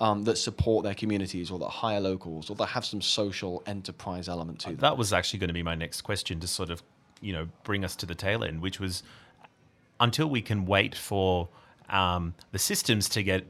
um, 0.00 0.22
that 0.24 0.36
support 0.38 0.84
their 0.84 0.94
communities 0.94 1.50
or 1.50 1.58
that 1.58 1.68
hire 1.68 2.00
locals 2.00 2.50
or 2.50 2.56
that 2.56 2.66
have 2.66 2.84
some 2.84 3.00
social 3.00 3.62
enterprise 3.66 4.28
element 4.28 4.60
to 4.60 4.68
them. 4.68 4.76
That 4.76 4.96
was 4.96 5.12
actually 5.12 5.40
going 5.40 5.48
to 5.48 5.54
be 5.54 5.62
my 5.62 5.74
next 5.74 6.02
question 6.02 6.38
to 6.40 6.46
sort 6.46 6.70
of, 6.70 6.82
you 7.20 7.32
know, 7.32 7.48
bring 7.64 7.84
us 7.84 7.96
to 7.96 8.06
the 8.06 8.14
tail 8.14 8.44
end, 8.44 8.62
which 8.62 8.78
was 8.78 9.02
until 10.00 10.30
we 10.30 10.40
can 10.40 10.66
wait 10.66 10.94
for 10.94 11.48
um, 11.88 12.34
the 12.52 12.58
systems 12.58 13.08
to 13.10 13.22
get 13.22 13.44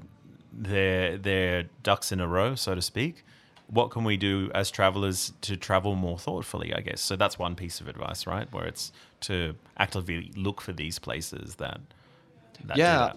their 0.53 1.19
their 1.19 1.65
ducks 1.83 2.13
in 2.13 2.21
a 2.21 2.27
row, 2.27 2.55
so 2.55 2.75
to 2.75 2.83
speak. 2.83 3.25
What 3.67 3.91
can 3.91 4.03
we 4.05 4.17
do 4.17 4.51
as 4.55 4.71
travelers 4.71 5.35
to 5.43 5.55
travel 5.55 5.95
more 5.95 6.19
thoughtfully? 6.19 6.73
I 6.73 6.81
guess 6.81 7.03
so. 7.03 7.17
That's 7.17 7.39
one 7.39 7.55
piece 7.55 7.83
of 7.83 7.89
advice, 7.89 8.27
right? 8.27 8.51
Where 8.51 8.65
it's 8.65 8.93
to 9.21 9.55
actively 9.77 10.33
look 10.35 10.63
for 10.63 10.73
these 10.73 10.99
places 10.99 11.57
that. 11.57 11.81
that 12.65 12.79
yeah, 12.79 13.13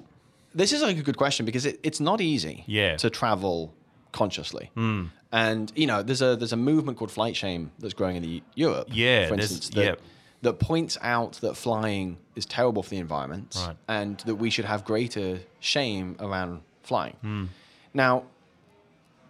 this 0.53 0.73
is 0.73 0.81
like 0.81 0.97
a 0.97 1.01
good 1.01 1.17
question 1.17 1.45
because 1.45 1.65
it, 1.65 1.79
it's 1.83 1.99
not 1.99 2.21
easy 2.21 2.63
yeah. 2.67 2.97
to 2.97 3.09
travel 3.09 3.73
consciously. 4.11 4.71
Mm. 4.75 5.09
And 5.31 5.71
you 5.75 5.87
know, 5.87 6.03
there's 6.03 6.21
a 6.21 6.35
there's 6.35 6.53
a 6.53 6.57
movement 6.57 6.97
called 6.97 7.11
flight 7.11 7.35
shame 7.35 7.71
that's 7.79 7.93
growing 7.93 8.17
in 8.17 8.23
the 8.23 8.43
Europe, 8.55 8.89
yeah, 8.91 9.27
for 9.27 9.35
instance, 9.35 9.69
that, 9.69 9.83
yeah. 9.83 9.95
that 10.41 10.59
points 10.59 10.97
out 11.01 11.33
that 11.41 11.55
flying 11.55 12.17
is 12.35 12.45
terrible 12.45 12.83
for 12.83 12.89
the 12.89 12.97
environment, 12.97 13.55
right. 13.65 13.77
and 13.87 14.17
that 14.21 14.35
we 14.35 14.49
should 14.49 14.65
have 14.65 14.83
greater 14.83 15.39
shame 15.61 16.17
around 16.19 16.61
flying. 16.83 17.15
Mm. 17.23 17.47
Now, 17.93 18.23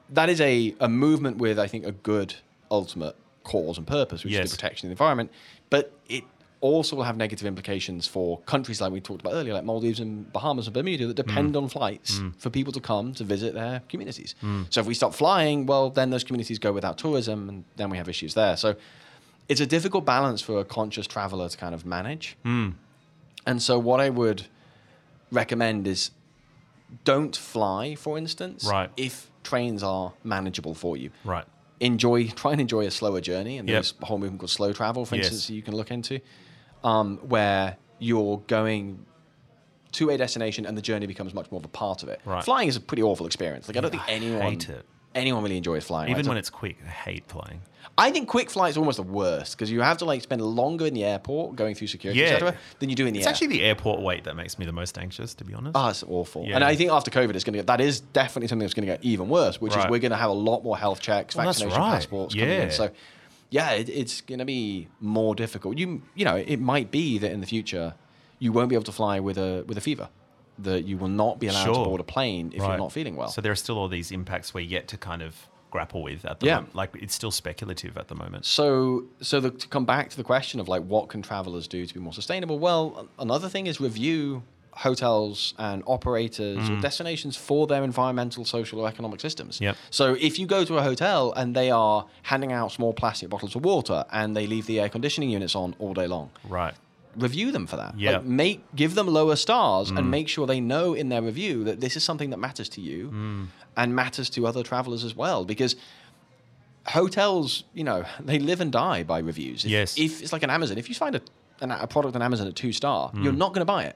that 0.10 0.30
is 0.30 0.42
a, 0.42 0.76
a 0.80 0.90
movement 0.90 1.38
with 1.38 1.60
I 1.60 1.68
think 1.68 1.86
a 1.86 1.92
good 1.92 2.34
ultimate 2.72 3.16
cause 3.44 3.78
and 3.78 3.86
purpose, 3.86 4.24
which 4.24 4.34
yes. 4.34 4.46
is 4.46 4.52
the 4.52 4.58
protection 4.58 4.88
of 4.88 4.90
the 4.90 4.94
environment. 4.94 5.32
But 5.70 5.94
it 6.10 6.24
also 6.62 6.96
will 6.96 7.04
have 7.04 7.18
negative 7.18 7.46
implications 7.46 8.08
for 8.08 8.40
countries 8.42 8.80
like 8.80 8.92
we 8.92 9.02
talked 9.02 9.22
about 9.22 9.34
earlier, 9.34 9.54
like 9.54 9.66
Maldives 9.66 10.00
and 10.00 10.32
Bahamas 10.32 10.68
and 10.68 10.74
Bermuda, 10.74 11.08
that 11.08 11.16
depend 11.16 11.56
mm. 11.56 11.64
on 11.64 11.70
flights 11.70 12.20
mm. 12.20 12.36
for 12.38 12.50
people 12.50 12.72
to 12.72 12.80
come 12.80 13.14
to 13.16 13.24
visit 13.24 13.54
their 13.56 13.82
communities. 13.90 14.36
Mm. 14.44 14.68
So 14.70 14.80
if 14.80 14.88
we 14.88 14.94
stop 14.94 15.14
flying, 15.14 15.66
well, 15.66 15.90
then 15.90 16.12
those 16.12 16.24
communities 16.24 16.60
go 16.60 16.72
without 16.72 16.98
tourism, 16.98 17.50
and 17.50 17.64
then 17.76 17.90
we 17.90 17.98
have 17.98 18.08
issues 18.08 18.36
there. 18.36 18.56
So 18.56 18.76
it's 19.50 19.60
a 19.60 19.66
difficult 19.66 20.06
balance 20.06 20.42
for 20.42 20.60
a 20.60 20.66
conscious 20.66 21.08
traveler 21.08 21.50
to 21.50 21.58
kind 21.58 21.74
of 21.74 21.86
manage. 21.86 22.38
Mm. 22.46 22.76
And 23.46 23.62
so 23.62 23.80
what 23.80 24.00
I 24.00 24.10
would 24.10 24.46
recommend 25.32 25.88
is 25.88 26.12
don't 27.04 27.36
fly, 27.36 27.96
for 27.96 28.18
instance, 28.18 28.66
right. 28.66 28.92
if 28.96 29.32
trains 29.44 29.82
are 29.82 30.14
manageable 30.24 30.76
for 30.76 30.96
you. 30.96 31.10
Right 31.26 31.46
enjoy 31.82 32.28
try 32.28 32.52
and 32.52 32.62
enjoy 32.62 32.86
a 32.86 32.92
slower 32.92 33.20
journey 33.20 33.58
and 33.58 33.68
yep. 33.68 33.78
there's 33.78 33.96
a 34.02 34.06
whole 34.06 34.20
movement 34.20 34.40
called 34.40 34.52
slow 34.52 34.72
travel 34.72 35.04
for 35.04 35.16
yes. 35.16 35.26
instance 35.26 35.50
you 35.50 35.64
can 35.64 35.76
look 35.76 35.90
into 35.90 36.22
um, 36.84 37.18
where 37.20 37.78
you're 38.00 38.38
going 38.48 39.06
to 39.94 40.10
a 40.10 40.18
destination 40.18 40.66
and 40.66 40.78
the 40.78 40.82
journey 40.82 41.06
becomes 41.06 41.34
much 41.34 41.52
more 41.52 41.60
of 41.60 41.66
a 41.66 41.70
part 41.70 42.02
of 42.04 42.10
it. 42.10 42.22
Right. 42.26 42.44
Flying 42.44 42.68
is 42.70 42.76
a 42.78 42.80
pretty 42.82 43.04
awful 43.04 43.26
experience. 43.26 43.68
Like 43.68 43.78
I 43.78 43.82
don't 43.82 43.92
think 43.92 44.04
anyone 44.08 44.42
hate 44.42 44.70
it. 44.70 44.86
anyone 45.14 45.44
really 45.44 45.58
enjoys 45.58 45.84
flying. 45.86 46.10
Even 46.10 46.22
right? 46.26 46.30
when 46.30 46.38
it's 46.38 46.50
quick, 46.50 46.78
I 46.86 46.90
hate 46.90 47.26
flying. 47.28 47.62
I 47.98 48.10
think 48.12 48.30
quick 48.30 48.50
flight 48.50 48.70
is 48.72 48.78
almost 48.78 48.96
the 48.98 49.04
worst 49.04 49.58
because 49.58 49.70
you 49.70 49.82
have 49.82 49.98
to 49.98 50.06
like 50.06 50.22
spend 50.22 50.42
longer 50.42 50.86
in 50.86 50.94
the 50.94 51.04
airport 51.04 51.58
going 51.58 51.76
through 51.76 51.88
security, 51.88 52.22
Yeah. 52.22 52.54
than 52.80 52.90
you 52.90 52.96
do 52.96 53.06
in 53.06 53.14
the 53.14 53.20
It's 53.20 53.28
air. 53.28 53.32
actually 53.34 53.48
the 53.48 53.64
airport 53.64 54.00
wait 54.00 54.24
that 54.24 54.36
makes 54.38 54.58
me 54.58 54.66
the 54.66 54.72
most 54.72 54.98
anxious, 54.98 55.34
to 55.36 55.44
be 55.44 55.54
honest. 55.54 55.76
Oh, 55.76 55.90
it's 55.90 56.04
awful. 56.08 56.46
Yeah. 56.46 56.56
And 56.56 56.64
I 56.64 56.76
think 56.78 56.90
after 56.90 57.12
COVID, 57.12 57.36
it's 57.36 57.44
going 57.44 57.54
to 57.54 57.60
get 57.60 57.68
that 57.68 57.82
is 57.82 58.00
definitely 58.00 58.48
something 58.48 58.64
that's 58.66 58.74
going 58.74 58.88
to 58.88 58.94
get 58.94 59.04
even 59.04 59.28
worse, 59.28 59.60
which 59.60 59.76
Right. 59.76 59.86
is 59.86 59.92
we're 59.92 60.00
going 60.00 60.12
to 60.12 60.18
have 60.18 60.30
a 60.30 60.34
lot 60.34 60.64
more 60.64 60.78
health 60.78 61.02
checks, 61.02 61.36
Well, 61.36 61.46
vaccination 61.48 61.78
right. 61.82 61.92
passports 61.92 62.34
coming 62.34 62.50
Yeah. 62.50 62.64
in. 62.64 62.72
So, 62.72 62.90
yeah, 63.52 63.72
it, 63.74 63.90
it's 63.90 64.22
going 64.22 64.40
to 64.40 64.46
be 64.46 64.88
more 65.00 65.36
difficult. 65.36 65.78
You 65.78 66.02
you 66.16 66.26
know, 66.26 66.38
it 66.38 66.60
might 66.60 66.90
be 66.90 67.20
that 67.20 67.32
in 67.32 67.40
the 67.42 67.48
future 67.48 67.94
you 68.40 68.52
won't 68.52 68.70
be 68.70 68.76
able 68.76 68.86
to 68.86 68.92
fly 68.92 69.20
with 69.20 69.38
a 69.38 69.64
with 69.68 69.78
a 69.78 69.82
fever, 69.82 70.10
that 70.58 70.86
you 70.86 70.98
will 70.98 71.08
not 71.24 71.40
be 71.40 71.48
allowed 71.48 71.66
Sure. 71.66 71.76
to 71.76 71.90
board 71.90 72.02
a 72.02 72.04
plane 72.04 72.52
if 72.56 72.62
Right. 72.62 72.70
you're 72.70 72.78
not 72.78 72.92
feeling 72.92 73.16
well. 73.16 73.28
So 73.30 73.40
there 73.42 73.52
are 73.52 73.56
still 73.66 73.78
all 73.78 73.88
these 73.88 74.12
impacts 74.12 74.54
we're 74.54 74.62
yet 74.78 74.88
to 74.88 74.98
kind 74.98 75.22
of 75.22 75.48
grapple 75.70 76.02
with 76.04 76.26
at 76.26 76.40
the 76.40 76.48
Yeah. 76.48 76.56
moment. 76.56 76.76
Like 76.76 76.90
it's 77.00 77.14
still 77.16 77.32
speculative 77.32 77.98
at 77.98 78.08
the 78.10 78.16
moment. 78.16 78.46
So, 78.46 79.06
so 79.22 79.40
the, 79.40 79.52
to 79.52 79.68
come 79.70 79.86
back 79.86 80.10
to 80.10 80.18
the 80.18 80.24
question 80.24 80.60
of 80.60 80.68
like 80.68 80.84
what 80.84 81.08
can 81.08 81.22
travelers 81.22 81.68
do 81.68 81.86
to 81.86 81.94
be 81.94 82.00
more 82.00 82.12
sustainable? 82.14 82.58
Well, 82.60 83.08
another 83.20 83.48
thing 83.48 83.68
is 83.68 83.80
review 83.80 84.44
hotels 84.74 85.54
and 85.58 85.84
operators 85.86 86.70
or 86.70 86.80
destinations 86.82 87.36
for 87.38 87.68
their 87.68 87.84
environmental, 87.84 88.46
social, 88.46 88.80
or 88.80 88.88
economic 88.88 89.20
systems. 89.20 89.58
Mm. 89.58 89.62
Yep. 89.62 89.78
So, 89.90 90.14
if 90.20 90.40
you 90.40 90.46
go 90.48 90.64
to 90.66 90.78
a 90.78 90.82
hotel 90.84 91.34
and 91.34 91.56
they 91.56 91.70
are 91.72 92.06
handing 92.24 92.52
out 92.52 92.72
small 92.72 92.94
plastic 92.94 93.30
bottles 93.30 93.56
of 93.56 93.64
water 93.66 94.06
and 94.12 94.36
they 94.36 94.48
leave 94.48 94.66
the 94.68 94.80
air 94.80 94.90
conditioning 94.90 95.30
units 95.30 95.56
on 95.56 95.76
all 95.80 95.94
day 95.94 96.08
long, 96.08 96.30
Right. 96.48 96.74
review 97.18 97.52
them 97.52 97.68
for 97.68 97.76
that. 97.76 98.00
Yeah. 98.00 98.12
Like 98.14 98.26
make 98.26 98.76
give 98.76 98.96
them 98.96 99.08
lower 99.08 99.36
stars 99.36 99.92
Mm. 99.92 99.98
and 99.98 100.12
make 100.12 100.28
sure 100.30 100.48
they 100.48 100.62
know 100.62 100.94
in 100.94 101.10
their 101.10 101.22
review 101.22 101.64
that 101.66 101.82
this 101.82 101.98
is 101.98 102.04
something 102.04 102.30
that 102.30 102.38
matters 102.38 102.70
to 102.70 102.82
you 102.82 103.10
Mm. 103.14 103.48
and 103.76 103.94
matters 103.96 104.30
to 104.32 104.48
other 104.48 104.64
travelers 104.64 105.04
as 105.04 105.16
well 105.16 105.44
because 105.44 105.76
hotels, 106.88 107.64
you 107.74 107.84
know, 107.84 108.04
they 108.20 108.40
live 108.40 108.62
and 108.62 108.72
die 108.72 109.04
by 109.04 109.20
reviews. 109.20 109.66
If, 109.66 109.72
Yes. 109.72 109.98
If 109.98 110.22
it's 110.22 110.34
like 110.34 110.44
an 110.44 110.50
Amazon, 110.50 110.78
if 110.78 110.90
you 110.90 110.96
find 110.96 111.16
a, 111.16 111.22
an, 111.62 111.72
a 111.72 111.88
product 111.88 112.16
on 112.16 112.22
Amazon 112.22 112.48
at 112.48 112.56
two 112.56 112.74
star, 112.74 113.12
you're 113.16 113.34
not 113.34 113.50
going 113.54 113.60
to 113.62 113.66
buy 113.66 113.84
it. 113.86 113.96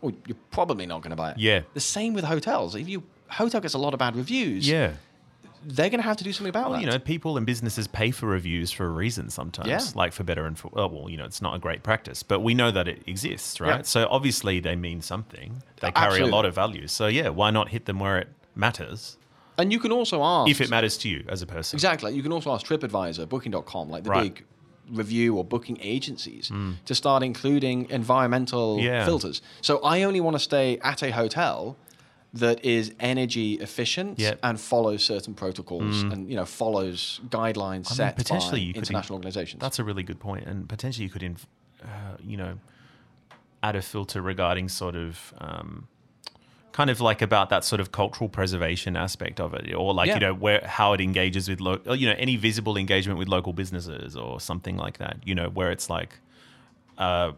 Or 0.00 0.12
you're 0.26 0.36
probably 0.50 0.86
not 0.86 1.02
going 1.02 1.10
to 1.10 1.16
buy 1.16 1.32
it. 1.32 1.38
Yeah. 1.38 1.62
The 1.74 1.80
same 1.80 2.14
with 2.14 2.24
hotels. 2.24 2.74
If 2.74 2.88
you 2.88 3.02
hotel 3.28 3.60
gets 3.60 3.74
a 3.74 3.78
lot 3.78 3.94
of 3.94 3.98
bad 3.98 4.14
reviews, 4.16 4.68
Yeah. 4.68 4.92
they're 5.64 5.90
going 5.90 6.00
to 6.00 6.06
have 6.06 6.16
to 6.18 6.24
do 6.24 6.32
something 6.32 6.50
about 6.50 6.70
Well, 6.70 6.78
that. 6.78 6.84
you 6.84 6.90
know, 6.90 6.98
people 7.00 7.36
and 7.36 7.44
businesses 7.44 7.88
pay 7.88 8.10
for 8.12 8.26
reviews 8.26 8.70
for 8.70 8.86
a 8.86 8.90
reason 8.90 9.28
sometimes, 9.28 9.68
Yeah. 9.68 9.80
like 9.96 10.12
for 10.12 10.22
better 10.22 10.46
and 10.46 10.56
for 10.56 10.70
oh, 10.74 10.86
well, 10.86 11.10
you 11.10 11.16
know, 11.16 11.24
it's 11.24 11.42
not 11.42 11.54
a 11.56 11.58
great 11.58 11.82
practice, 11.82 12.22
but 12.22 12.40
we 12.40 12.54
know 12.54 12.70
that 12.70 12.86
it 12.86 13.02
exists, 13.06 13.60
right? 13.60 13.78
Yeah. 13.78 13.82
So 13.82 14.06
obviously 14.08 14.60
they 14.60 14.76
mean 14.76 15.02
something. 15.02 15.62
They 15.80 15.90
carry 15.90 16.06
Absolutely. 16.06 16.30
a 16.30 16.34
lot 16.34 16.44
of 16.44 16.54
value. 16.54 16.86
So 16.86 17.08
yeah, 17.08 17.28
why 17.28 17.50
not 17.50 17.70
hit 17.70 17.86
them 17.86 17.98
where 17.98 18.18
it 18.18 18.28
matters 18.54 19.16
and 19.58 19.72
you 19.72 19.80
can 19.80 19.90
also 19.90 20.22
ask 20.22 20.48
if 20.48 20.60
it 20.60 20.70
matters 20.70 20.96
to 20.98 21.08
you 21.08 21.24
as 21.28 21.42
a 21.42 21.46
person? 21.46 21.76
Exactly. 21.76 22.14
You 22.14 22.22
can 22.22 22.30
also 22.32 22.52
ask 22.52 22.64
TripAdvisor, 22.64 23.28
Booking.com, 23.28 23.90
like 23.90 24.04
the 24.04 24.10
Right. 24.10 24.34
big 24.34 24.44
review 24.90 25.36
or 25.36 25.44
booking 25.44 25.78
agencies, 25.80 26.50
to 26.84 26.94
start 26.94 27.22
including 27.22 27.88
environmental 27.90 28.78
Yeah. 28.80 29.04
filters. 29.04 29.42
So 29.60 29.78
I 29.82 30.02
only 30.02 30.20
want 30.20 30.34
to 30.34 30.40
stay 30.40 30.78
at 30.82 31.02
a 31.02 31.10
hotel 31.12 31.76
that 32.34 32.62
is 32.64 32.92
energy 33.00 33.54
efficient 33.54 34.18
Yep. 34.18 34.38
and 34.42 34.60
follows 34.60 35.02
certain 35.02 35.34
protocols 35.34 36.02
and 36.02 36.28
you 36.28 36.36
know 36.36 36.44
follows 36.44 37.20
guidelines 37.28 37.86
I 37.86 37.90
mean, 37.90 37.96
set 38.02 38.16
potentially 38.16 38.72
by 38.72 38.78
international 38.78 39.16
in- 39.16 39.20
organizations. 39.20 39.60
That's 39.60 39.78
a 39.78 39.84
really 39.84 40.02
good 40.02 40.20
point, 40.20 40.46
and 40.46 40.68
potentially 40.68 41.04
you 41.04 41.10
could, 41.10 41.22
inv- 41.22 41.46
uh, 41.82 42.16
you 42.22 42.36
know, 42.36 42.58
add 43.62 43.76
a 43.76 43.82
filter 43.82 44.20
regarding 44.22 44.68
sort 44.68 44.94
of. 44.94 45.32
Um, 45.38 45.88
Kind 46.72 46.90
of 46.90 47.00
like 47.00 47.22
about 47.22 47.48
that 47.50 47.64
sort 47.64 47.80
of 47.80 47.90
cultural 47.92 48.28
preservation 48.28 48.96
aspect 48.96 49.40
of 49.40 49.52
it, 49.54 49.74
or 49.74 49.92
like 49.94 50.08
Yeah. 50.08 50.14
you 50.14 50.20
know 50.20 50.34
where 50.34 50.62
how 50.66 50.92
it 50.92 51.00
engages 51.00 51.48
with 51.48 51.60
lo- 51.60 51.80
you 51.94 52.06
know 52.08 52.14
any 52.18 52.36
visible 52.36 52.76
engagement 52.76 53.18
with 53.18 53.26
local 53.26 53.52
businesses 53.52 54.14
or 54.16 54.40
something 54.40 54.76
like 54.76 54.98
that. 54.98 55.16
You 55.24 55.34
know 55.34 55.48
where 55.48 55.70
it's 55.72 55.90
like, 55.90 56.20
uh, 56.98 57.32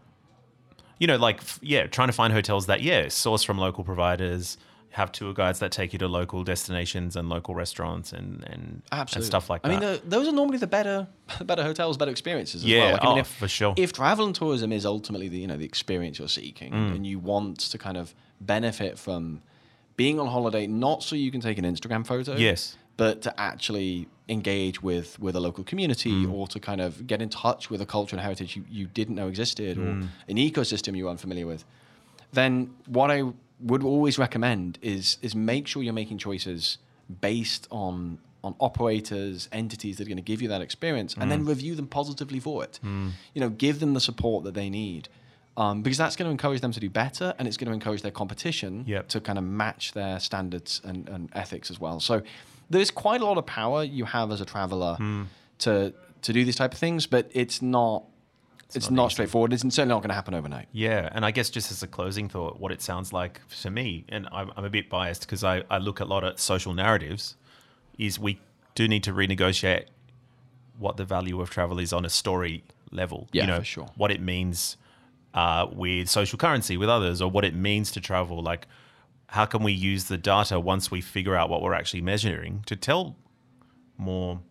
you 0.99 1.07
know, 1.07 1.15
like 1.17 1.37
f- 1.37 1.59
yeah, 1.63 1.87
trying 1.87 2.09
to 2.09 2.13
find 2.13 2.31
hotels 2.33 2.67
that 2.67 2.81
yeah 2.83 3.07
source 3.07 3.41
from 3.43 3.57
local 3.57 3.83
providers, 3.83 4.57
have 4.91 5.11
tour 5.11 5.33
guides 5.33 5.59
that 5.59 5.71
take 5.71 5.93
you 5.93 5.99
to 5.99 6.07
local 6.07 6.43
destinations 6.43 7.15
and 7.15 7.29
local 7.29 7.55
restaurants 7.55 8.11
and 8.13 8.43
and, 8.51 8.81
and 8.91 9.23
stuff 9.23 9.49
like 9.49 9.61
I 9.63 9.69
that. 9.69 9.75
I 9.75 9.79
mean, 9.79 9.89
the, 10.03 10.09
those 10.09 10.27
are 10.27 10.31
normally 10.33 10.57
the 10.57 10.67
better, 10.67 11.07
better 11.45 11.63
hotels, 11.63 11.97
better 11.97 12.11
experiences 12.11 12.63
as 12.63 12.69
Yeah, 12.69 12.79
well. 12.79 12.91
Like, 12.93 13.01
I 13.03 13.05
mean, 13.07 13.17
oh, 13.17 13.21
if, 13.21 13.27
for 13.27 13.47
sure. 13.47 13.73
If 13.77 13.93
travel 13.93 14.25
and 14.25 14.35
tourism 14.35 14.71
is 14.71 14.85
ultimately 14.85 15.29
the 15.29 15.37
you 15.39 15.47
know 15.47 15.57
the 15.57 15.65
experience 15.65 16.19
you're 16.19 16.27
seeking, 16.27 16.73
Mm. 16.73 16.95
and 16.95 17.07
you 17.07 17.19
want 17.19 17.59
to 17.71 17.77
kind 17.77 17.97
of 17.97 18.13
benefit 18.41 18.97
from 18.99 19.41
being 19.97 20.19
on 20.19 20.27
holiday, 20.27 20.67
not 20.67 21.03
so 21.03 21.15
you 21.15 21.31
can 21.31 21.41
take 21.41 21.57
an 21.57 21.65
Instagram 21.65 22.05
photo, 22.05 22.35
Yes. 22.35 22.75
but 22.97 23.21
to 23.21 23.39
actually 23.39 24.07
engage 24.27 24.81
with 24.81 25.19
with 25.19 25.35
a 25.35 25.39
local 25.39 25.63
community 25.63 26.11
Mm. 26.25 26.33
or 26.33 26.47
to 26.47 26.59
kind 26.59 26.81
of 26.81 27.05
get 27.07 27.21
in 27.21 27.29
touch 27.29 27.69
with 27.69 27.81
a 27.81 27.85
culture 27.85 28.15
and 28.15 28.21
heritage 28.21 28.55
you, 28.57 28.63
you 28.69 28.85
didn't 28.87 29.15
know 29.15 29.27
existed 29.27 29.77
or 29.77 29.81
Mm. 29.81 30.07
an 30.27 30.37
ecosystem 30.37 30.95
you 30.97 31.05
were 31.05 31.11
unfamiliar 31.11 31.45
with, 31.47 31.63
then 32.33 32.71
what 32.87 33.09
I 33.11 33.23
would 33.61 33.83
always 33.83 34.17
recommend 34.17 34.77
is 34.81 35.17
is 35.21 35.35
make 35.35 35.67
sure 35.67 35.83
you're 35.83 35.93
making 35.93 36.17
choices 36.17 36.77
based 37.21 37.67
on 37.71 38.19
on 38.43 38.55
operators, 38.59 39.47
entities 39.51 39.97
that 39.97 40.03
are 40.07 40.09
going 40.09 40.17
to 40.17 40.23
give 40.23 40.41
you 40.41 40.47
that 40.47 40.61
experience, 40.61 41.13
and 41.13 41.25
Mm. 41.25 41.29
then 41.29 41.45
review 41.45 41.75
them 41.75 41.85
positively 41.87 42.39
for 42.39 42.63
it. 42.63 42.79
You 42.83 43.41
know, 43.41 43.49
give 43.49 43.79
them 43.79 43.93
the 43.93 43.99
support 43.99 44.43
that 44.45 44.55
they 44.55 44.69
need. 44.69 45.09
Um, 45.57 45.83
because 45.83 45.97
that's 45.97 46.15
going 46.15 46.27
to 46.27 46.31
encourage 46.31 46.61
them 46.61 46.71
to 46.71 46.79
do 46.79 46.89
better 46.89 47.35
and 47.37 47.45
it's 47.47 47.57
going 47.57 47.67
to 47.67 47.73
encourage 47.73 48.01
their 48.03 48.11
competition 48.11 48.85
Yep. 48.87 49.09
to 49.09 49.19
kind 49.19 49.37
of 49.37 49.43
match 49.43 49.91
their 49.91 50.17
standards 50.19 50.81
and, 50.83 51.09
and 51.09 51.29
ethics 51.33 51.69
as 51.69 51.77
well. 51.79 51.99
So 51.99 52.21
there's 52.69 52.89
quite 52.89 53.19
a 53.21 53.25
lot 53.25 53.37
of 53.37 53.45
power 53.45 53.83
you 53.83 54.05
have 54.05 54.31
as 54.31 54.39
a 54.41 54.45
traveler 54.45 54.95
Hmm. 54.95 55.23
to 55.59 55.93
to 56.23 56.33
do 56.33 56.45
these 56.45 56.55
type 56.55 56.71
of 56.73 56.79
things, 56.79 57.05
but 57.07 57.29
it's 57.33 57.61
not 57.61 58.03
it's, 58.75 58.89
not 58.89 59.03
not, 59.03 59.11
straightforward. 59.11 59.53
It's 59.53 59.61
certainly 59.63 59.93
not 59.93 59.99
going 59.99 60.09
to 60.09 60.15
happen 60.15 60.33
overnight. 60.33 60.67
Yeah, 60.71 61.09
and 61.11 61.25
I 61.25 61.31
guess 61.31 61.49
just 61.49 61.71
as 61.71 61.83
a 61.83 61.87
closing 61.87 62.29
thought, 62.29 62.59
what 62.59 62.71
it 62.71 62.81
sounds 62.81 63.11
like 63.13 63.41
to 63.61 63.69
me, 63.69 64.05
and 64.09 64.27
I'm, 64.31 64.51
I'm 64.55 64.65
a 64.65 64.69
bit 64.69 64.89
biased 64.89 65.21
because 65.21 65.43
I, 65.43 65.63
I 65.69 65.77
look 65.77 65.99
a 65.99 66.05
lot 66.05 66.23
at 66.23 66.39
social 66.39 66.73
narratives, 66.73 67.35
is 67.97 68.19
we 68.19 68.39
do 68.75 68.87
need 68.87 69.03
to 69.03 69.13
renegotiate 69.13 69.85
what 70.77 70.97
the 70.97 71.05
value 71.05 71.41
of 71.41 71.49
travel 71.49 71.79
is 71.79 71.93
on 71.93 72.05
a 72.05 72.09
story 72.09 72.63
level. 72.91 73.27
Yeah, 73.31 73.43
you 73.43 73.47
know, 73.47 73.59
for 73.59 73.65
sure. 73.65 73.89
What 73.95 74.11
it 74.11 74.21
means 74.21 74.77
uh, 75.33 75.67
with 75.71 76.09
social 76.09 76.37
currency 76.37 76.77
with 76.77 76.89
others, 76.89 77.21
or 77.21 77.29
what 77.29 77.45
it 77.45 77.55
means 77.55 77.91
to 77.91 78.01
travel. 78.01 78.41
Like, 78.41 78.67
how 79.27 79.45
can 79.45 79.63
we 79.63 79.71
use 79.71 80.05
the 80.05 80.17
data 80.17 80.59
once 80.59 80.91
we 80.91 81.01
figure 81.01 81.35
out 81.35 81.49
what 81.49 81.61
we're 81.61 81.73
actually 81.73 82.01
measuring 82.01 82.63
to 82.65 82.75
tell 82.75 83.15
more 83.97 84.41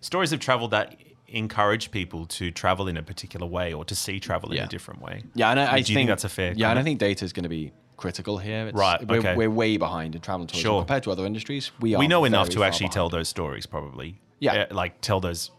stories 0.00 0.32
of 0.32 0.40
travel 0.40 0.68
that 0.68 0.96
encourage 1.34 1.90
people 1.90 2.26
to 2.26 2.50
travel 2.50 2.88
in 2.88 2.96
a 2.96 3.02
particular 3.02 3.46
way 3.46 3.72
or 3.72 3.84
to 3.84 3.94
see 3.94 4.20
travel 4.20 4.50
in 4.50 4.56
Yeah. 4.56 4.64
a 4.64 4.68
different 4.68 5.00
way. 5.02 5.22
Yeah, 5.34 5.50
and 5.50 5.60
I, 5.60 5.72
I 5.74 5.80
Do 5.80 5.92
you 5.92 5.96
think 5.96 6.08
that's 6.08 6.24
a 6.24 6.28
fair 6.28 6.52
Yeah, 6.56 6.70
and 6.70 6.78
I 6.78 6.82
think 6.82 6.98
data 6.98 7.24
is 7.24 7.32
going 7.32 7.42
to 7.44 7.48
be 7.48 7.72
critical 7.96 8.38
here. 8.38 8.68
It's, 8.68 8.76
Right, 8.76 9.06
We're, 9.06 9.18
okay. 9.18 9.36
we're 9.36 9.50
way 9.50 9.76
behind 9.76 10.14
in 10.14 10.20
travel 10.20 10.46
tourism 10.46 10.62
Sure. 10.62 10.80
compared 10.82 11.02
to 11.04 11.10
other 11.10 11.24
industries. 11.26 11.70
We 11.80 11.94
are. 11.94 11.98
we 11.98 12.08
know 12.08 12.24
enough 12.24 12.48
to 12.50 12.64
actually 12.64 12.88
tell 12.90 13.08
those 13.08 13.28
stories 13.28 13.66
probably 13.66 14.20
Yeah. 14.40 14.66
Uh, 14.70 14.74
like 14.74 15.00
tell 15.00 15.20
those 15.20 15.50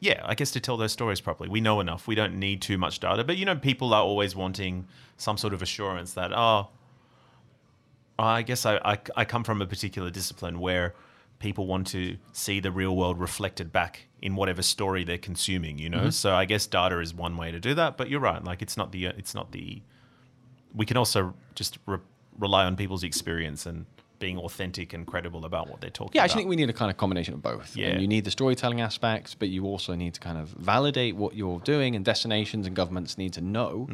yeah 0.00 0.20
i 0.24 0.34
guess 0.34 0.50
to 0.50 0.58
tell 0.58 0.76
those 0.76 0.90
stories 0.90 1.20
properly 1.20 1.48
we 1.48 1.60
know 1.60 1.78
enough 1.78 2.08
we 2.08 2.16
don't 2.16 2.34
need 2.36 2.60
too 2.60 2.76
much 2.76 2.98
data 2.98 3.22
but 3.22 3.36
you 3.36 3.44
know 3.44 3.54
people 3.54 3.94
are 3.94 4.02
always 4.02 4.34
wanting 4.34 4.84
some 5.16 5.36
sort 5.38 5.54
of 5.54 5.62
assurance 5.62 6.14
that 6.14 6.32
oh 6.32 6.66
i 8.18 8.42
guess 8.42 8.66
i 8.66 8.76
i, 8.84 8.98
I 9.16 9.24
come 9.24 9.44
from 9.44 9.62
a 9.62 9.66
particular 9.66 10.10
discipline 10.10 10.58
where 10.58 10.94
people 11.42 11.66
want 11.66 11.86
to 11.88 12.16
see 12.32 12.60
the 12.60 12.70
real 12.70 12.94
world 12.96 13.18
reflected 13.18 13.72
back 13.72 14.06
in 14.22 14.36
whatever 14.36 14.62
story 14.62 15.02
they're 15.04 15.18
consuming 15.30 15.76
you 15.78 15.90
know 15.90 15.98
Mm-hmm. 15.98 16.10
so 16.10 16.34
i 16.34 16.44
guess 16.44 16.66
data 16.66 16.98
is 17.00 17.12
one 17.12 17.36
way 17.36 17.50
to 17.50 17.60
do 17.60 17.74
that 17.74 17.96
but 17.98 18.08
you're 18.08 18.20
right 18.20 18.42
like 18.44 18.62
it's 18.62 18.76
not 18.76 18.92
the 18.92 19.06
it's 19.06 19.34
not 19.34 19.50
the 19.52 19.82
we 20.74 20.86
can 20.86 20.96
also 20.96 21.34
just 21.54 21.78
re- 21.86 21.98
rely 22.38 22.64
on 22.64 22.76
people's 22.76 23.02
experience 23.04 23.66
and 23.66 23.84
being 24.18 24.38
authentic 24.38 24.92
and 24.94 25.04
credible 25.06 25.44
about 25.44 25.68
what 25.68 25.80
they're 25.80 25.90
talking 25.90 26.12
Yeah, 26.14 26.22
I 26.22 26.24
about. 26.24 26.30
actually 26.30 26.40
think 26.42 26.50
we 26.50 26.56
need 26.56 26.70
a 26.70 26.72
kind 26.72 26.90
of 26.92 26.96
combination 26.96 27.34
of 27.34 27.42
both. 27.42 27.76
Yeah. 27.76 27.88
And 27.88 28.00
you 28.00 28.06
need 28.06 28.24
the 28.24 28.30
storytelling 28.30 28.80
aspects, 28.80 29.34
but 29.34 29.48
you 29.48 29.64
also 29.66 29.96
need 29.96 30.14
to 30.14 30.20
kind 30.20 30.38
of 30.38 30.48
validate 30.50 31.16
what 31.16 31.34
you're 31.34 31.58
doing, 31.58 31.96
and 31.96 32.04
destinations 32.04 32.68
and 32.68 32.76
governments 32.76 33.18
need 33.18 33.32
to 33.32 33.40
know 33.40 33.88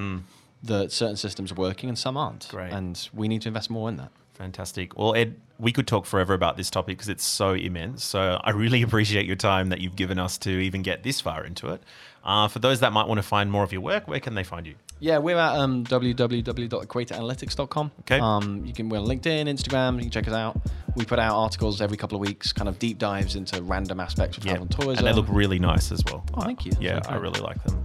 that 0.64 0.92
certain 0.92 1.16
systems 1.16 1.50
are 1.50 1.54
working 1.54 1.88
and 1.88 1.98
some 1.98 2.16
aren't. 2.18 2.46
Mm. 2.48 2.50
Great. 2.50 2.72
And 2.72 3.08
we 3.14 3.26
need 3.26 3.40
to 3.42 3.48
invest 3.48 3.70
more 3.70 3.88
in 3.88 3.96
that. 3.96 4.12
Fantastic. 4.38 4.96
Well, 4.96 5.16
Ed, 5.16 5.34
we 5.58 5.72
could 5.72 5.88
talk 5.88 6.06
forever 6.06 6.32
about 6.32 6.56
this 6.56 6.70
topic 6.70 6.96
because 6.96 7.08
it's 7.08 7.24
so 7.24 7.54
immense. 7.54 8.04
So 8.04 8.40
I 8.42 8.50
really 8.50 8.82
appreciate 8.88 9.26
your 9.26 9.36
time 9.36 9.70
that 9.70 9.80
you've 9.80 9.96
given 9.96 10.18
us 10.18 10.38
to 10.38 10.50
even 10.50 10.82
get 10.82 11.02
this 11.02 11.20
far 11.20 11.44
into 11.44 11.72
it. 11.72 11.82
Uh, 12.24 12.46
for 12.46 12.58
those 12.60 12.78
that 12.80 12.92
might 12.92 13.08
want 13.08 13.18
to 13.18 13.22
find 13.22 13.50
more 13.50 13.64
of 13.64 13.72
your 13.72 13.80
work, 13.80 14.06
where 14.06 14.20
can 14.20 14.34
they 14.34 14.44
find 14.44 14.66
you? 14.66 14.74
Yeah, 15.00 15.18
we're 15.18 15.38
at 15.38 15.56
um, 15.56 15.84
www.equatoranalytics.com. 15.84 17.90
Okay. 18.00 18.18
Um, 18.20 18.64
you 18.66 18.72
can 18.72 18.88
we're 18.88 18.98
on 18.98 19.06
LinkedIn, 19.06 19.48
Instagram. 19.48 19.94
You 19.96 20.02
can 20.02 20.10
check 20.10 20.28
us 20.28 20.34
out. 20.34 20.60
We 20.96 21.04
put 21.04 21.18
out 21.18 21.36
articles 21.36 21.80
every 21.80 21.96
couple 21.96 22.14
of 22.16 22.20
weeks, 22.20 22.52
kind 22.52 22.68
of 22.68 22.78
deep 22.78 22.98
dives 22.98 23.34
into 23.36 23.62
random 23.62 24.00
aspects 24.00 24.36
of 24.36 24.42
travel 24.44 24.62
and 24.62 24.70
tourism. 24.70 24.98
and 24.98 25.06
they 25.06 25.12
look 25.12 25.26
really 25.28 25.58
nice 25.60 25.92
as 25.92 26.02
well. 26.06 26.24
Oh, 26.34 26.42
thank 26.42 26.66
you. 26.66 26.72
Yeah, 26.80 26.94
That's 26.94 27.08
I 27.08 27.16
really 27.16 27.40
like 27.40 27.62
them. 27.64 27.84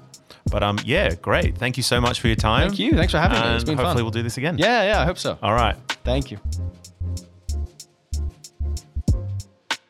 But 0.51 0.61
um, 0.63 0.77
yeah, 0.85 1.15
great. 1.15 1.57
Thank 1.57 1.77
you 1.77 1.83
so 1.83 1.99
much 2.01 2.19
for 2.21 2.27
your 2.27 2.35
time. 2.35 2.67
Thank 2.69 2.79
you. 2.79 2.91
Thanks 2.93 3.11
for 3.11 3.19
having 3.19 3.39
me. 3.39 3.45
It's 3.55 3.63
And 3.63 3.65
been 3.65 3.77
hopefully 3.77 3.95
fun. 3.99 4.03
we'll 4.05 4.11
do 4.11 4.23
this 4.23 4.37
again. 4.37 4.57
Yeah, 4.57 4.83
yeah, 4.83 5.01
I 5.01 5.05
hope 5.05 5.17
so. 5.17 5.37
All 5.41 5.53
right. 5.53 5.75
Thank 6.03 6.31
you. 6.31 6.39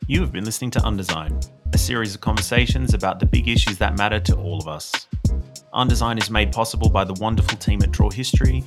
You 0.08 0.22
have 0.22 0.32
been 0.32 0.46
listening 0.46 0.72
to 0.72 0.80
Undesign, 0.80 1.48
a 1.74 1.78
series 1.78 2.14
of 2.16 2.22
conversations 2.22 2.94
about 2.94 3.20
the 3.20 3.26
big 3.26 3.48
issues 3.48 3.78
that 3.80 3.98
matter 3.98 4.20
to 4.22 4.36
all 4.36 4.60
of 4.60 4.68
us. 4.68 5.08
Undesign 5.74 6.22
is 6.22 6.30
made 6.30 6.52
possible 6.52 6.90
by 6.90 7.04
the 7.04 7.14
wonderful 7.16 7.58
team 7.58 7.82
at 7.82 7.92
Draw 7.92 8.12
History, 8.12 8.64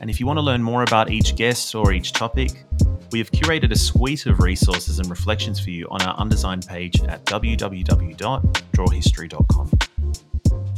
and 0.00 0.10
if 0.10 0.18
you 0.18 0.26
want 0.26 0.38
to 0.38 0.42
learn 0.42 0.60
more 0.62 0.82
about 0.82 1.08
each 1.10 1.36
guest 1.36 1.72
or 1.74 1.92
each 1.92 2.12
topic, 2.12 2.64
we 3.12 3.18
have 3.20 3.30
curated 3.30 3.70
a 3.70 3.76
suite 3.76 4.26
of 4.26 4.40
resources 4.40 4.98
and 4.98 5.08
reflections 5.08 5.60
for 5.60 5.70
you 5.70 5.86
on 5.90 6.02
our 6.02 6.16
Undesign 6.16 6.66
page 6.66 7.00
at 7.02 7.24
www.drawhistory.com. 7.26 9.70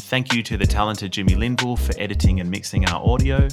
Thank 0.01 0.35
you 0.35 0.43
to 0.43 0.57
the 0.57 0.67
talented 0.67 1.13
Jimmy 1.13 1.37
Linville 1.37 1.77
for 1.77 1.93
editing 1.97 2.41
and 2.41 2.51
mixing 2.51 2.89
our 2.89 3.01
audio. 3.07 3.47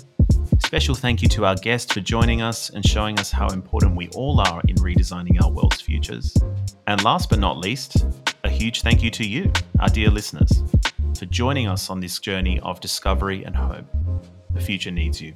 Special 0.59 0.95
thank 0.95 1.21
you 1.21 1.29
to 1.29 1.45
our 1.45 1.55
guest 1.55 1.93
for 1.93 1.99
joining 1.99 2.41
us 2.41 2.71
and 2.71 2.83
showing 2.83 3.19
us 3.19 3.31
how 3.31 3.47
important 3.49 3.95
we 3.95 4.07
all 4.15 4.39
are 4.39 4.61
in 4.67 4.75
redesigning 4.77 5.41
our 5.43 5.51
world's 5.51 5.81
futures. 5.81 6.35
And 6.87 7.03
last 7.03 7.29
but 7.29 7.37
not 7.37 7.57
least, 7.57 8.05
a 8.43 8.49
huge 8.49 8.81
thank 8.81 9.03
you 9.03 9.11
to 9.11 9.27
you, 9.27 9.51
our 9.79 9.89
dear 9.89 10.09
listeners, 10.09 10.63
for 11.17 11.25
joining 11.25 11.67
us 11.67 11.89
on 11.91 11.99
this 11.99 12.17
journey 12.17 12.59
of 12.61 12.79
discovery 12.79 13.43
and 13.43 13.55
hope. 13.55 13.85
The 14.55 14.61
future 14.61 14.91
needs 14.91 15.21
you. 15.21 15.35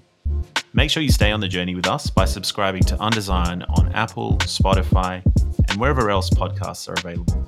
Make 0.73 0.89
sure 0.89 1.03
you 1.03 1.11
stay 1.11 1.31
on 1.31 1.39
the 1.39 1.47
journey 1.47 1.75
with 1.75 1.87
us 1.87 2.09
by 2.09 2.25
subscribing 2.25 2.83
to 2.83 2.95
Undesign 2.97 3.63
on 3.77 3.91
Apple, 3.93 4.37
Spotify, 4.39 5.21
and 5.69 5.79
wherever 5.79 6.09
else 6.09 6.29
podcasts 6.31 6.89
are 6.89 6.93
available. 6.93 7.47